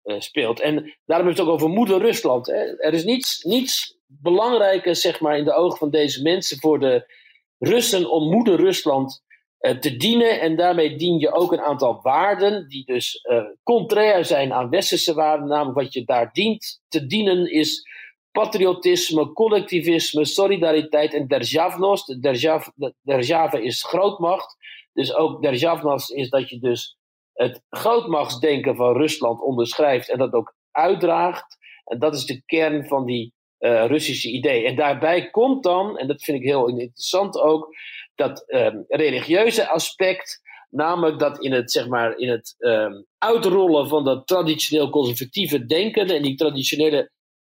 speelt. 0.05 0.61
En 0.61 0.99
daarom 1.05 1.27
heeft 1.27 1.39
het 1.39 1.49
ook 1.49 1.55
over 1.55 1.69
moeder 1.69 1.99
Rusland. 1.99 2.47
Hè. 2.47 2.81
Er 2.81 2.93
is 2.93 3.05
niets, 3.05 3.43
niets 3.43 3.99
belangrijker 4.07 4.97
zeg 4.97 5.21
maar, 5.21 5.39
in 5.39 5.45
de 5.45 5.55
ogen 5.55 5.79
van 5.79 5.91
deze 5.91 6.23
mensen 6.23 6.59
voor 6.59 6.81
de 6.81 7.21
Russen 7.59 8.11
om 8.11 8.31
moeder 8.31 8.57
Rusland 8.57 9.23
uh, 9.61 9.79
te 9.79 9.97
dienen. 9.97 10.41
En 10.41 10.57
daarmee 10.57 10.97
dien 10.97 11.19
je 11.19 11.33
ook 11.33 11.53
een 11.53 11.61
aantal 11.61 12.01
waarden 12.03 12.69
die 12.69 12.85
dus 12.85 13.27
uh, 13.31 13.43
contrair 13.63 14.25
zijn 14.25 14.53
aan 14.53 14.71
westerse 14.71 15.15
waarden. 15.15 15.49
Namelijk 15.49 15.79
wat 15.79 15.93
je 15.93 16.05
daar 16.05 16.33
dient 16.33 16.83
te 16.89 17.07
dienen 17.07 17.51
is 17.51 17.89
patriotisme, 18.31 19.33
collectivisme, 19.33 20.25
solidariteit 20.25 21.15
en 21.15 21.27
derjavnost. 21.27 22.07
De 22.07 22.95
derjave 23.03 23.63
is 23.63 23.85
grootmacht. 23.85 24.57
Dus 24.93 25.15
ook 25.15 25.43
derjavnost 25.43 26.13
is 26.13 26.29
dat 26.29 26.49
je 26.49 26.59
dus 26.59 26.97
het 27.33 27.63
grootmachtsdenken 27.71 28.77
van 28.77 28.97
Rusland 28.97 29.41
onderschrijft 29.41 30.09
en 30.09 30.19
dat 30.19 30.33
ook 30.33 30.55
uitdraagt. 30.71 31.57
En 31.85 31.99
dat 31.99 32.15
is 32.15 32.25
de 32.25 32.43
kern 32.47 32.87
van 32.87 33.07
die 33.07 33.33
uh, 33.59 33.87
Russische 33.87 34.29
idee. 34.29 34.67
En 34.67 34.77
daarbij 34.77 35.31
komt 35.31 35.63
dan, 35.63 35.99
en 35.99 36.07
dat 36.07 36.23
vind 36.23 36.39
ik 36.39 36.45
heel 36.45 36.69
interessant 36.69 37.39
ook, 37.39 37.69
dat 38.15 38.45
um, 38.47 38.85
religieuze 38.89 39.69
aspect. 39.69 40.41
Namelijk 40.71 41.19
dat 41.19 41.45
in 41.45 41.53
het, 41.53 41.73
zeg 41.73 41.89
maar, 41.89 42.19
in 42.19 42.29
het 42.29 42.55
um, 42.59 43.07
uitrollen 43.19 43.89
van 43.89 44.05
dat 44.05 44.27
traditioneel 44.27 44.91
conservatieve 44.91 45.67
denken 45.67 46.07
en 46.07 46.23
die 46.23 46.37
traditionele 46.37 47.11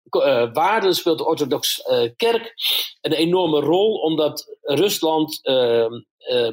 uh, 0.09 0.53
waarden 0.53 0.95
speelt 0.95 1.17
de 1.17 1.25
orthodox 1.25 1.87
uh, 1.89 2.09
kerk 2.15 2.53
een 3.01 3.13
enorme 3.13 3.59
rol, 3.59 3.99
omdat 3.99 4.57
Rusland 4.61 5.39
uh, 5.43 5.87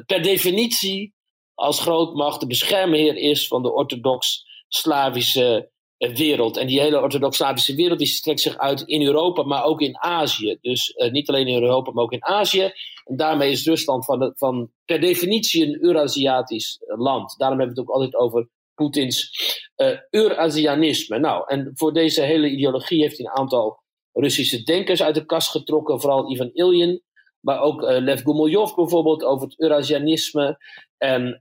per 0.05 0.21
definitie 0.21 1.13
als 1.61 1.79
grootmacht 1.79 2.39
de 2.39 2.47
beschermheer 2.47 3.15
is 3.15 3.47
van 3.47 3.61
de 3.61 3.73
orthodox-Slavische 3.73 5.69
wereld. 5.97 6.57
En 6.57 6.67
die 6.67 6.79
hele 6.79 7.01
orthodox-Slavische 7.01 7.75
wereld 7.75 7.99
die 7.99 8.07
strekt 8.07 8.39
zich 8.39 8.57
uit 8.57 8.81
in 8.81 9.01
Europa, 9.05 9.43
maar 9.43 9.63
ook 9.63 9.81
in 9.81 9.97
Azië. 9.97 10.57
Dus 10.61 10.89
uh, 10.95 11.11
niet 11.11 11.29
alleen 11.29 11.47
in 11.47 11.61
Europa, 11.63 11.91
maar 11.91 12.03
ook 12.03 12.11
in 12.11 12.25
Azië. 12.25 12.71
En 13.05 13.15
daarmee 13.15 13.51
is 13.51 13.65
Rusland 13.65 14.05
van, 14.05 14.33
van 14.35 14.71
per 14.85 14.99
definitie 14.99 15.65
een 15.65 15.83
Eurasiatisch 15.83 16.77
land. 16.87 17.37
Daarom 17.37 17.57
hebben 17.59 17.75
we 17.75 17.81
het 17.81 17.89
ook 17.89 17.95
altijd 17.95 18.15
over 18.15 18.49
Poetins 18.73 19.29
uh, 19.77 19.97
Eurasianisme. 20.09 21.19
Nou, 21.19 21.43
en 21.47 21.71
voor 21.73 21.93
deze 21.93 22.21
hele 22.21 22.49
ideologie 22.49 23.01
heeft 23.01 23.17
hij 23.17 23.25
een 23.25 23.37
aantal 23.37 23.79
Russische 24.13 24.63
denkers 24.63 25.03
uit 25.03 25.15
de 25.15 25.25
kast 25.25 25.49
getrokken, 25.49 26.01
vooral 26.01 26.31
Ivan 26.31 26.49
Ilyin. 26.53 27.03
Maar 27.39 27.61
ook 27.61 27.81
uh, 27.81 27.97
Lev 27.97 28.21
Gumilyov 28.21 28.73
bijvoorbeeld 28.73 29.23
over 29.23 29.47
het 29.47 29.59
Eurasianisme. 29.59 30.57
En 31.01 31.39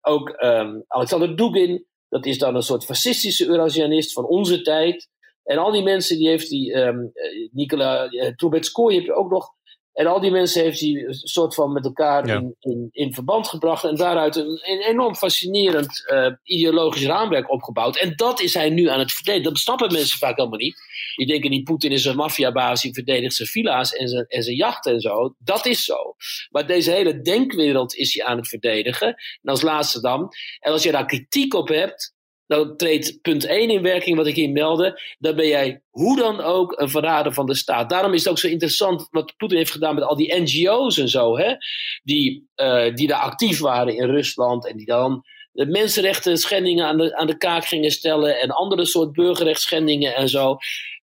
ook 0.00 0.28
um, 0.42 0.84
Alexander 0.86 1.36
Dugin 1.36 1.86
dat 2.14 2.26
is 2.26 2.38
dan 2.38 2.54
een 2.54 2.62
soort 2.62 2.84
fascistische 2.84 3.46
Eurasianist 3.46 4.12
van 4.12 4.26
onze 4.26 4.62
tijd. 4.62 5.08
En 5.44 5.58
al 5.58 5.72
die 5.72 5.82
mensen 5.82 6.18
die 6.18 6.28
heeft 6.28 6.48
die, 6.48 6.74
um, 6.74 7.12
Nikola 7.52 8.12
uh, 8.12 8.26
Trubetskoy 8.26 8.94
heb 8.94 9.04
je 9.04 9.14
ook 9.14 9.30
nog. 9.30 9.52
En 9.94 10.06
al 10.06 10.20
die 10.20 10.30
mensen 10.30 10.62
heeft 10.62 10.80
hij 10.80 10.90
een 10.90 11.14
soort 11.14 11.54
van 11.54 11.72
met 11.72 11.84
elkaar 11.84 12.28
in, 12.28 12.56
in, 12.60 12.88
in, 12.92 13.14
verband 13.14 13.48
gebracht. 13.48 13.84
En 13.84 13.94
daaruit 13.94 14.36
een, 14.36 14.60
een 14.62 14.80
enorm 14.80 15.14
fascinerend 15.14 16.04
uh, 16.12 16.32
ideologisch 16.42 17.04
raamwerk 17.04 17.50
opgebouwd. 17.50 17.96
En 17.96 18.12
dat 18.16 18.40
is 18.40 18.54
hij 18.54 18.70
nu 18.70 18.88
aan 18.88 18.98
het 18.98 19.12
verdedigen. 19.12 19.52
Dat 19.52 19.58
snappen 19.58 19.92
mensen 19.92 20.18
vaak 20.18 20.36
helemaal 20.36 20.58
niet. 20.58 20.76
Die 21.16 21.26
denken 21.26 21.50
die 21.50 21.62
Poetin 21.62 21.92
is 21.92 22.04
een 22.04 22.16
maffiabaas, 22.16 22.82
die 22.82 22.94
verdedigt 22.94 23.34
zijn 23.34 23.48
villa's 23.48 23.92
en 23.92 24.08
zijn, 24.08 24.26
en 24.26 24.42
zijn 24.42 24.56
jachten 24.56 24.92
en 24.92 25.00
zo. 25.00 25.34
Dat 25.38 25.66
is 25.66 25.84
zo. 25.84 26.14
Maar 26.50 26.66
deze 26.66 26.90
hele 26.90 27.20
denkwereld 27.20 27.94
is 27.94 28.14
hij 28.14 28.24
aan 28.24 28.36
het 28.36 28.48
verdedigen. 28.48 29.08
En 29.08 29.50
als 29.50 29.62
laatste 29.62 30.00
dan. 30.00 30.28
En 30.60 30.72
als 30.72 30.82
je 30.82 30.90
daar 30.90 31.06
kritiek 31.06 31.54
op 31.54 31.68
hebt, 31.68 32.13
dan 32.46 32.76
treedt 32.76 33.20
punt 33.20 33.44
1 33.44 33.70
in 33.70 33.82
werking, 33.82 34.16
wat 34.16 34.26
ik 34.26 34.34
hier 34.34 34.50
meldde. 34.50 35.00
Dan 35.18 35.36
ben 35.36 35.46
jij 35.46 35.82
hoe 35.90 36.16
dan 36.16 36.40
ook 36.40 36.80
een 36.80 36.88
verrader 36.88 37.32
van 37.32 37.46
de 37.46 37.54
staat. 37.54 37.90
Daarom 37.90 38.12
is 38.12 38.20
het 38.20 38.28
ook 38.28 38.38
zo 38.38 38.48
interessant 38.48 39.08
wat 39.10 39.36
Poetin 39.36 39.58
heeft 39.58 39.70
gedaan 39.70 39.94
met 39.94 40.04
al 40.04 40.16
die 40.16 40.40
NGO's 40.40 40.98
en 40.98 41.08
zo. 41.08 41.38
Hè? 41.38 41.54
Die, 42.02 42.48
uh, 42.56 42.94
die 42.94 43.06
daar 43.06 43.20
actief 43.20 43.58
waren 43.58 43.96
in 43.96 44.10
Rusland 44.10 44.68
en 44.68 44.76
die 44.76 44.86
dan 44.86 45.24
de 45.52 45.66
mensenrechten 45.66 46.36
schendingen 46.36 46.86
aan 46.86 46.96
de, 46.96 47.16
aan 47.16 47.26
de 47.26 47.36
kaak 47.36 47.64
gingen 47.64 47.90
stellen. 47.90 48.40
En 48.40 48.50
andere 48.50 48.86
soort 48.86 49.12
burgerrechtsschendingen 49.12 50.14
en 50.14 50.28
zo. 50.28 50.56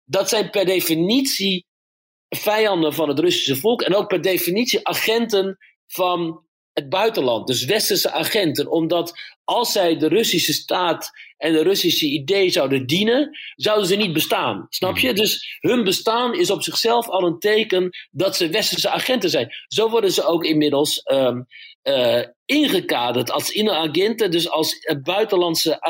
Dat 0.05 0.29
zijn 0.29 0.49
per 0.49 0.65
definitie 0.65 1.65
vijanden 2.29 2.93
van 2.93 3.07
het 3.07 3.19
Russische 3.19 3.55
volk. 3.55 3.81
En 3.81 3.95
ook 3.95 4.07
per 4.07 4.21
definitie 4.21 4.87
agenten 4.87 5.57
van 5.87 6.46
het 6.77 6.89
buitenland, 6.89 7.47
dus 7.47 7.65
westerse 7.65 8.11
agenten, 8.11 8.71
omdat 8.71 9.19
als 9.43 9.71
zij 9.71 9.97
de 9.97 10.07
Russische 10.07 10.53
staat 10.53 11.11
en 11.37 11.53
de 11.53 11.63
Russische 11.63 12.05
idee 12.05 12.49
zouden 12.49 12.87
dienen, 12.87 13.37
zouden 13.55 13.87
ze 13.87 13.95
niet 13.95 14.13
bestaan. 14.13 14.65
Snap 14.69 14.97
je? 14.97 15.07
Hmm. 15.07 15.15
Dus 15.15 15.57
hun 15.59 15.83
bestaan 15.83 16.35
is 16.35 16.51
op 16.51 16.63
zichzelf 16.63 17.09
al 17.09 17.23
een 17.23 17.39
teken 17.39 17.89
dat 18.11 18.35
ze 18.35 18.49
westerse 18.49 18.89
agenten 18.89 19.29
zijn. 19.29 19.49
Zo 19.67 19.89
worden 19.89 20.11
ze 20.11 20.25
ook 20.25 20.45
inmiddels 20.45 21.01
um, 21.11 21.45
uh, 21.83 22.23
ingekaderd 22.45 23.31
als 23.31 23.51
inagenten, 23.51 24.31
dus 24.31 24.49
als 24.49 24.73
uh, 24.73 25.01
buitenlandse 25.01 25.81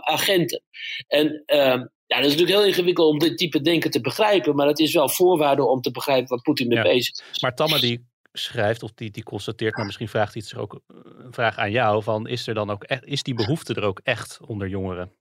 agenten. 0.00 0.62
En 1.06 1.26
um, 1.26 1.90
ja, 2.06 2.16
dat 2.16 2.24
is 2.24 2.30
natuurlijk 2.30 2.58
heel 2.58 2.66
ingewikkeld 2.66 3.10
om 3.10 3.18
dit 3.18 3.38
type 3.38 3.60
denken 3.60 3.90
te 3.90 4.00
begrijpen, 4.00 4.54
maar 4.54 4.66
het 4.66 4.78
is 4.78 4.92
wel 4.92 5.08
voorwaarde 5.08 5.64
om 5.64 5.80
te 5.80 5.90
begrijpen 5.90 6.28
wat 6.28 6.42
Poetin 6.42 6.68
mee 6.68 6.76
ja. 6.76 6.82
bezig 6.82 7.14
is. 7.32 7.40
Maar 7.40 7.54
Tamme 7.54 7.80
die 7.80 8.06
schrijft 8.32 8.82
of 8.82 8.92
die, 8.94 9.10
die 9.10 9.22
constateert, 9.22 9.76
maar 9.76 9.86
misschien 9.86 10.08
vraagt 10.08 10.32
hij 10.32 10.42
zich 10.42 10.58
ook 10.58 10.80
een 10.86 11.32
vraag 11.32 11.56
aan 11.56 11.70
jou: 11.70 12.02
van 12.02 12.26
is 12.26 12.46
er 12.46 12.54
dan 12.54 12.70
ook 12.70 12.84
echt, 12.84 13.04
is 13.04 13.22
die 13.22 13.34
behoefte 13.34 13.74
er 13.74 13.82
ook 13.82 14.00
echt 14.02 14.38
onder 14.46 14.68
jongeren? 14.68 15.12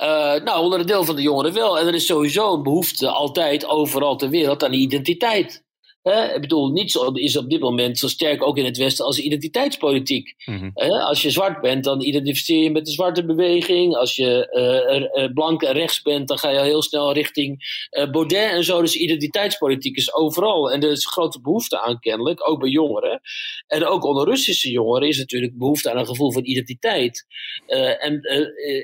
Uh, 0.00 0.34
nou, 0.44 0.62
onder 0.62 0.80
een 0.80 0.86
deel 0.86 1.04
van 1.04 1.16
de 1.16 1.22
jongeren 1.22 1.52
wel. 1.52 1.78
En 1.78 1.86
er 1.86 1.94
is 1.94 2.06
sowieso 2.06 2.54
een 2.54 2.62
behoefte 2.62 3.10
altijd 3.10 3.66
overal 3.66 4.16
ter 4.16 4.28
wereld 4.28 4.64
aan 4.64 4.72
identiteit. 4.72 5.66
Ik 6.08 6.40
bedoel, 6.40 6.68
niets 6.68 6.98
is 7.12 7.36
op 7.36 7.50
dit 7.50 7.60
moment 7.60 7.98
zo 7.98 8.08
sterk 8.08 8.42
ook 8.42 8.58
in 8.58 8.64
het 8.64 8.76
Westen 8.76 9.04
als 9.04 9.18
identiteitspolitiek. 9.18 10.34
Mm 10.44 10.72
als 11.08 11.22
je 11.22 11.30
zwart 11.30 11.60
bent, 11.60 11.84
dan 11.84 12.02
identificeer 12.02 12.62
je 12.62 12.70
met 12.70 12.86
de 12.86 12.92
zwarte 12.92 13.24
beweging. 13.24 13.96
Als 13.96 14.16
je 14.16 14.48
uh, 14.52 15.22
uh, 15.24 15.32
blank 15.32 15.62
en 15.62 15.72
rechts 15.72 16.02
bent, 16.02 16.28
dan 16.28 16.38
ga 16.38 16.50
je 16.50 16.60
heel 16.60 16.82
snel 16.82 17.12
richting 17.12 17.86
uh, 17.90 18.10
Baudet 18.10 18.50
en 18.50 18.64
zo. 18.64 18.80
Dus 18.80 18.96
identiteitspolitiek 18.96 19.96
is 19.96 20.14
overal. 20.14 20.72
En 20.72 20.82
er 20.82 20.90
is 20.90 21.06
grote 21.06 21.40
behoefte 21.40 21.80
aan 21.80 22.00
kennelijk, 22.00 22.48
ook 22.48 22.60
bij 22.60 22.68
jongeren. 22.68 23.20
En 23.66 23.86
ook 23.86 24.04
onder 24.04 24.24
Russische 24.24 24.70
jongeren 24.70 25.08
is 25.08 25.18
natuurlijk 25.18 25.58
behoefte 25.58 25.90
aan 25.90 25.98
een 25.98 26.06
gevoel 26.06 26.32
van 26.32 26.44
identiteit. 26.44 27.26
en, 27.66 28.20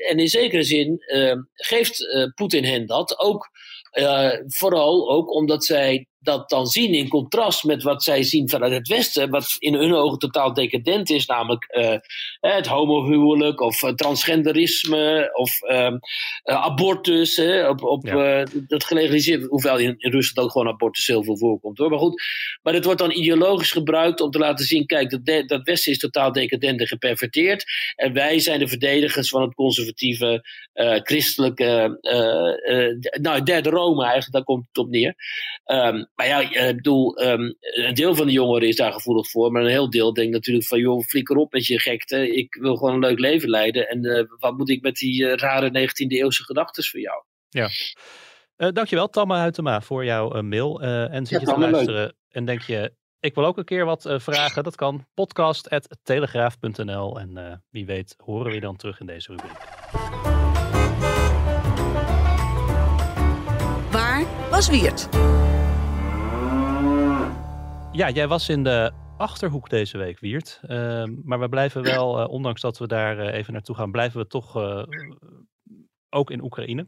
en 0.09 0.19
in 0.19 0.29
zekere 0.29 0.63
zin 0.63 1.03
geeft 1.55 2.07
Poetin 2.35 2.65
hen 2.65 2.87
dat 2.87 3.19
ook. 3.19 3.51
vooral 4.47 5.11
ook 5.11 5.35
omdat 5.35 5.65
zij 5.65 6.07
dat 6.25 6.49
dan 6.49 6.67
zien 6.67 6.95
in 6.95 7.09
contrast 7.09 7.65
met 7.65 7.83
wat 7.83 8.03
zij 8.03 8.23
zien 8.23 8.49
vanuit 8.49 8.73
het 8.73 8.89
Westen, 8.89 9.31
wat 9.31 9.57
in 9.59 9.75
hun 9.75 9.95
ogen 9.95 10.19
totaal 10.19 10.53
decadent 10.53 11.11
is, 11.11 11.27
namelijk 11.27 11.67
uh, 11.77 11.97
het 12.55 12.67
homohuwelijk 12.67 13.61
of 13.61 13.83
uh, 13.83 13.91
transgenderisme 13.91 15.31
of 15.33 15.63
uh, 15.63 15.95
abortus, 16.43 17.37
hè, 17.37 17.69
op, 17.69 17.83
op 17.83 18.07
ja. 18.07 18.47
dat 18.67 18.85
gelegaliseerd, 18.85 19.45
hoewel 19.45 19.79
in, 19.79 19.95
in, 19.99 20.11
Rusland 20.11 20.47
ook 20.47 20.53
gewoon 20.53 20.69
abortus 20.69 21.07
heel 21.07 21.25
veel 21.25 21.39
voorkomt 21.39 21.79
hoor, 21.79 21.91
maar 21.91 21.99
goed. 21.99 22.23
Maar 22.63 22.75
het 22.75 22.85
wordt 22.85 23.01
dan 23.01 23.11
ideologisch 23.11 23.73
gebruikt 23.73 24.21
om 24.21 24.31
te 24.31 24.39
laten 24.39 24.65
zien, 24.65 24.87
kijk, 24.87 25.11
dat, 25.11 25.25
de, 25.25 25.45
dat 25.45 25.63
Westen 25.63 25.93
is 25.93 25.99
totaal 25.99 26.33
decadent 26.33 26.81
en 26.81 26.87
geperverteerd 26.87 27.65
en 27.97 28.13
wij 28.13 28.39
zijn 28.39 28.59
de 28.59 28.69
verdedigers 28.69 29.29
van 29.29 29.43
het 29.43 29.55
conservatieve, 29.55 30.45
christelijke, 31.03 31.99
nou, 33.21 33.43
derde 33.43 33.71
Rome 33.71 34.03
eigenlijk, 34.03 34.33
daar 34.33 34.45
komt 34.45 34.67
het 34.69 34.79
op 34.79 34.91
neer. 34.91 35.15
Um, 35.67 36.07
maar 36.15 36.27
ja, 36.27 36.41
ik 36.41 36.77
bedoel, 36.77 37.23
um, 37.23 37.57
een 37.61 37.95
deel 37.95 38.15
van 38.15 38.27
de 38.27 38.33
jongeren 38.33 38.69
is 38.69 38.77
daar 38.77 38.93
gevoelig 38.93 39.31
voor. 39.31 39.53
Maar 39.53 39.63
een 39.63 39.69
heel 39.69 39.91
deel 39.91 40.13
denkt 40.13 40.33
natuurlijk 40.33 40.67
van, 40.67 40.79
joh, 40.79 41.03
flikker 41.03 41.37
op 41.37 41.53
met 41.53 41.67
je 41.67 41.81
gekte. 41.81 42.37
Ik 42.37 42.55
wil 42.55 42.77
gewoon 42.77 42.95
een 42.95 43.01
leuk 43.01 43.19
leven 43.19 43.51
leiden. 43.51 43.89
En 43.89 44.05
uh, 44.05 44.23
wat 44.39 44.57
moet 44.57 44.71
ik 44.71 44.83
met 44.83 44.97
die 44.97 45.23
uh, 45.23 45.35
rare 45.35 45.69
19e 45.69 46.07
eeuwse 46.07 46.45
gedachten 46.45 46.85
voor 46.85 47.01
jou? 47.01 47.23
Ja. 47.49 47.69
Uh, 48.57 48.69
dankjewel, 48.73 49.09
Tamme 49.09 49.39
Huytema, 49.39 49.81
voor 49.81 50.05
jouw 50.05 50.43
mail. 50.43 50.83
en 50.83 51.27
zit 51.27 51.41
ja, 51.41 51.47
je 51.47 51.55
te 51.55 51.61
luisteren 51.71 52.03
leuk. 52.03 52.15
en 52.31 52.45
denk 52.45 52.63
je, 52.63 52.93
ik 53.21 53.35
wil 53.35 53.45
ook 53.45 53.59
een 53.59 53.65
keer 53.65 53.85
wat 53.85 54.15
vragen. 54.17 54.65
Dat 54.65 54.77
kan 54.77 55.07
podcast.telegraaf.nl. 55.15 57.21
En 57.21 57.63
wie 57.71 57.87
weet 57.87 58.15
horen 58.25 58.47
we 58.47 58.55
je 58.55 58.61
dan 58.61 58.77
terug 58.77 59.01
in 59.01 59.07
deze 59.07 59.31
rubriek. 59.31 59.59
Waar 63.91 64.25
was 64.51 64.69
Wiert? 64.69 65.09
Ja, 67.95 68.11
jij 68.11 68.29
was 68.29 68.49
in 68.49 68.65
de 68.65 68.93
achterhoek 69.17 69.71
deze 69.71 69.99
week, 69.99 70.21
Wiert. 70.21 70.61
Uh, 70.63 71.05
maar 71.25 71.41
we 71.41 71.49
blijven 71.49 71.83
wel, 71.83 72.21
uh, 72.21 72.29
ondanks 72.29 72.61
dat 72.61 72.79
we 72.79 72.87
daar 72.87 73.19
uh, 73.19 73.35
even 73.35 73.53
naartoe 73.53 73.75
gaan, 73.75 73.91
blijven 73.91 74.21
we 74.21 74.27
toch 74.27 74.57
uh, 74.57 74.83
ook 76.11 76.31
in 76.31 76.43
Oekraïne. 76.43 76.87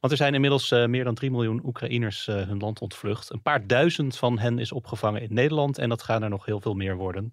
Want 0.00 0.12
er 0.12 0.16
zijn 0.18 0.34
inmiddels 0.34 0.70
meer 0.70 1.04
dan 1.04 1.14
3 1.14 1.30
miljoen 1.30 1.60
Oekraïners 1.64 2.26
hun 2.26 2.58
land 2.58 2.80
ontvlucht. 2.80 3.32
Een 3.32 3.42
paar 3.42 3.66
duizend 3.66 4.16
van 4.16 4.38
hen 4.38 4.58
is 4.58 4.72
opgevangen 4.72 5.22
in 5.22 5.34
Nederland 5.34 5.78
en 5.78 5.88
dat 5.88 6.02
gaan 6.02 6.22
er 6.22 6.28
nog 6.28 6.44
heel 6.44 6.60
veel 6.60 6.74
meer 6.74 6.96
worden. 6.96 7.32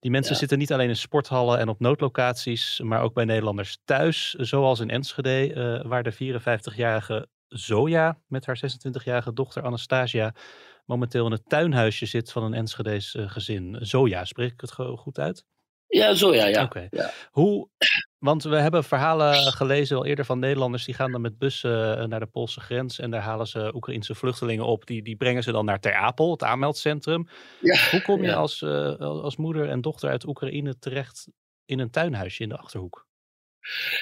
Die 0.00 0.10
mensen 0.10 0.32
ja. 0.32 0.38
zitten 0.38 0.58
niet 0.58 0.72
alleen 0.72 0.88
in 0.88 0.96
sporthallen 0.96 1.58
en 1.58 1.68
op 1.68 1.80
noodlocaties, 1.80 2.80
maar 2.80 3.02
ook 3.02 3.14
bij 3.14 3.24
Nederlanders 3.24 3.78
thuis, 3.84 4.30
zoals 4.30 4.80
in 4.80 4.90
Enschede, 4.90 5.84
waar 5.86 6.02
de 6.02 6.14
54-jarige 6.14 7.28
Zoja 7.48 8.18
met 8.26 8.46
haar 8.46 8.60
26-jarige 8.64 9.32
dochter 9.32 9.62
Anastasia 9.62 10.34
momenteel 10.84 11.26
in 11.26 11.32
het 11.32 11.48
tuinhuisje 11.48 12.06
zit 12.06 12.32
van 12.32 12.42
een 12.42 12.54
Enschede's 12.54 13.14
uh, 13.14 13.30
gezin. 13.30 13.76
Zoja, 13.80 14.24
spreek 14.24 14.52
ik 14.52 14.60
het 14.60 14.72
goed 14.72 15.18
uit? 15.18 15.44
Ja, 15.86 16.14
Zoja, 16.14 16.46
ja. 16.46 16.62
Oké. 16.62 16.86
Ja. 16.90 17.10
Hoe, 17.30 17.68
want 18.18 18.42
we 18.42 18.56
hebben 18.56 18.84
verhalen 18.84 19.34
gelezen 19.34 19.96
al 19.96 20.04
eerder 20.04 20.24
van 20.24 20.38
Nederlanders 20.38 20.84
die 20.84 20.94
gaan 20.94 21.12
dan 21.12 21.20
met 21.20 21.38
bussen 21.38 21.98
eh, 21.98 22.04
naar 22.04 22.20
de 22.20 22.26
Poolse 22.26 22.60
grens 22.60 22.98
en 22.98 23.10
daar 23.10 23.20
halen 23.20 23.46
ze 23.46 23.74
Oekraïnse 23.74 24.14
vluchtelingen 24.14 24.64
op. 24.64 24.86
Die, 24.86 25.02
die 25.02 25.16
brengen 25.16 25.42
ze 25.42 25.52
dan 25.52 25.64
naar 25.64 25.80
Ter 25.80 25.94
Apel, 25.94 26.30
het 26.30 26.42
aanmeldcentrum. 26.42 27.28
Ja, 27.60 27.90
Hoe 27.90 28.02
kom 28.02 28.22
je 28.22 28.28
ja. 28.28 28.34
als, 28.34 28.60
uh, 28.60 28.96
als 28.98 29.36
moeder 29.36 29.68
en 29.68 29.80
dochter 29.80 30.10
uit 30.10 30.26
Oekraïne 30.26 30.78
terecht 30.78 31.28
in 31.64 31.78
een 31.78 31.90
tuinhuisje 31.90 32.42
in 32.42 32.48
de 32.48 32.56
Achterhoek? 32.56 33.06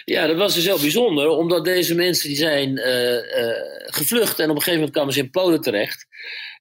Ja, 0.05 0.27
dat 0.27 0.37
was 0.37 0.55
dus 0.55 0.65
heel 0.65 0.81
bijzonder, 0.81 1.29
omdat 1.29 1.65
deze 1.65 1.95
mensen 1.95 2.29
die 2.29 2.37
zijn 2.37 2.69
uh, 2.69 3.13
uh, 3.13 3.21
gevlucht 3.87 4.39
en 4.39 4.51
op 4.51 4.57
een 4.57 4.63
gegeven 4.63 4.75
moment 4.75 4.91
kwamen 4.91 5.13
ze 5.13 5.21
in 5.21 5.31
Polen 5.31 5.61
terecht. 5.61 6.07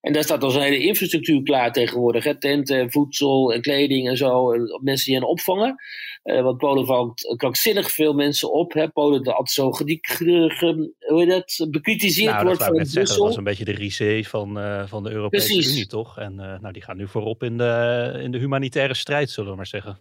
En 0.01 0.13
daar 0.13 0.23
staat 0.23 0.43
al 0.43 0.49
zo'n 0.49 0.61
hele 0.61 0.79
infrastructuur 0.79 1.43
klaar 1.43 1.71
tegenwoordig. 1.71 2.23
Hè? 2.23 2.39
Tenten, 2.39 2.91
voedsel 2.91 3.53
en 3.53 3.61
kleding 3.61 4.07
en 4.09 4.17
zo. 4.17 4.51
En 4.51 4.79
mensen 4.81 5.05
die 5.05 5.15
hen 5.15 5.27
opvangen. 5.27 5.75
Uh, 6.23 6.41
want 6.41 6.57
Polen 6.57 6.85
vangt 6.85 7.33
krankzinnig 7.35 7.91
veel 7.91 8.13
mensen 8.13 8.51
op. 8.51 8.73
Hè? 8.73 8.89
Polen 8.89 9.23
dat 9.23 9.33
altijd 9.33 9.49
zo 9.49 9.71
gediek, 9.71 10.07
ge, 10.07 10.93
hoe 10.99 11.19
heet 11.19 11.29
dat, 11.29 11.71
bekritiseerd 11.71 12.31
nou, 12.31 12.45
wordt 12.45 12.59
dat 12.59 12.67
van 12.67 12.85
zeggen. 12.85 13.17
Dat 13.17 13.27
was 13.27 13.37
een 13.37 13.43
beetje 13.43 13.65
de 13.65 13.71
risée 13.71 14.27
van, 14.27 14.57
uh, 14.57 14.87
van 14.87 15.03
de 15.03 15.11
Europese 15.11 15.45
Precies. 15.45 15.71
Unie, 15.71 15.87
toch? 15.87 16.17
En 16.17 16.33
uh, 16.33 16.59
nou, 16.59 16.71
die 16.73 16.81
gaan 16.81 16.97
nu 16.97 17.07
voorop 17.07 17.43
in 17.43 17.57
de, 17.57 18.19
in 18.21 18.31
de 18.31 18.37
humanitaire 18.37 18.93
strijd, 18.93 19.29
zullen 19.29 19.49
we 19.49 19.55
maar 19.55 19.67
zeggen. 19.67 19.99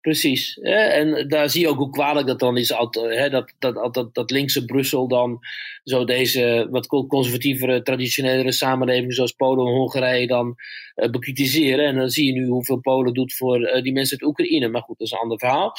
Precies. 0.00 0.58
En 0.58 1.28
daar 1.28 1.50
zie 1.50 1.60
je 1.60 1.68
ook 1.68 1.78
hoe 1.78 1.90
kwalijk 1.90 2.26
dat 2.26 2.38
dan 2.38 2.56
is. 2.56 2.68
Hè? 2.92 3.30
Dat, 3.30 3.52
dat, 3.58 3.94
dat, 3.94 4.14
dat 4.14 4.30
linkse 4.30 4.64
Brussel 4.64 5.08
dan 5.08 5.38
zo 5.84 6.04
deze 6.04 6.66
wat 6.70 6.86
conservatievere, 6.86 7.82
traditionelere 7.82 8.52
samenleving 8.52 9.14
zoals 9.14 9.32
Polen 9.32 9.66
en 9.66 9.72
Hongarije 9.72 10.26
dan 10.26 10.56
uh, 10.96 11.10
bekritiseren. 11.10 11.84
En 11.86 11.96
dan 11.96 12.10
zie 12.10 12.26
je 12.26 12.32
nu 12.32 12.46
hoeveel 12.46 12.80
Polen 12.80 13.14
doet 13.14 13.34
voor 13.34 13.60
uh, 13.60 13.82
die 13.82 13.92
mensen 13.92 14.20
uit 14.20 14.28
Oekraïne. 14.28 14.68
Maar 14.68 14.82
goed, 14.82 14.98
dat 14.98 15.06
is 15.06 15.12
een 15.12 15.18
ander 15.18 15.38
verhaal. 15.38 15.72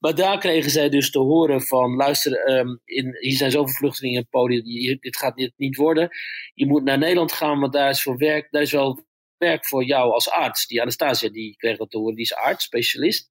Maar 0.00 0.14
daar 0.14 0.38
kregen 0.38 0.70
zij 0.70 0.88
dus 0.88 1.10
te 1.10 1.18
horen 1.18 1.62
van, 1.62 1.94
luister, 1.94 2.58
um, 2.58 2.80
in, 2.84 3.16
hier 3.20 3.36
zijn 3.36 3.50
zoveel 3.50 3.74
vluchtelingen 3.74 4.20
in 4.20 4.28
Polen, 4.30 4.64
dit 5.00 5.16
gaat 5.16 5.36
dit 5.36 5.52
niet 5.56 5.76
worden. 5.76 6.08
Je 6.54 6.66
moet 6.66 6.84
naar 6.84 6.98
Nederland 6.98 7.32
gaan, 7.32 7.60
want 7.60 7.72
daar 7.72 7.90
is 7.90 8.02
voor 8.02 8.16
werk, 8.16 8.48
daar 8.50 8.62
is 8.62 8.72
wel 8.72 9.04
werk 9.38 9.66
voor 9.66 9.84
jou 9.84 10.12
als 10.12 10.30
arts. 10.30 10.66
Die 10.66 10.80
Anastasia, 10.80 11.28
die 11.28 11.56
kreeg 11.56 11.76
dat 11.76 11.90
te 11.90 11.98
horen, 11.98 12.14
die 12.14 12.24
is 12.24 12.34
arts, 12.34 12.64
specialist. 12.64 13.28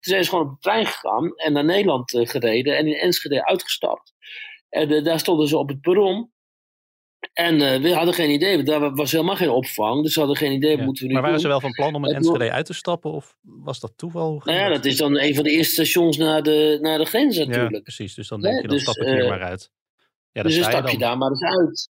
Toen 0.00 0.12
zijn 0.12 0.24
ze 0.24 0.30
gewoon 0.30 0.44
op 0.44 0.50
de 0.50 0.60
trein 0.60 0.86
gegaan 0.86 1.36
en 1.36 1.52
naar 1.52 1.64
Nederland 1.64 2.12
uh, 2.12 2.26
gereden 2.26 2.76
en 2.76 2.86
in 2.86 2.94
Enschede 2.94 3.46
uitgestapt. 3.46 4.14
En 4.68 4.90
uh, 4.90 5.04
daar 5.04 5.18
stonden 5.18 5.48
ze 5.48 5.58
op 5.58 5.68
het 5.68 5.80
perron. 5.80 6.32
En 7.32 7.54
uh, 7.54 7.76
we 7.76 7.94
hadden 7.94 8.14
geen 8.14 8.30
idee, 8.30 8.62
daar 8.62 8.94
was 8.94 9.12
helemaal 9.12 9.36
geen 9.36 9.50
opvang. 9.50 10.02
Dus 10.02 10.14
we 10.14 10.20
hadden 10.20 10.38
geen 10.38 10.52
idee, 10.52 10.76
ja. 10.76 10.84
moeten 10.84 11.02
we 11.02 11.08
nu 11.08 11.14
Maar 11.14 11.22
waren 11.22 11.40
doen? 11.40 11.46
ze 11.46 11.52
wel 11.52 11.60
van 11.60 11.72
plan 11.72 11.94
om 11.94 12.04
in 12.04 12.14
Enschede 12.14 12.52
uit 12.52 12.66
te 12.66 12.74
stappen? 12.74 13.10
Of 13.10 13.36
was 13.42 13.80
dat 13.80 13.92
toeval? 13.96 14.42
Nou 14.44 14.58
ja, 14.58 14.68
dat 14.68 14.84
is 14.84 14.96
dan 14.96 15.18
een 15.18 15.34
van 15.34 15.44
de 15.44 15.50
eerste 15.50 15.72
stations 15.72 16.16
naar 16.16 16.42
de, 16.42 16.78
naar 16.80 16.98
de 16.98 17.04
grens 17.04 17.36
natuurlijk. 17.36 17.74
Ja, 17.74 17.80
precies. 17.80 18.14
Dus 18.14 18.28
dan 18.28 18.40
denk 18.40 18.54
je, 18.54 18.62
dan 18.62 18.70
dus, 18.70 18.82
stap 18.82 18.96
ik 18.96 19.06
hier 19.06 19.28
maar 19.28 19.42
uit. 19.42 19.70
Ja, 20.32 20.42
dus 20.42 20.54
dan 20.54 20.70
stap 20.70 20.86
je, 20.86 20.92
je 20.92 20.98
daar 20.98 21.18
maar 21.18 21.30
eens 21.30 21.42
uit. 21.42 21.90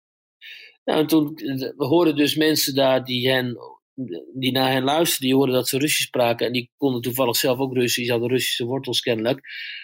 Nou, 0.89 1.01
en 1.01 1.07
toen 1.07 1.33
we 1.77 1.85
hoorden 1.85 2.15
dus 2.15 2.35
mensen 2.35 2.75
daar 2.75 3.03
die, 3.03 3.29
hen, 3.29 3.57
die 4.33 4.51
naar 4.51 4.71
hen 4.71 4.83
luisterden, 4.83 5.27
die 5.27 5.35
hoorden 5.35 5.55
dat 5.55 5.67
ze 5.67 5.77
Russisch 5.77 6.07
spraken. 6.07 6.47
En 6.47 6.53
die 6.53 6.71
konden 6.77 7.01
toevallig 7.01 7.35
zelf 7.35 7.57
ook 7.57 7.73
Russisch, 7.73 8.01
die 8.01 8.11
hadden 8.11 8.29
Russische 8.29 8.65
wortels 8.65 9.01
kennelijk. 9.01 9.41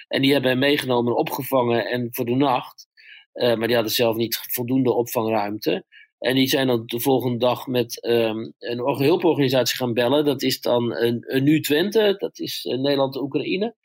En 0.08 0.22
die 0.22 0.32
hebben 0.32 0.50
hen 0.50 0.60
meegenomen 0.60 1.12
en 1.12 1.20
opgevangen 1.20 1.86
en 1.86 2.08
voor 2.12 2.26
de 2.26 2.36
nacht. 2.36 2.88
Uh, 3.34 3.56
maar 3.56 3.68
die 3.68 3.76
hadden 3.76 3.94
zelf 3.94 4.16
niet 4.16 4.40
voldoende 4.52 4.94
opvangruimte. 4.94 5.86
En 6.20 6.36
die 6.36 6.48
zijn 6.48 6.68
dan 6.68 6.84
de 6.86 7.00
volgende 7.00 7.38
dag 7.38 7.68
met 7.68 8.06
um, 8.06 8.54
een 8.58 8.80
hulporganisatie 8.80 9.78
gaan 9.78 9.94
bellen. 9.94 10.26
Dat 10.26 10.42
is 10.42 10.60
dan 10.60 10.96
een, 10.96 11.24
een 11.28 11.44
Nu 11.44 11.60
Twente, 11.60 12.16
dat 12.18 12.40
is 12.40 12.66
uh, 12.66 12.78
Nederland-Oekraïne. 12.78 13.76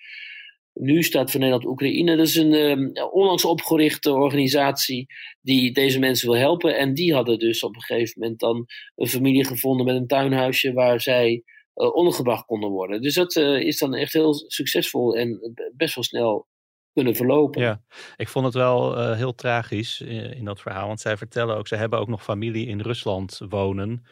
Nu 0.80 1.02
staat 1.02 1.30
voor 1.30 1.40
Nederland 1.40 1.68
Oekraïne. 1.68 2.16
Dat 2.16 2.26
is 2.26 2.36
een 2.36 2.52
um, 2.52 2.92
onlangs 3.10 3.44
opgerichte 3.44 4.12
organisatie 4.12 5.06
die 5.40 5.72
deze 5.72 5.98
mensen 5.98 6.30
wil 6.30 6.38
helpen. 6.38 6.78
En 6.78 6.94
die 6.94 7.14
hadden 7.14 7.38
dus 7.38 7.62
op 7.62 7.74
een 7.74 7.82
gegeven 7.82 8.20
moment 8.20 8.40
dan 8.40 8.66
een 8.94 9.06
familie 9.06 9.46
gevonden 9.46 9.86
met 9.86 9.96
een 9.96 10.06
tuinhuisje 10.06 10.72
waar 10.72 11.00
zij 11.00 11.42
uh, 11.74 11.94
ondergebracht 11.94 12.44
konden 12.44 12.70
worden. 12.70 13.02
Dus 13.02 13.14
dat 13.14 13.36
uh, 13.36 13.60
is 13.60 13.78
dan 13.78 13.94
echt 13.94 14.12
heel 14.12 14.34
succesvol 14.34 15.16
en 15.16 15.54
best 15.76 15.94
wel 15.94 16.04
snel 16.04 16.48
kunnen 16.92 17.14
verlopen. 17.14 17.62
Ja, 17.62 17.82
ik 18.16 18.28
vond 18.28 18.44
het 18.44 18.54
wel 18.54 18.98
uh, 18.98 19.16
heel 19.16 19.34
tragisch 19.34 20.00
in, 20.00 20.36
in, 20.36 20.44
dat 20.44 20.60
verhaal. 20.60 20.86
Want 20.86 21.00
zij 21.00 21.16
vertellen 21.16 21.56
ook, 21.56 21.68
ze 21.68 21.76
hebben 21.76 21.98
ook 21.98 22.08
nog 22.08 22.22
familie 22.22 22.66
in 22.66 22.80
Rusland 22.80 23.40
wonen 23.48 24.04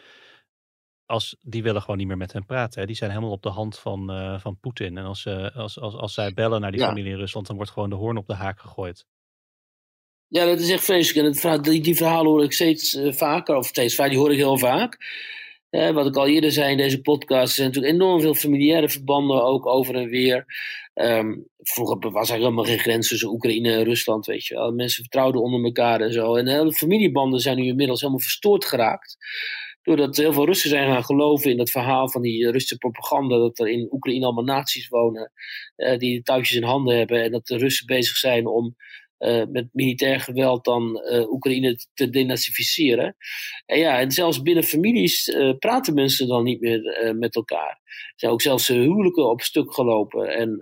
als, 1.08 1.36
die 1.40 1.62
willen 1.62 1.80
gewoon 1.80 1.96
niet 1.96 2.06
meer 2.06 2.16
met 2.16 2.32
hem 2.32 2.46
praten. 2.46 2.80
Hè. 2.80 2.86
Die 2.86 2.96
zijn 2.96 3.10
helemaal 3.10 3.30
op 3.30 3.42
de 3.42 3.48
hand 3.48 3.78
van, 3.78 4.10
uh, 4.10 4.40
van 4.40 4.58
Poetin. 4.60 4.98
En 4.98 5.04
als, 5.04 5.24
uh, 5.24 5.56
als, 5.56 5.80
als, 5.80 5.94
als 5.94 6.14
zij 6.14 6.32
bellen 6.34 6.60
naar 6.60 6.70
die 6.70 6.80
ja. 6.80 6.88
familie 6.88 7.12
in 7.12 7.18
Rusland, 7.18 7.46
dan 7.46 7.56
wordt 7.56 7.70
gewoon 7.70 7.90
de 7.90 7.96
hoorn 7.96 8.16
op 8.16 8.26
de 8.26 8.34
haak 8.34 8.60
gegooid. 8.60 9.06
Ja, 10.26 10.44
dat 10.44 10.60
is 10.60 10.70
echt 10.70 10.84
vreselijk. 10.84 11.42
En 11.42 11.50
het, 11.50 11.64
die, 11.64 11.80
die 11.80 11.96
verhalen 11.96 12.30
hoor 12.30 12.42
ik 12.42 12.52
steeds 12.52 12.94
uh, 12.94 13.12
vaker, 13.12 13.56
of 13.56 13.66
steeds 13.66 13.94
vaak, 13.94 14.08
die 14.08 14.18
hoor 14.18 14.32
ik 14.32 14.36
heel 14.36 14.58
vaak. 14.58 14.98
wat 15.70 16.06
ik 16.06 16.16
al 16.16 16.26
eerder 16.26 16.52
zei 16.52 16.70
in 16.70 16.76
deze 16.76 17.00
podcast, 17.00 17.48
er 17.48 17.54
zijn 17.54 17.66
natuurlijk 17.66 17.94
enorm 17.94 18.20
veel 18.20 18.34
familiaire 18.34 18.88
verbanden 18.88 19.42
ook 19.44 19.66
over 19.66 19.94
en 19.94 20.08
weer. 20.08 20.44
Ehm, 20.94 21.36
vroeger 21.58 22.10
was 22.10 22.30
er 22.30 22.36
helemaal 22.36 22.64
geen 22.64 22.78
grens 22.78 23.08
tussen 23.08 23.28
Oekraïne 23.28 23.72
en 23.72 23.84
Rusland, 23.84 24.26
weet 24.26 24.46
je 24.46 24.54
wel. 24.54 24.72
Mensen 24.72 25.02
vertrouwden 25.02 25.42
onder 25.42 25.64
elkaar 25.64 26.00
en 26.00 26.12
zo. 26.12 26.36
En 26.36 26.44
de 26.44 26.72
familiebanden 26.72 27.40
zijn 27.40 27.56
nu 27.56 27.66
inmiddels 27.66 28.00
helemaal 28.00 28.22
verstoord 28.22 28.64
geraakt. 28.64 29.16
Doordat 29.88 30.16
heel 30.16 30.32
veel 30.32 30.44
Russen 30.44 30.70
zijn 30.70 30.92
gaan 30.92 31.04
geloven 31.04 31.50
in 31.50 31.56
dat 31.56 31.70
verhaal 31.70 32.10
van 32.10 32.22
die 32.22 32.50
Russische 32.50 32.76
propaganda. 32.76 33.36
Dat 33.38 33.58
er 33.58 33.68
in 33.68 33.88
Oekraïne 33.90 34.24
allemaal 34.24 34.44
naties 34.44 34.88
wonen 34.88 35.32
uh, 35.76 35.98
die 35.98 36.22
touwtjes 36.22 36.56
in 36.56 36.62
handen 36.62 36.96
hebben. 36.96 37.22
En 37.22 37.30
dat 37.30 37.46
de 37.46 37.56
Russen 37.56 37.86
bezig 37.86 38.16
zijn 38.16 38.46
om 38.46 38.76
uh, 39.18 39.44
met 39.50 39.68
militair 39.72 40.20
geweld 40.20 40.64
dan 40.64 41.00
Oekraïne 41.30 41.78
te 41.94 42.10
denazificeren. 42.10 43.16
En 43.66 43.78
ja, 43.78 43.98
en 44.00 44.10
zelfs 44.10 44.42
binnen 44.42 44.64
families 44.64 45.36
praten 45.58 45.94
mensen 45.94 46.28
dan 46.28 46.44
niet 46.44 46.60
meer 46.60 47.14
met 47.18 47.34
elkaar. 47.34 47.80
Er 47.84 48.12
zijn 48.16 48.32
ook 48.32 48.42
zelfs 48.42 48.68
huwelijken 48.68 49.30
op 49.30 49.40
stuk 49.40 49.74
gelopen. 49.74 50.28
En 50.36 50.58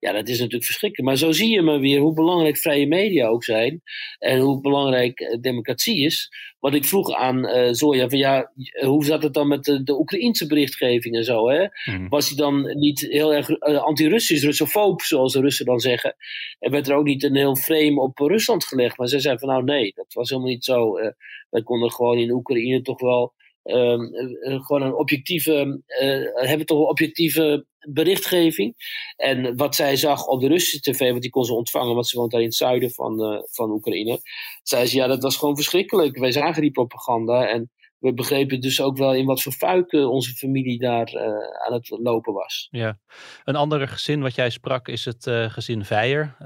ja, 0.00 0.12
dat 0.12 0.28
is 0.28 0.38
natuurlijk 0.38 0.64
verschrikkelijk. 0.64 1.08
Maar 1.08 1.18
zo 1.18 1.32
zie 1.32 1.50
je 1.50 1.62
maar 1.62 1.80
weer 1.80 2.00
hoe 2.00 2.14
belangrijk 2.14 2.58
vrije 2.58 2.86
media 2.86 3.26
ook 3.26 3.44
zijn. 3.44 3.82
En 4.18 4.38
hoe 4.38 4.60
belangrijk 4.60 5.38
democratie 5.40 6.04
is. 6.04 6.28
Wat 6.58 6.74
ik 6.74 6.84
vroeg 6.84 7.12
aan 7.12 7.46
uh, 7.46 7.68
Zoya, 7.70 8.08
van 8.08 8.18
ja, 8.18 8.52
hoe 8.84 9.04
zat 9.04 9.22
het 9.22 9.34
dan 9.34 9.48
met 9.48 9.64
de, 9.64 9.82
de 9.82 9.98
Oekraïnse 9.98 10.46
berichtgeving 10.46 11.16
en 11.16 11.24
zo? 11.24 11.48
Hè? 11.48 11.66
Mm. 11.84 12.08
Was 12.08 12.28
hij 12.28 12.36
dan 12.36 12.78
niet 12.78 13.00
heel 13.00 13.34
erg 13.34 13.48
uh, 13.48 13.82
anti-Russisch, 13.82 14.44
Russofoob, 14.44 15.02
zoals 15.02 15.32
de 15.32 15.40
Russen 15.40 15.66
dan 15.66 15.80
zeggen? 15.80 16.16
En 16.58 16.70
werd 16.70 16.88
er 16.88 16.96
ook 16.96 17.04
niet 17.04 17.22
een 17.22 17.36
heel 17.36 17.56
frame 17.56 18.00
op 18.00 18.18
Rusland 18.18 18.64
gelegd? 18.64 18.98
Maar 18.98 19.08
zij 19.08 19.20
zei 19.20 19.38
van 19.38 19.48
nou 19.48 19.64
nee, 19.64 19.92
dat 19.94 20.12
was 20.12 20.28
helemaal 20.28 20.50
niet 20.50 20.64
zo. 20.64 20.98
Uh, 20.98 21.10
wij 21.50 21.62
konden 21.62 21.90
gewoon 21.90 22.18
in 22.18 22.30
Oekraïne 22.30 22.82
toch 22.82 23.00
wel 23.00 23.32
gewoon 23.62 24.82
een 24.82 24.94
objectieve, 24.94 25.82
uh, 26.02 26.48
hebben 26.48 26.66
toch 26.66 26.78
een 26.78 26.88
objectieve 26.88 27.66
berichtgeving. 27.88 28.74
En 29.16 29.56
wat 29.56 29.74
zij 29.74 29.96
zag 29.96 30.26
op 30.26 30.40
de 30.40 30.48
Russische 30.48 30.90
tv, 30.90 31.10
want 31.10 31.22
die 31.22 31.30
kon 31.30 31.44
ze 31.44 31.54
ontvangen, 31.54 31.94
want 31.94 32.08
ze 32.08 32.18
woont 32.18 32.30
daar 32.30 32.40
in 32.40 32.46
het 32.46 32.56
zuiden 32.56 32.90
van, 32.90 33.44
van 33.50 33.70
Oekraïne. 33.70 34.20
Zei 34.62 34.86
ze, 34.86 34.96
ja, 34.96 35.06
dat 35.06 35.22
was 35.22 35.36
gewoon 35.36 35.56
verschrikkelijk. 35.56 36.18
Wij 36.18 36.32
zagen 36.32 36.62
die 36.62 36.70
propaganda 36.70 37.48
en 37.48 37.70
we 37.98 38.14
begrepen 38.14 38.60
dus 38.60 38.80
ook 38.80 38.96
wel 38.96 39.14
in 39.14 39.26
wat 39.26 39.42
voor 39.42 39.52
fuiken 39.52 40.10
onze 40.10 40.32
familie 40.32 40.78
daar 40.78 41.18
aan 41.66 41.72
het 41.72 41.88
lopen 42.02 42.32
was. 42.32 42.68
Ja, 42.70 42.98
een 43.44 43.56
ander 43.56 43.88
gezin 43.88 44.22
wat 44.22 44.34
jij 44.34 44.50
sprak 44.50 44.88
is 44.88 45.04
het 45.04 45.30
gezin 45.48 45.84
Veijer. 45.84 46.36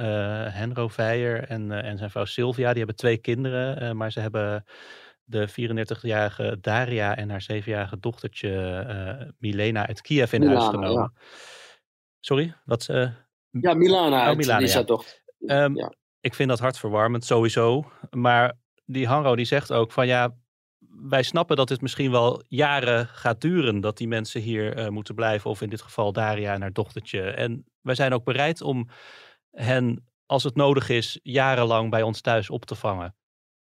Henro 0.52 0.88
Veijer 0.88 1.48
en, 1.48 1.72
en 1.72 1.98
zijn 1.98 2.10
vrouw 2.10 2.24
Sylvia. 2.24 2.68
Die 2.68 2.78
hebben 2.78 2.96
twee 2.96 3.18
kinderen, 3.18 3.96
maar 3.96 4.12
ze 4.12 4.20
hebben 4.20 4.64
de 5.24 5.48
34-jarige 5.48 6.58
Daria 6.60 7.16
en 7.16 7.30
haar 7.30 7.46
7-jarige 7.52 7.98
dochtertje 8.00 8.84
uh, 9.20 9.30
Milena 9.38 9.86
uit 9.86 10.00
Kiev 10.00 10.32
in 10.32 10.40
Milana, 10.40 10.58
huis 10.58 10.70
genomen. 10.70 11.12
Ja. 11.12 11.12
Sorry, 12.20 12.54
wat? 12.64 12.88
Uh, 12.90 13.10
ja, 13.50 13.74
Milana, 13.74 14.30
oh, 14.30 14.36
Milana 14.36 14.66
ja. 14.66 14.84
toch. 14.84 15.04
Um, 15.38 15.76
ja. 15.76 15.92
Ik 16.20 16.34
vind 16.34 16.48
dat 16.48 16.58
hartverwarmend, 16.58 17.24
sowieso. 17.24 17.90
Maar 18.10 18.52
die 18.84 19.06
Hanro 19.06 19.36
die 19.36 19.44
zegt 19.44 19.72
ook 19.72 19.92
van 19.92 20.06
ja, 20.06 20.34
wij 20.88 21.22
snappen 21.22 21.56
dat 21.56 21.68
het 21.68 21.80
misschien 21.80 22.10
wel 22.10 22.42
jaren 22.48 23.06
gaat 23.06 23.40
duren 23.40 23.80
dat 23.80 23.96
die 23.96 24.08
mensen 24.08 24.40
hier 24.40 24.78
uh, 24.78 24.88
moeten 24.88 25.14
blijven. 25.14 25.50
Of 25.50 25.60
in 25.60 25.68
dit 25.68 25.82
geval 25.82 26.12
Daria 26.12 26.52
en 26.52 26.60
haar 26.60 26.72
dochtertje. 26.72 27.22
En 27.22 27.64
wij 27.80 27.94
zijn 27.94 28.12
ook 28.12 28.24
bereid 28.24 28.62
om 28.62 28.88
hen, 29.50 30.04
als 30.26 30.42
het 30.42 30.54
nodig 30.54 30.88
is, 30.88 31.20
jarenlang 31.22 31.90
bij 31.90 32.02
ons 32.02 32.20
thuis 32.20 32.50
op 32.50 32.64
te 32.64 32.74
vangen. 32.74 33.14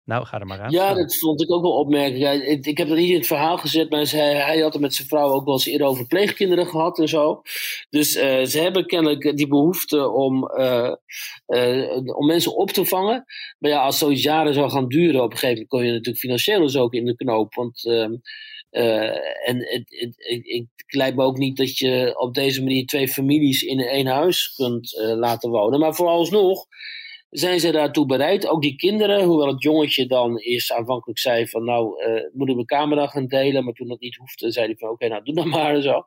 Nou, 0.08 0.26
ga 0.26 0.40
er 0.40 0.46
maar 0.46 0.60
aan. 0.60 0.70
Ja, 0.70 0.94
dat 0.94 1.16
vond 1.16 1.42
ik 1.42 1.52
ook 1.52 1.62
wel 1.62 1.78
opmerkelijk. 1.78 2.42
ik, 2.42 2.66
ik, 2.66 2.78
heb 2.78 2.88
dat 2.88 2.96
niet 2.96 3.08
in 3.08 3.16
het 3.16 3.26
verhaal 3.26 3.58
gezet, 3.58 3.90
maar 3.90 4.10
hij, 4.10 4.34
hij 4.34 4.58
had 4.58 4.72
het 4.72 4.82
met 4.82 4.94
zijn 4.94 5.08
vrouw 5.08 5.28
ook 5.28 5.44
wel 5.44 5.54
eens 5.54 5.66
eerder 5.66 5.86
over 5.86 6.06
pleegkinderen 6.06 6.66
gehad 6.66 6.98
en 6.98 7.08
zo. 7.08 7.42
Dus 7.90 8.16
uh, 8.16 8.42
ze 8.44 8.58
hebben 8.60 8.86
kennelijk 8.86 9.36
die 9.36 9.48
behoefte 9.48 10.10
om, 10.10 10.50
uh, 10.58 10.94
uh, 11.46 12.16
om 12.16 12.26
mensen 12.26 12.56
op 12.56 12.70
te 12.70 12.84
vangen. 12.84 13.24
Maar 13.58 13.70
ja, 13.70 13.82
als 13.82 13.98
zoiets 13.98 14.22
jaren 14.22 14.54
zou 14.54 14.70
gaan 14.70 14.88
duren, 14.88 15.22
op 15.22 15.30
een 15.30 15.38
gegeven 15.38 15.48
moment 15.48 15.68
kom 15.68 15.82
je 15.82 15.90
natuurlijk 15.90 16.18
financieel 16.18 16.60
dus 16.60 16.76
ook 16.76 16.94
in 16.94 17.04
de 17.04 17.16
knoop. 17.16 17.54
Want 17.54 17.84
ehm, 17.84 18.14
en 19.44 19.56
het, 19.56 19.84
het, 19.86 20.14
het, 20.16 20.66
het 20.76 20.94
lijkt 20.94 21.16
me 21.16 21.24
ook 21.24 21.38
niet 21.38 21.56
dat 21.56 21.78
je 21.78 22.14
op 22.18 22.34
deze 22.34 22.62
manier 22.62 22.86
twee 22.86 23.08
families 23.08 23.62
in 23.62 23.80
één 23.80 24.06
huis 24.06 24.54
kunt 24.54 24.92
laten 24.96 25.50
wonen. 25.50 25.80
Maar 25.80 25.94
vooralsnog 25.94 26.66
zijn 27.30 27.60
ze 27.60 27.70
daartoe 27.70 28.06
bereid. 28.06 28.46
Ook 28.46 28.62
die 28.62 28.76
kinderen, 28.76 29.24
hoewel 29.24 29.46
het 29.46 29.62
jongetje 29.62 30.06
dan 30.06 30.36
eerst 30.36 30.72
aanvankelijk 30.72 31.18
zei 31.18 31.48
van 31.48 31.64
nou, 31.64 32.04
uh, 32.06 32.22
moet 32.32 32.48
ik 32.48 32.54
mijn 32.54 32.66
camera 32.66 33.06
gaan 33.06 33.26
delen, 33.26 33.64
maar 33.64 33.74
toen 33.74 33.88
dat 33.88 34.00
niet 34.00 34.16
hoefde, 34.16 34.52
zei 34.52 34.66
hij 34.66 34.76
van 34.76 34.88
oké, 34.88 35.08
nou 35.08 35.22
doe 35.24 35.34
dat 35.34 35.44
maar 35.56 35.74
en 35.74 35.82
zo. 35.82 36.04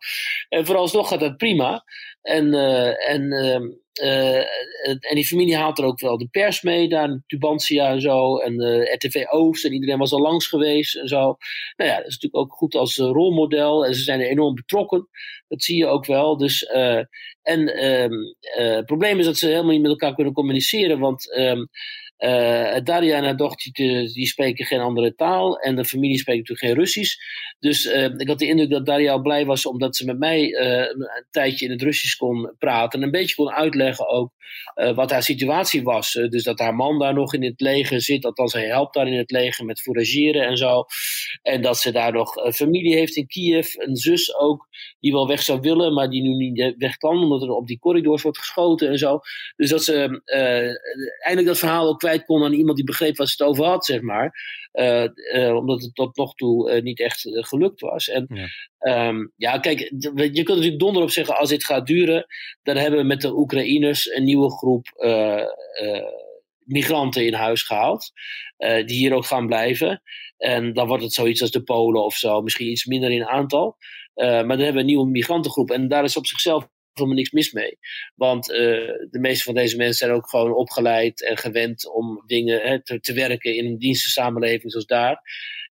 En 0.50 0.66
vooralsnog 0.66 1.08
gaat 1.08 1.20
dat 1.20 1.38
prima. 1.38 1.84
En, 2.22 2.46
uh, 2.46 3.10
en, 3.10 3.22
uh, 3.22 3.76
en 3.94 5.16
die 5.16 5.26
familie 5.26 5.56
haalt 5.56 5.78
er 5.78 5.86
ook 5.86 6.00
wel 6.00 6.18
de 6.18 6.28
pers 6.28 6.62
mee, 6.62 6.90
daar 6.90 7.22
Tubantia 7.28 7.90
en 7.90 8.02
zo, 8.02 8.38
en 8.38 8.84
RTV 8.94 9.24
Oost, 9.30 9.66
en 9.66 9.74
iedereen 9.74 9.98
was 9.98 10.12
al 10.12 10.22
langs 10.22 10.48
geweest 10.48 10.96
en 10.96 11.08
zo. 11.08 11.38
Nou 11.76 11.90
ja, 11.90 11.98
dat 11.98 12.08
is 12.08 12.14
natuurlijk 12.14 12.44
ook 12.44 12.54
goed 12.54 12.76
als 12.76 12.98
rolmodel, 12.98 13.86
en 13.86 13.96
ze 13.96 14.02
zijn 14.02 14.20
er 14.20 14.28
enorm 14.28 14.56
betrokken, 14.56 15.08
dat 15.48 15.64
zie 15.64 15.78
je 15.78 15.88
ook 15.88 16.06
wel. 16.06 16.38
Dus 16.38 16.64
en 17.44 17.86
um, 17.86 18.36
uh, 18.60 18.76
het 18.76 18.86
probleem 18.86 19.20
is 19.20 19.26
dat 19.26 19.38
ze 19.38 19.48
helemaal 19.48 19.72
niet 19.72 19.82
met 19.82 19.92
elkaar 19.92 20.16
kunnen 20.16 20.34
communiceren, 20.34 21.00
want 21.00 21.38
um, 21.38 21.70
uh, 22.22 22.76
Daria 22.84 23.18
en 23.18 23.24
haar 23.24 23.38
dochter 23.38 23.72
die 24.14 24.28
spreken 24.28 24.66
geen 24.66 24.80
andere 24.80 25.16
taal 25.16 25.60
en 25.60 25.76
de 25.76 25.86
familie 25.86 26.18
spreekt 26.18 26.40
natuurlijk 26.40 26.68
geen 26.68 26.84
Russisch. 26.84 27.16
Dus 27.60 27.86
uh, 27.86 28.04
ik 28.04 28.28
had 28.28 28.40
de 28.40 28.48
indruk 28.48 28.70
dat 28.70 28.86
Daria 28.86 29.12
al 29.12 29.22
blij 29.22 29.46
was 29.46 29.66
omdat 29.66 29.96
ze 29.96 30.06
met 30.06 30.20
mij 30.20 30.48
uh, 30.48 30.78
een 30.78 31.26
tijdje 31.32 31.66
in 31.66 31.72
het 31.72 31.82
Russisch 31.82 32.18
kon 32.18 32.56
praten 32.58 33.00
en 33.00 33.06
een 33.06 33.12
beetje 33.12 33.36
kon 33.36 33.52
uitleggen 33.52 34.10
ook 34.10 34.32
wat 34.96 35.12
haar 35.12 35.24
situatie 35.24 35.84
was. 35.84 36.12
dus 36.12 36.44
dat 36.44 36.60
haar 36.60 36.76
man 36.76 37.00
daar 37.00 37.14
nog 37.14 37.34
in 37.34 37.44
het 37.44 37.62
leger 37.62 38.02
zit, 38.02 38.26
althans 38.26 38.54
hij 38.54 38.66
helpt 38.66 38.94
daar 38.94 39.08
in 39.08 39.18
het 39.18 39.32
leger 39.32 39.66
met 39.66 39.82
fourageren 39.82 40.48
en 40.48 40.58
zo. 40.58 40.86
En 41.42 41.62
dat 41.62 41.78
ze 41.78 41.92
daar 41.92 42.12
nog 42.12 42.54
familie 42.54 42.96
heeft 42.96 43.16
in 43.16 43.28
Kiev, 43.28 43.74
een 43.76 43.96
zus 43.96 44.36
ook, 44.36 44.68
die 45.00 45.12
wel 45.12 45.28
weg 45.28 45.42
zou 45.42 45.60
willen, 45.60 45.94
maar 45.94 46.10
die 46.10 46.22
nu 46.22 46.30
niet 46.30 46.76
weg 46.78 46.98
kan 46.98 47.18
omdat 47.18 47.42
er 47.42 47.50
op 47.50 47.68
die 47.68 47.80
corridors 47.80 48.22
wordt 48.22 48.38
geschoten 48.38 48.90
en 48.90 48.98
zo. 48.98 49.20
Dus 49.56 49.70
dat 49.70 49.84
ze 49.84 50.22
eindelijk 51.20 51.48
dat 51.48 51.60
verhaal 51.60 51.88
ook 51.88 52.00
kwijt 52.00 52.11
kwijt 52.12 52.26
kon 52.26 52.44
aan 52.44 52.54
iemand 52.54 52.78
die 52.78 52.86
begreep 52.86 53.18
wat 53.18 53.30
ze 53.30 53.44
het 53.44 53.52
over 53.52 53.66
had, 53.66 53.86
zeg 53.86 54.02
maar. 54.02 54.34
Uh, 54.74 55.06
uh, 55.34 55.56
omdat 55.56 55.82
het 55.82 55.96
tot 55.96 56.18
nog 56.18 56.36
toe 56.36 56.72
uh, 56.72 56.82
niet 56.82 57.00
echt 57.00 57.22
gelukt 57.32 57.82
was. 57.82 58.10
En 58.10 58.28
ja. 58.30 59.08
Um, 59.08 59.32
ja, 59.36 59.60
kijk, 59.60 59.80
je 59.80 60.32
kunt 60.32 60.48
natuurlijk 60.48 60.80
donder 60.80 61.02
op 61.02 61.10
zeggen, 61.10 61.38
als 61.38 61.50
dit 61.50 61.64
gaat 61.64 61.88
duren, 61.88 62.26
dan 62.64 62.76
hebben 62.78 63.00
we 63.00 63.06
met 63.06 63.22
de 63.22 63.38
Oekraïners 63.38 64.10
een 64.10 64.24
nieuwe 64.24 64.52
groep 64.52 64.88
migranten 66.64 67.26
in 67.26 67.34
huis 67.34 67.64
gehaald, 67.64 68.12
die 68.58 68.98
hier 68.98 69.14
ook 69.14 69.26
gaan 69.26 69.48
blijven. 69.48 70.02
En 70.38 70.74
dan 70.74 70.88
wordt 70.88 71.04
het 71.04 71.14
zoiets 71.14 71.42
als 71.42 71.52
de 71.52 71.64
Polen 71.64 72.04
of 72.04 72.16
zo, 72.16 72.42
misschien 72.42 72.70
iets 72.70 72.86
minder 72.86 73.12
in 73.12 73.28
aantal. 73.28 73.78
maar 74.14 74.48
dan 74.48 74.60
hebben 74.60 74.74
we 74.74 74.80
een 74.80 74.86
nieuwe 74.86 75.10
migrantengroep. 75.10 75.72
En 75.72 75.88
daar 75.88 76.04
is 76.04 76.18
op 76.18 76.26
zichzelf 76.26 76.68
helemaal 76.94 77.18
niks 77.18 77.32
mis 77.32 77.52
mee. 77.52 77.78
Want 78.16 78.50
uh, 78.50 78.58
de 79.10 79.20
meeste 79.20 79.44
van 79.44 79.54
deze 79.54 79.76
mensen 79.76 79.98
zijn 79.98 80.12
ook 80.12 80.30
gewoon 80.30 80.54
opgeleid 80.54 81.24
en 81.24 81.38
gewend 81.38 81.94
om 81.94 82.24
dingen 82.26 82.62
hè, 82.62 82.84
te, 82.84 83.00
te, 83.00 83.14
werken 83.14 83.56
in 83.56 83.66
een 83.66 83.78
dienstensamenleving 83.78 84.72
zoals 84.72 84.86
daar. 84.86 85.22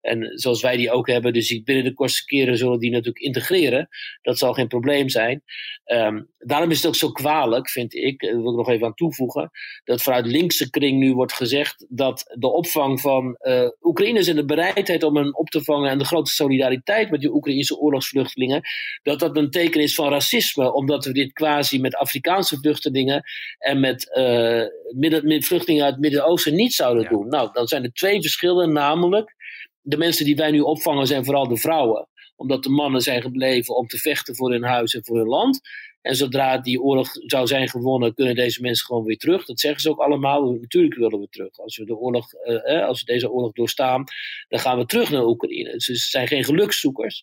En 0.00 0.38
zoals 0.38 0.62
wij 0.62 0.76
die 0.76 0.90
ook 0.90 1.06
hebben, 1.06 1.32
dus 1.32 1.62
binnen 1.62 1.84
de 1.84 1.94
kortste 1.94 2.24
keren 2.24 2.56
zullen 2.56 2.78
die 2.78 2.90
natuurlijk 2.90 3.24
integreren. 3.24 3.88
Dat 4.22 4.38
zal 4.38 4.52
geen 4.52 4.68
probleem 4.68 5.08
zijn. 5.08 5.42
Um, 5.84 6.28
daarom 6.38 6.70
is 6.70 6.76
het 6.76 6.86
ook 6.86 6.94
zo 6.94 7.10
kwalijk, 7.10 7.70
vind 7.70 7.94
ik, 7.94 8.20
dat 8.20 8.30
wil 8.30 8.50
ik 8.50 8.56
nog 8.56 8.68
even 8.68 8.86
aan 8.86 8.94
toevoegen, 8.94 9.50
dat 9.84 10.02
vanuit 10.02 10.26
linkse 10.26 10.70
kring 10.70 10.98
nu 10.98 11.14
wordt 11.14 11.32
gezegd 11.32 11.86
dat 11.88 12.34
de 12.38 12.52
opvang 12.52 13.00
van 13.00 13.38
uh, 13.40 13.68
Oekraïners 13.80 14.26
en 14.26 14.36
de 14.36 14.44
bereidheid 14.44 15.02
om 15.02 15.16
hen 15.16 15.38
op 15.38 15.48
te 15.48 15.64
vangen 15.64 15.90
en 15.90 15.98
de 15.98 16.04
grote 16.04 16.30
solidariteit 16.30 17.10
met 17.10 17.20
die 17.20 17.34
Oekraïnse 17.34 17.78
oorlogsvluchtelingen, 17.78 18.60
dat 19.02 19.18
dat 19.18 19.36
een 19.36 19.50
teken 19.50 19.80
is 19.80 19.94
van 19.94 20.10
racisme, 20.10 20.72
omdat 20.72 21.04
we 21.04 21.12
dit 21.12 21.32
quasi 21.32 21.80
met 21.80 21.96
Afrikaanse 21.96 22.56
vluchtelingen 22.56 23.22
en 23.58 23.80
met, 23.80 24.10
uh, 24.18 24.62
midden, 24.94 25.26
met 25.26 25.44
vluchtelingen 25.44 25.84
uit 25.84 25.92
het 25.92 26.02
Midden-Oosten 26.02 26.54
niet 26.54 26.72
zouden 26.72 27.08
doen. 27.08 27.28
Nou, 27.28 27.48
dan 27.52 27.66
zijn 27.66 27.84
er 27.84 27.92
twee 27.92 28.20
verschillen, 28.20 28.72
namelijk 28.72 29.34
de 29.82 29.96
mensen 29.96 30.24
die 30.24 30.36
wij 30.36 30.50
nu 30.50 30.60
opvangen 30.60 31.06
zijn 31.06 31.24
vooral 31.24 31.48
de 31.48 31.56
vrouwen. 31.56 32.08
Omdat 32.36 32.62
de 32.62 32.70
mannen 32.70 33.00
zijn 33.00 33.22
gebleven 33.22 33.76
om 33.76 33.86
te 33.86 33.98
vechten 33.98 34.36
voor 34.36 34.50
hun 34.50 34.64
huis 34.64 34.94
en 34.94 35.04
voor 35.04 35.16
hun 35.16 35.26
land. 35.26 35.60
En 36.00 36.16
zodra 36.16 36.58
die 36.58 36.80
oorlog 36.80 37.10
zou 37.12 37.46
zijn 37.46 37.68
gewonnen, 37.68 38.14
kunnen 38.14 38.34
deze 38.34 38.60
mensen 38.60 38.86
gewoon 38.86 39.04
weer 39.04 39.16
terug. 39.16 39.44
Dat 39.44 39.60
zeggen 39.60 39.80
ze 39.80 39.90
ook 39.90 39.98
allemaal. 39.98 40.52
Natuurlijk 40.52 40.94
willen 40.94 41.20
we 41.20 41.28
terug. 41.30 41.58
Als 41.58 41.76
we, 41.76 41.84
de 41.84 41.96
oorlog, 41.96 42.32
eh, 42.32 42.86
als 42.86 43.00
we 43.00 43.12
deze 43.12 43.30
oorlog 43.30 43.52
doorstaan, 43.52 44.04
dan 44.48 44.60
gaan 44.60 44.78
we 44.78 44.86
terug 44.86 45.10
naar 45.10 45.24
Oekraïne. 45.24 45.72
Dus 45.72 45.84
ze 45.84 45.94
zijn 45.94 46.28
geen 46.28 46.44
gelukszoekers. 46.44 47.22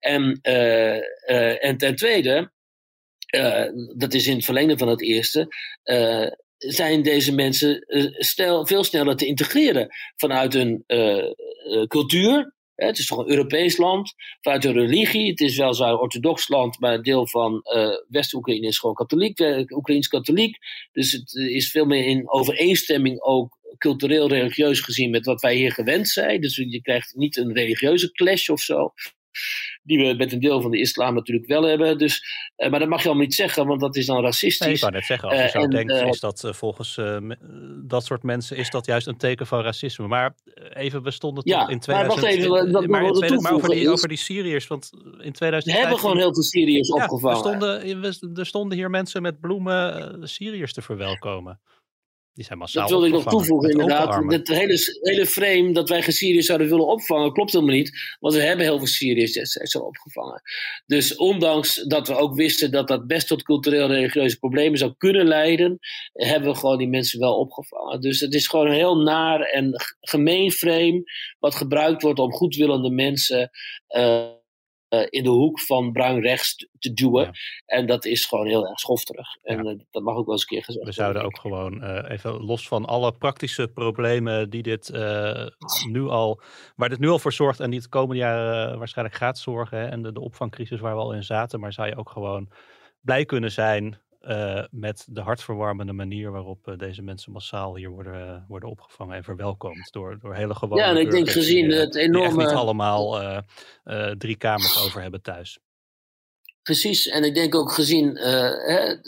En, 0.00 0.38
uh, 0.42 0.96
uh, 0.96 1.64
en 1.64 1.76
ten 1.76 1.96
tweede, 1.96 2.52
dat 3.96 4.14
is 4.14 4.26
in 4.26 4.36
het 4.36 4.44
verlengde 4.44 4.78
van 4.78 4.88
het 4.88 5.02
eerste, 5.02 5.48
zijn 6.56 7.02
deze 7.02 7.34
mensen 7.34 7.84
snel, 8.18 8.66
veel 8.66 8.84
sneller 8.84 9.16
te 9.16 9.26
integreren 9.26 9.88
vanuit 10.16 10.52
hun 10.52 10.84
cultuur, 11.88 12.54
Het 12.76 12.98
is 12.98 13.06
toch 13.06 13.18
een 13.18 13.30
Europees 13.30 13.76
land, 13.76 14.14
vanuit 14.40 14.62
de 14.62 14.72
religie. 14.72 15.30
Het 15.30 15.40
is 15.40 15.56
wel 15.56 15.74
zo'n 15.74 16.00
orthodox 16.00 16.48
land, 16.48 16.80
maar 16.80 16.94
een 16.94 17.02
deel 17.02 17.28
van 17.28 17.62
West-Oekraïne 18.08 18.66
is 18.66 18.78
gewoon 18.78 18.94
katholiek, 18.94 19.40
Oekraïns 19.70 20.08
katholiek. 20.08 20.56
Dus 20.92 21.12
het 21.12 21.34
is 21.34 21.70
veel 21.70 21.84
meer 21.84 22.06
in 22.06 22.30
overeenstemming 22.30 23.20
ook 23.20 23.58
cultureel, 23.78 24.28
religieus 24.28 24.80
gezien 24.80 25.10
met 25.10 25.26
wat 25.26 25.40
wij 25.40 25.54
hier 25.54 25.72
gewend 25.72 26.08
zijn. 26.08 26.40
Dus 26.40 26.56
je 26.56 26.80
krijgt 26.82 27.14
niet 27.14 27.36
een 27.36 27.52
religieuze 27.52 28.12
clash 28.12 28.48
of 28.48 28.60
zo. 28.60 28.92
Die 29.86 29.98
we 29.98 30.14
met 30.14 30.32
een 30.32 30.40
deel 30.40 30.60
van 30.60 30.70
de 30.70 30.78
islam 30.78 31.14
natuurlijk 31.14 31.46
wel 31.46 31.62
hebben. 31.62 31.98
Dus, 31.98 32.22
uh, 32.56 32.70
maar 32.70 32.78
dat 32.78 32.88
mag 32.88 33.02
je 33.02 33.06
allemaal 33.06 33.24
niet 33.24 33.34
zeggen, 33.34 33.66
want 33.66 33.80
dat 33.80 33.96
is 33.96 34.06
dan 34.06 34.22
racistisch. 34.22 34.66
Nee, 34.66 34.74
ik 34.74 34.80
kan 34.80 34.92
net 34.92 35.04
zeggen, 35.04 35.28
als 35.28 35.38
je 35.38 35.44
uh, 35.44 35.50
zo 35.50 35.58
en, 35.58 35.70
denkt, 35.70 35.92
uh, 35.92 36.06
is 36.06 36.20
dat 36.20 36.48
volgens 36.50 37.00
dat 37.82 38.04
soort 38.04 38.22
mensen 38.22 38.56
is 38.56 38.70
dat 38.70 38.86
juist 38.86 39.06
een 39.06 39.16
teken 39.16 39.46
van 39.46 39.60
racisme. 39.60 40.06
Maar 40.06 40.34
even, 40.72 41.02
we 41.02 41.10
stonden 41.10 41.44
toch 41.44 41.54
ja, 41.54 41.68
in 41.68 41.80
2000... 41.80 42.20
Maar 42.20 42.30
wacht 42.30 42.36
even, 42.36 42.72
dat 42.72 42.86
maar, 42.86 43.04
in 43.04 43.12
2000, 43.12 43.42
maar 43.42 43.52
over, 43.52 43.68
die, 43.68 43.80
is, 43.80 43.88
over 43.88 44.08
die 44.08 44.18
Syriërs, 44.18 44.66
want 44.66 44.90
in 45.18 45.32
2000... 45.32 45.74
We 45.74 45.80
hebben 45.80 45.98
gewoon 45.98 46.16
heel 46.16 46.34
veel 46.34 46.42
Syriërs 46.42 46.88
ja, 46.88 46.94
opgevangen. 46.94 47.36
Er 47.36 47.42
stonden, 47.42 48.00
we, 48.00 48.40
er 48.40 48.46
stonden 48.46 48.78
hier 48.78 48.90
mensen 48.90 49.22
met 49.22 49.40
bloemen 49.40 50.18
Syriërs 50.28 50.72
te 50.72 50.82
verwelkomen. 50.82 51.60
Die 52.36 52.44
zijn 52.44 52.58
massaal 52.58 52.82
dat 52.82 52.90
wilde 52.90 53.06
ik 53.06 53.12
nog 53.12 53.24
toevoegen, 53.24 53.70
inderdaad. 53.70 54.32
Het 54.32 54.48
hele, 54.48 54.98
hele 55.02 55.26
frame 55.26 55.72
dat 55.72 55.88
wij 55.88 56.10
Syriërs 56.10 56.46
zouden 56.46 56.68
willen 56.68 56.86
opvangen, 56.86 57.32
klopt 57.32 57.52
helemaal 57.52 57.74
niet. 57.74 58.16
Want 58.20 58.34
we 58.34 58.40
hebben 58.40 58.64
heel 58.66 58.78
veel 58.78 58.86
Syriërs 58.86 59.32
zo 59.50 59.78
opgevangen. 59.78 60.42
Dus 60.86 61.16
ondanks 61.16 61.74
dat 61.74 62.08
we 62.08 62.16
ook 62.16 62.34
wisten 62.34 62.70
dat 62.70 62.88
dat 62.88 63.06
best 63.06 63.26
tot 63.26 63.42
cultureel 63.42 63.86
religieuze 63.86 64.38
problemen 64.38 64.78
zou 64.78 64.94
kunnen 64.98 65.26
leiden, 65.26 65.78
hebben 66.12 66.50
we 66.52 66.58
gewoon 66.58 66.78
die 66.78 66.88
mensen 66.88 67.20
wel 67.20 67.38
opgevangen. 67.38 68.00
Dus 68.00 68.20
het 68.20 68.34
is 68.34 68.46
gewoon 68.46 68.66
een 68.66 68.72
heel 68.72 68.96
naar 68.96 69.40
en 69.40 69.74
gemeen 70.00 70.50
frame 70.50 71.02
wat 71.38 71.54
gebruikt 71.54 72.02
wordt 72.02 72.18
om 72.18 72.32
goedwillende 72.32 72.90
mensen. 72.90 73.50
Uh, 73.88 74.26
in 75.04 75.22
de 75.22 75.28
hoek 75.28 75.60
van 75.60 75.92
bruin 75.92 76.20
rechts 76.20 76.68
te 76.78 76.92
duwen. 76.92 77.24
Ja. 77.24 77.32
En 77.66 77.86
dat 77.86 78.04
is 78.04 78.24
gewoon 78.26 78.46
heel 78.46 78.68
erg 78.68 78.78
schofterig. 78.78 79.28
En 79.42 79.64
ja. 79.64 79.70
uh, 79.70 79.78
dat 79.90 80.02
mag 80.02 80.16
ook 80.16 80.24
wel 80.24 80.34
eens 80.34 80.42
een 80.42 80.48
keer 80.48 80.64
gezegd 80.64 80.84
worden. 80.84 80.94
We 80.94 81.00
zouden 81.00 81.24
ook 81.24 81.38
gewoon 81.38 81.84
uh, 81.84 82.10
even 82.10 82.44
los 82.44 82.68
van 82.68 82.84
alle 82.84 83.12
praktische 83.12 83.68
problemen 83.68 84.50
die 84.50 84.62
dit 84.62 84.92
nu 85.88 86.08
al, 86.08 86.40
waar 86.76 86.88
dit 86.88 86.98
nu 86.98 87.08
al 87.08 87.18
voor 87.18 87.32
zorgt 87.32 87.60
en 87.60 87.70
die 87.70 87.78
het 87.78 87.88
komende 87.88 88.22
jaar 88.22 88.78
waarschijnlijk 88.78 89.16
gaat 89.16 89.38
zorgen. 89.38 89.78
Hè, 89.78 89.86
en 89.86 90.02
de, 90.02 90.12
de 90.12 90.20
opvangcrisis 90.20 90.80
waar 90.80 90.94
we 90.94 91.00
al 91.00 91.12
in 91.12 91.24
zaten. 91.24 91.60
Maar 91.60 91.72
zou 91.72 91.88
je 91.88 91.96
ook 91.96 92.10
gewoon 92.10 92.50
blij 93.00 93.24
kunnen 93.24 93.52
zijn 93.52 94.00
uh, 94.28 94.64
met 94.70 95.06
de 95.10 95.20
hartverwarmende 95.20 95.92
manier 95.92 96.30
waarop 96.30 96.68
uh, 96.68 96.78
deze 96.78 97.02
mensen 97.02 97.32
massaal 97.32 97.76
hier 97.76 97.90
worden, 97.90 98.28
uh, 98.28 98.48
worden 98.48 98.68
opgevangen 98.68 99.16
en 99.16 99.24
verwelkomd 99.24 99.92
door, 99.92 100.18
door 100.20 100.34
hele 100.34 100.54
gewone 100.54 100.80
Ja, 100.80 100.88
en 100.88 100.96
ik 100.96 101.10
denk 101.10 101.30
gezien 101.30 101.68
die, 101.68 101.78
het 101.78 101.94
enorme... 101.94 102.28
Die 102.28 102.38
echt 102.40 102.50
niet 102.50 102.58
allemaal 102.58 103.20
drie 104.18 104.36
kamers 104.36 104.84
over 104.84 105.02
hebben 105.02 105.22
thuis. 105.22 105.58
Precies, 106.62 107.08
en 107.08 107.24
ik 107.24 107.34
denk 107.34 107.54
ook 107.54 107.72
gezien 107.72 108.16
hè, 108.16 109.00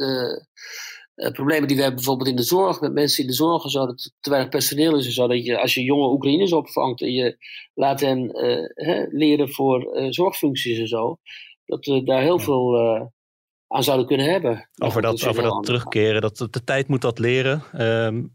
de 1.14 1.31
problemen 1.33 1.69
die 1.69 1.77
we 1.77 1.83
hebben 1.83 2.01
bijvoorbeeld 2.01 2.29
in 2.29 2.37
de 2.37 2.43
zorg, 2.43 2.81
met 2.81 2.93
mensen 2.93 3.23
in 3.23 3.29
de 3.29 3.35
zorg 3.35 3.64
en 3.64 3.71
zo, 3.71 3.87
dat 3.87 4.01
er 4.01 4.11
te 4.21 4.31
weinig 4.31 4.51
personeel 4.51 4.97
is 4.97 5.07
en 5.07 5.12
zo, 5.12 5.27
dat 5.27 5.45
je 5.45 5.59
als 5.59 5.75
je 5.75 5.83
jonge 5.83 6.11
Oekraïners 6.12 6.53
opvangt 6.53 7.01
en 7.01 7.12
je 7.12 7.37
laat 7.75 8.01
hen 8.01 8.31
hè, 8.75 9.07
leren 9.09 9.49
voor 9.49 10.07
zorgfuncties 10.09 10.79
en 10.79 10.89
zo, 10.89 11.19
dat 11.64 11.85
daar 12.05 12.23
heel 12.23 12.39
ja. 12.39 12.45
veel 12.45 13.16
aan 13.69 13.85
zouden 13.85 14.07
kunnen 14.07 14.31
hebben. 14.31 14.69
Over 14.79 15.03
dat, 15.03 15.27
over 15.27 15.43
dat 15.43 15.64
terugkeren, 15.64 16.21
dat, 16.21 16.49
de 16.51 16.64
tijd 16.64 16.89
moet 16.89 17.01
dat 17.01 17.19
leren. 17.19 17.62
Um, 17.81 18.33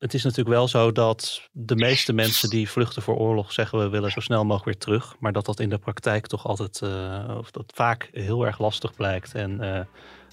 het 0.00 0.14
is 0.14 0.22
natuurlijk 0.22 0.56
wel 0.56 0.68
zo 0.68 0.92
dat 0.92 1.48
de 1.52 1.76
meeste 1.76 2.12
mensen 2.12 2.50
die 2.50 2.70
vluchten 2.70 3.02
voor 3.02 3.16
oorlog 3.16 3.52
zeggen 3.52 3.78
we 3.78 3.88
willen 3.88 4.10
zo 4.10 4.20
snel 4.20 4.44
mogelijk 4.44 4.64
weer 4.64 4.78
terug. 4.78 5.16
Maar 5.18 5.32
dat 5.32 5.46
dat 5.46 5.60
in 5.60 5.70
de 5.70 5.78
praktijk 5.78 6.26
toch 6.26 6.46
altijd, 6.46 6.80
uh, 6.84 7.36
of 7.38 7.50
dat 7.50 7.72
vaak 7.74 8.08
heel 8.12 8.46
erg 8.46 8.58
lastig 8.58 8.94
blijkt. 8.94 9.34
En 9.34 9.58
uh, 9.60 9.76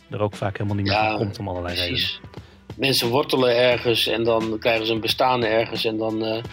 er 0.09 0.21
ook 0.21 0.35
vaak 0.35 0.57
helemaal 0.57 0.75
niet 0.75 0.85
meer 0.85 0.95
ja, 0.95 1.15
komt 1.15 1.39
om 1.39 1.47
allerlei 1.47 1.75
precies. 1.75 2.13
redenen. 2.13 2.45
Mensen 2.75 3.09
wortelen 3.09 3.57
ergens 3.57 4.07
en 4.07 4.23
dan 4.23 4.59
krijgen 4.59 4.85
ze 4.85 4.93
een 4.93 4.99
bestaan 4.99 5.43
ergens 5.43 5.85
en 5.85 5.97
dan, 5.97 6.25
uh, 6.25 6.43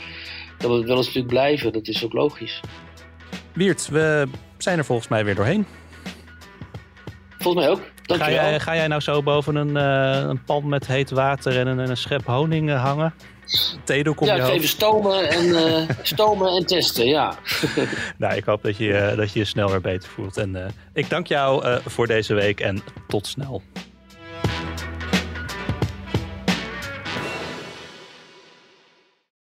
dan 0.58 0.70
willen 0.70 0.86
ze 0.86 0.94
natuurlijk 0.94 1.26
blijven. 1.26 1.72
Dat 1.72 1.88
is 1.88 2.04
ook 2.04 2.12
logisch. 2.12 2.60
Wiert, 3.52 3.88
we 3.88 4.28
zijn 4.58 4.78
er 4.78 4.84
volgens 4.84 5.08
mij 5.08 5.24
weer 5.24 5.34
doorheen. 5.34 5.66
Volgens 7.44 7.64
mij 7.64 7.74
ook. 7.74 7.82
Ga 8.20 8.30
jij, 8.30 8.60
ga 8.60 8.74
jij, 8.74 8.86
nou 8.86 9.00
zo 9.00 9.22
boven 9.22 9.56
een, 9.56 9.76
uh, 9.76 10.28
een 10.28 10.44
pan 10.44 10.68
met 10.68 10.86
heet 10.86 11.10
water 11.10 11.58
en 11.58 11.66
een, 11.66 11.78
een 11.78 11.96
schep 11.96 12.26
honing 12.26 12.68
uh, 12.68 12.82
hangen? 12.84 13.14
Theedoek 13.84 14.24
ja, 14.24 14.34
je 14.34 14.40
hoofd? 14.40 14.54
even 14.54 14.68
stomen 14.68 15.28
en, 15.30 15.44
uh, 15.44 15.88
stomen 16.02 16.56
en 16.56 16.66
testen, 16.66 17.06
ja. 17.06 17.34
nou, 18.18 18.34
ik 18.34 18.44
hoop 18.44 18.62
dat 18.62 18.76
je, 18.76 19.12
dat 19.16 19.32
je 19.32 19.38
je 19.38 19.44
snel 19.44 19.70
weer 19.70 19.80
beter 19.80 20.08
voelt. 20.08 20.36
En 20.36 20.74
ik 20.92 21.10
dank 21.10 21.26
jou 21.26 21.78
voor 21.86 22.06
deze 22.06 22.34
week 22.34 22.60
en 22.60 22.82
tot 23.08 23.26
snel. 23.26 23.62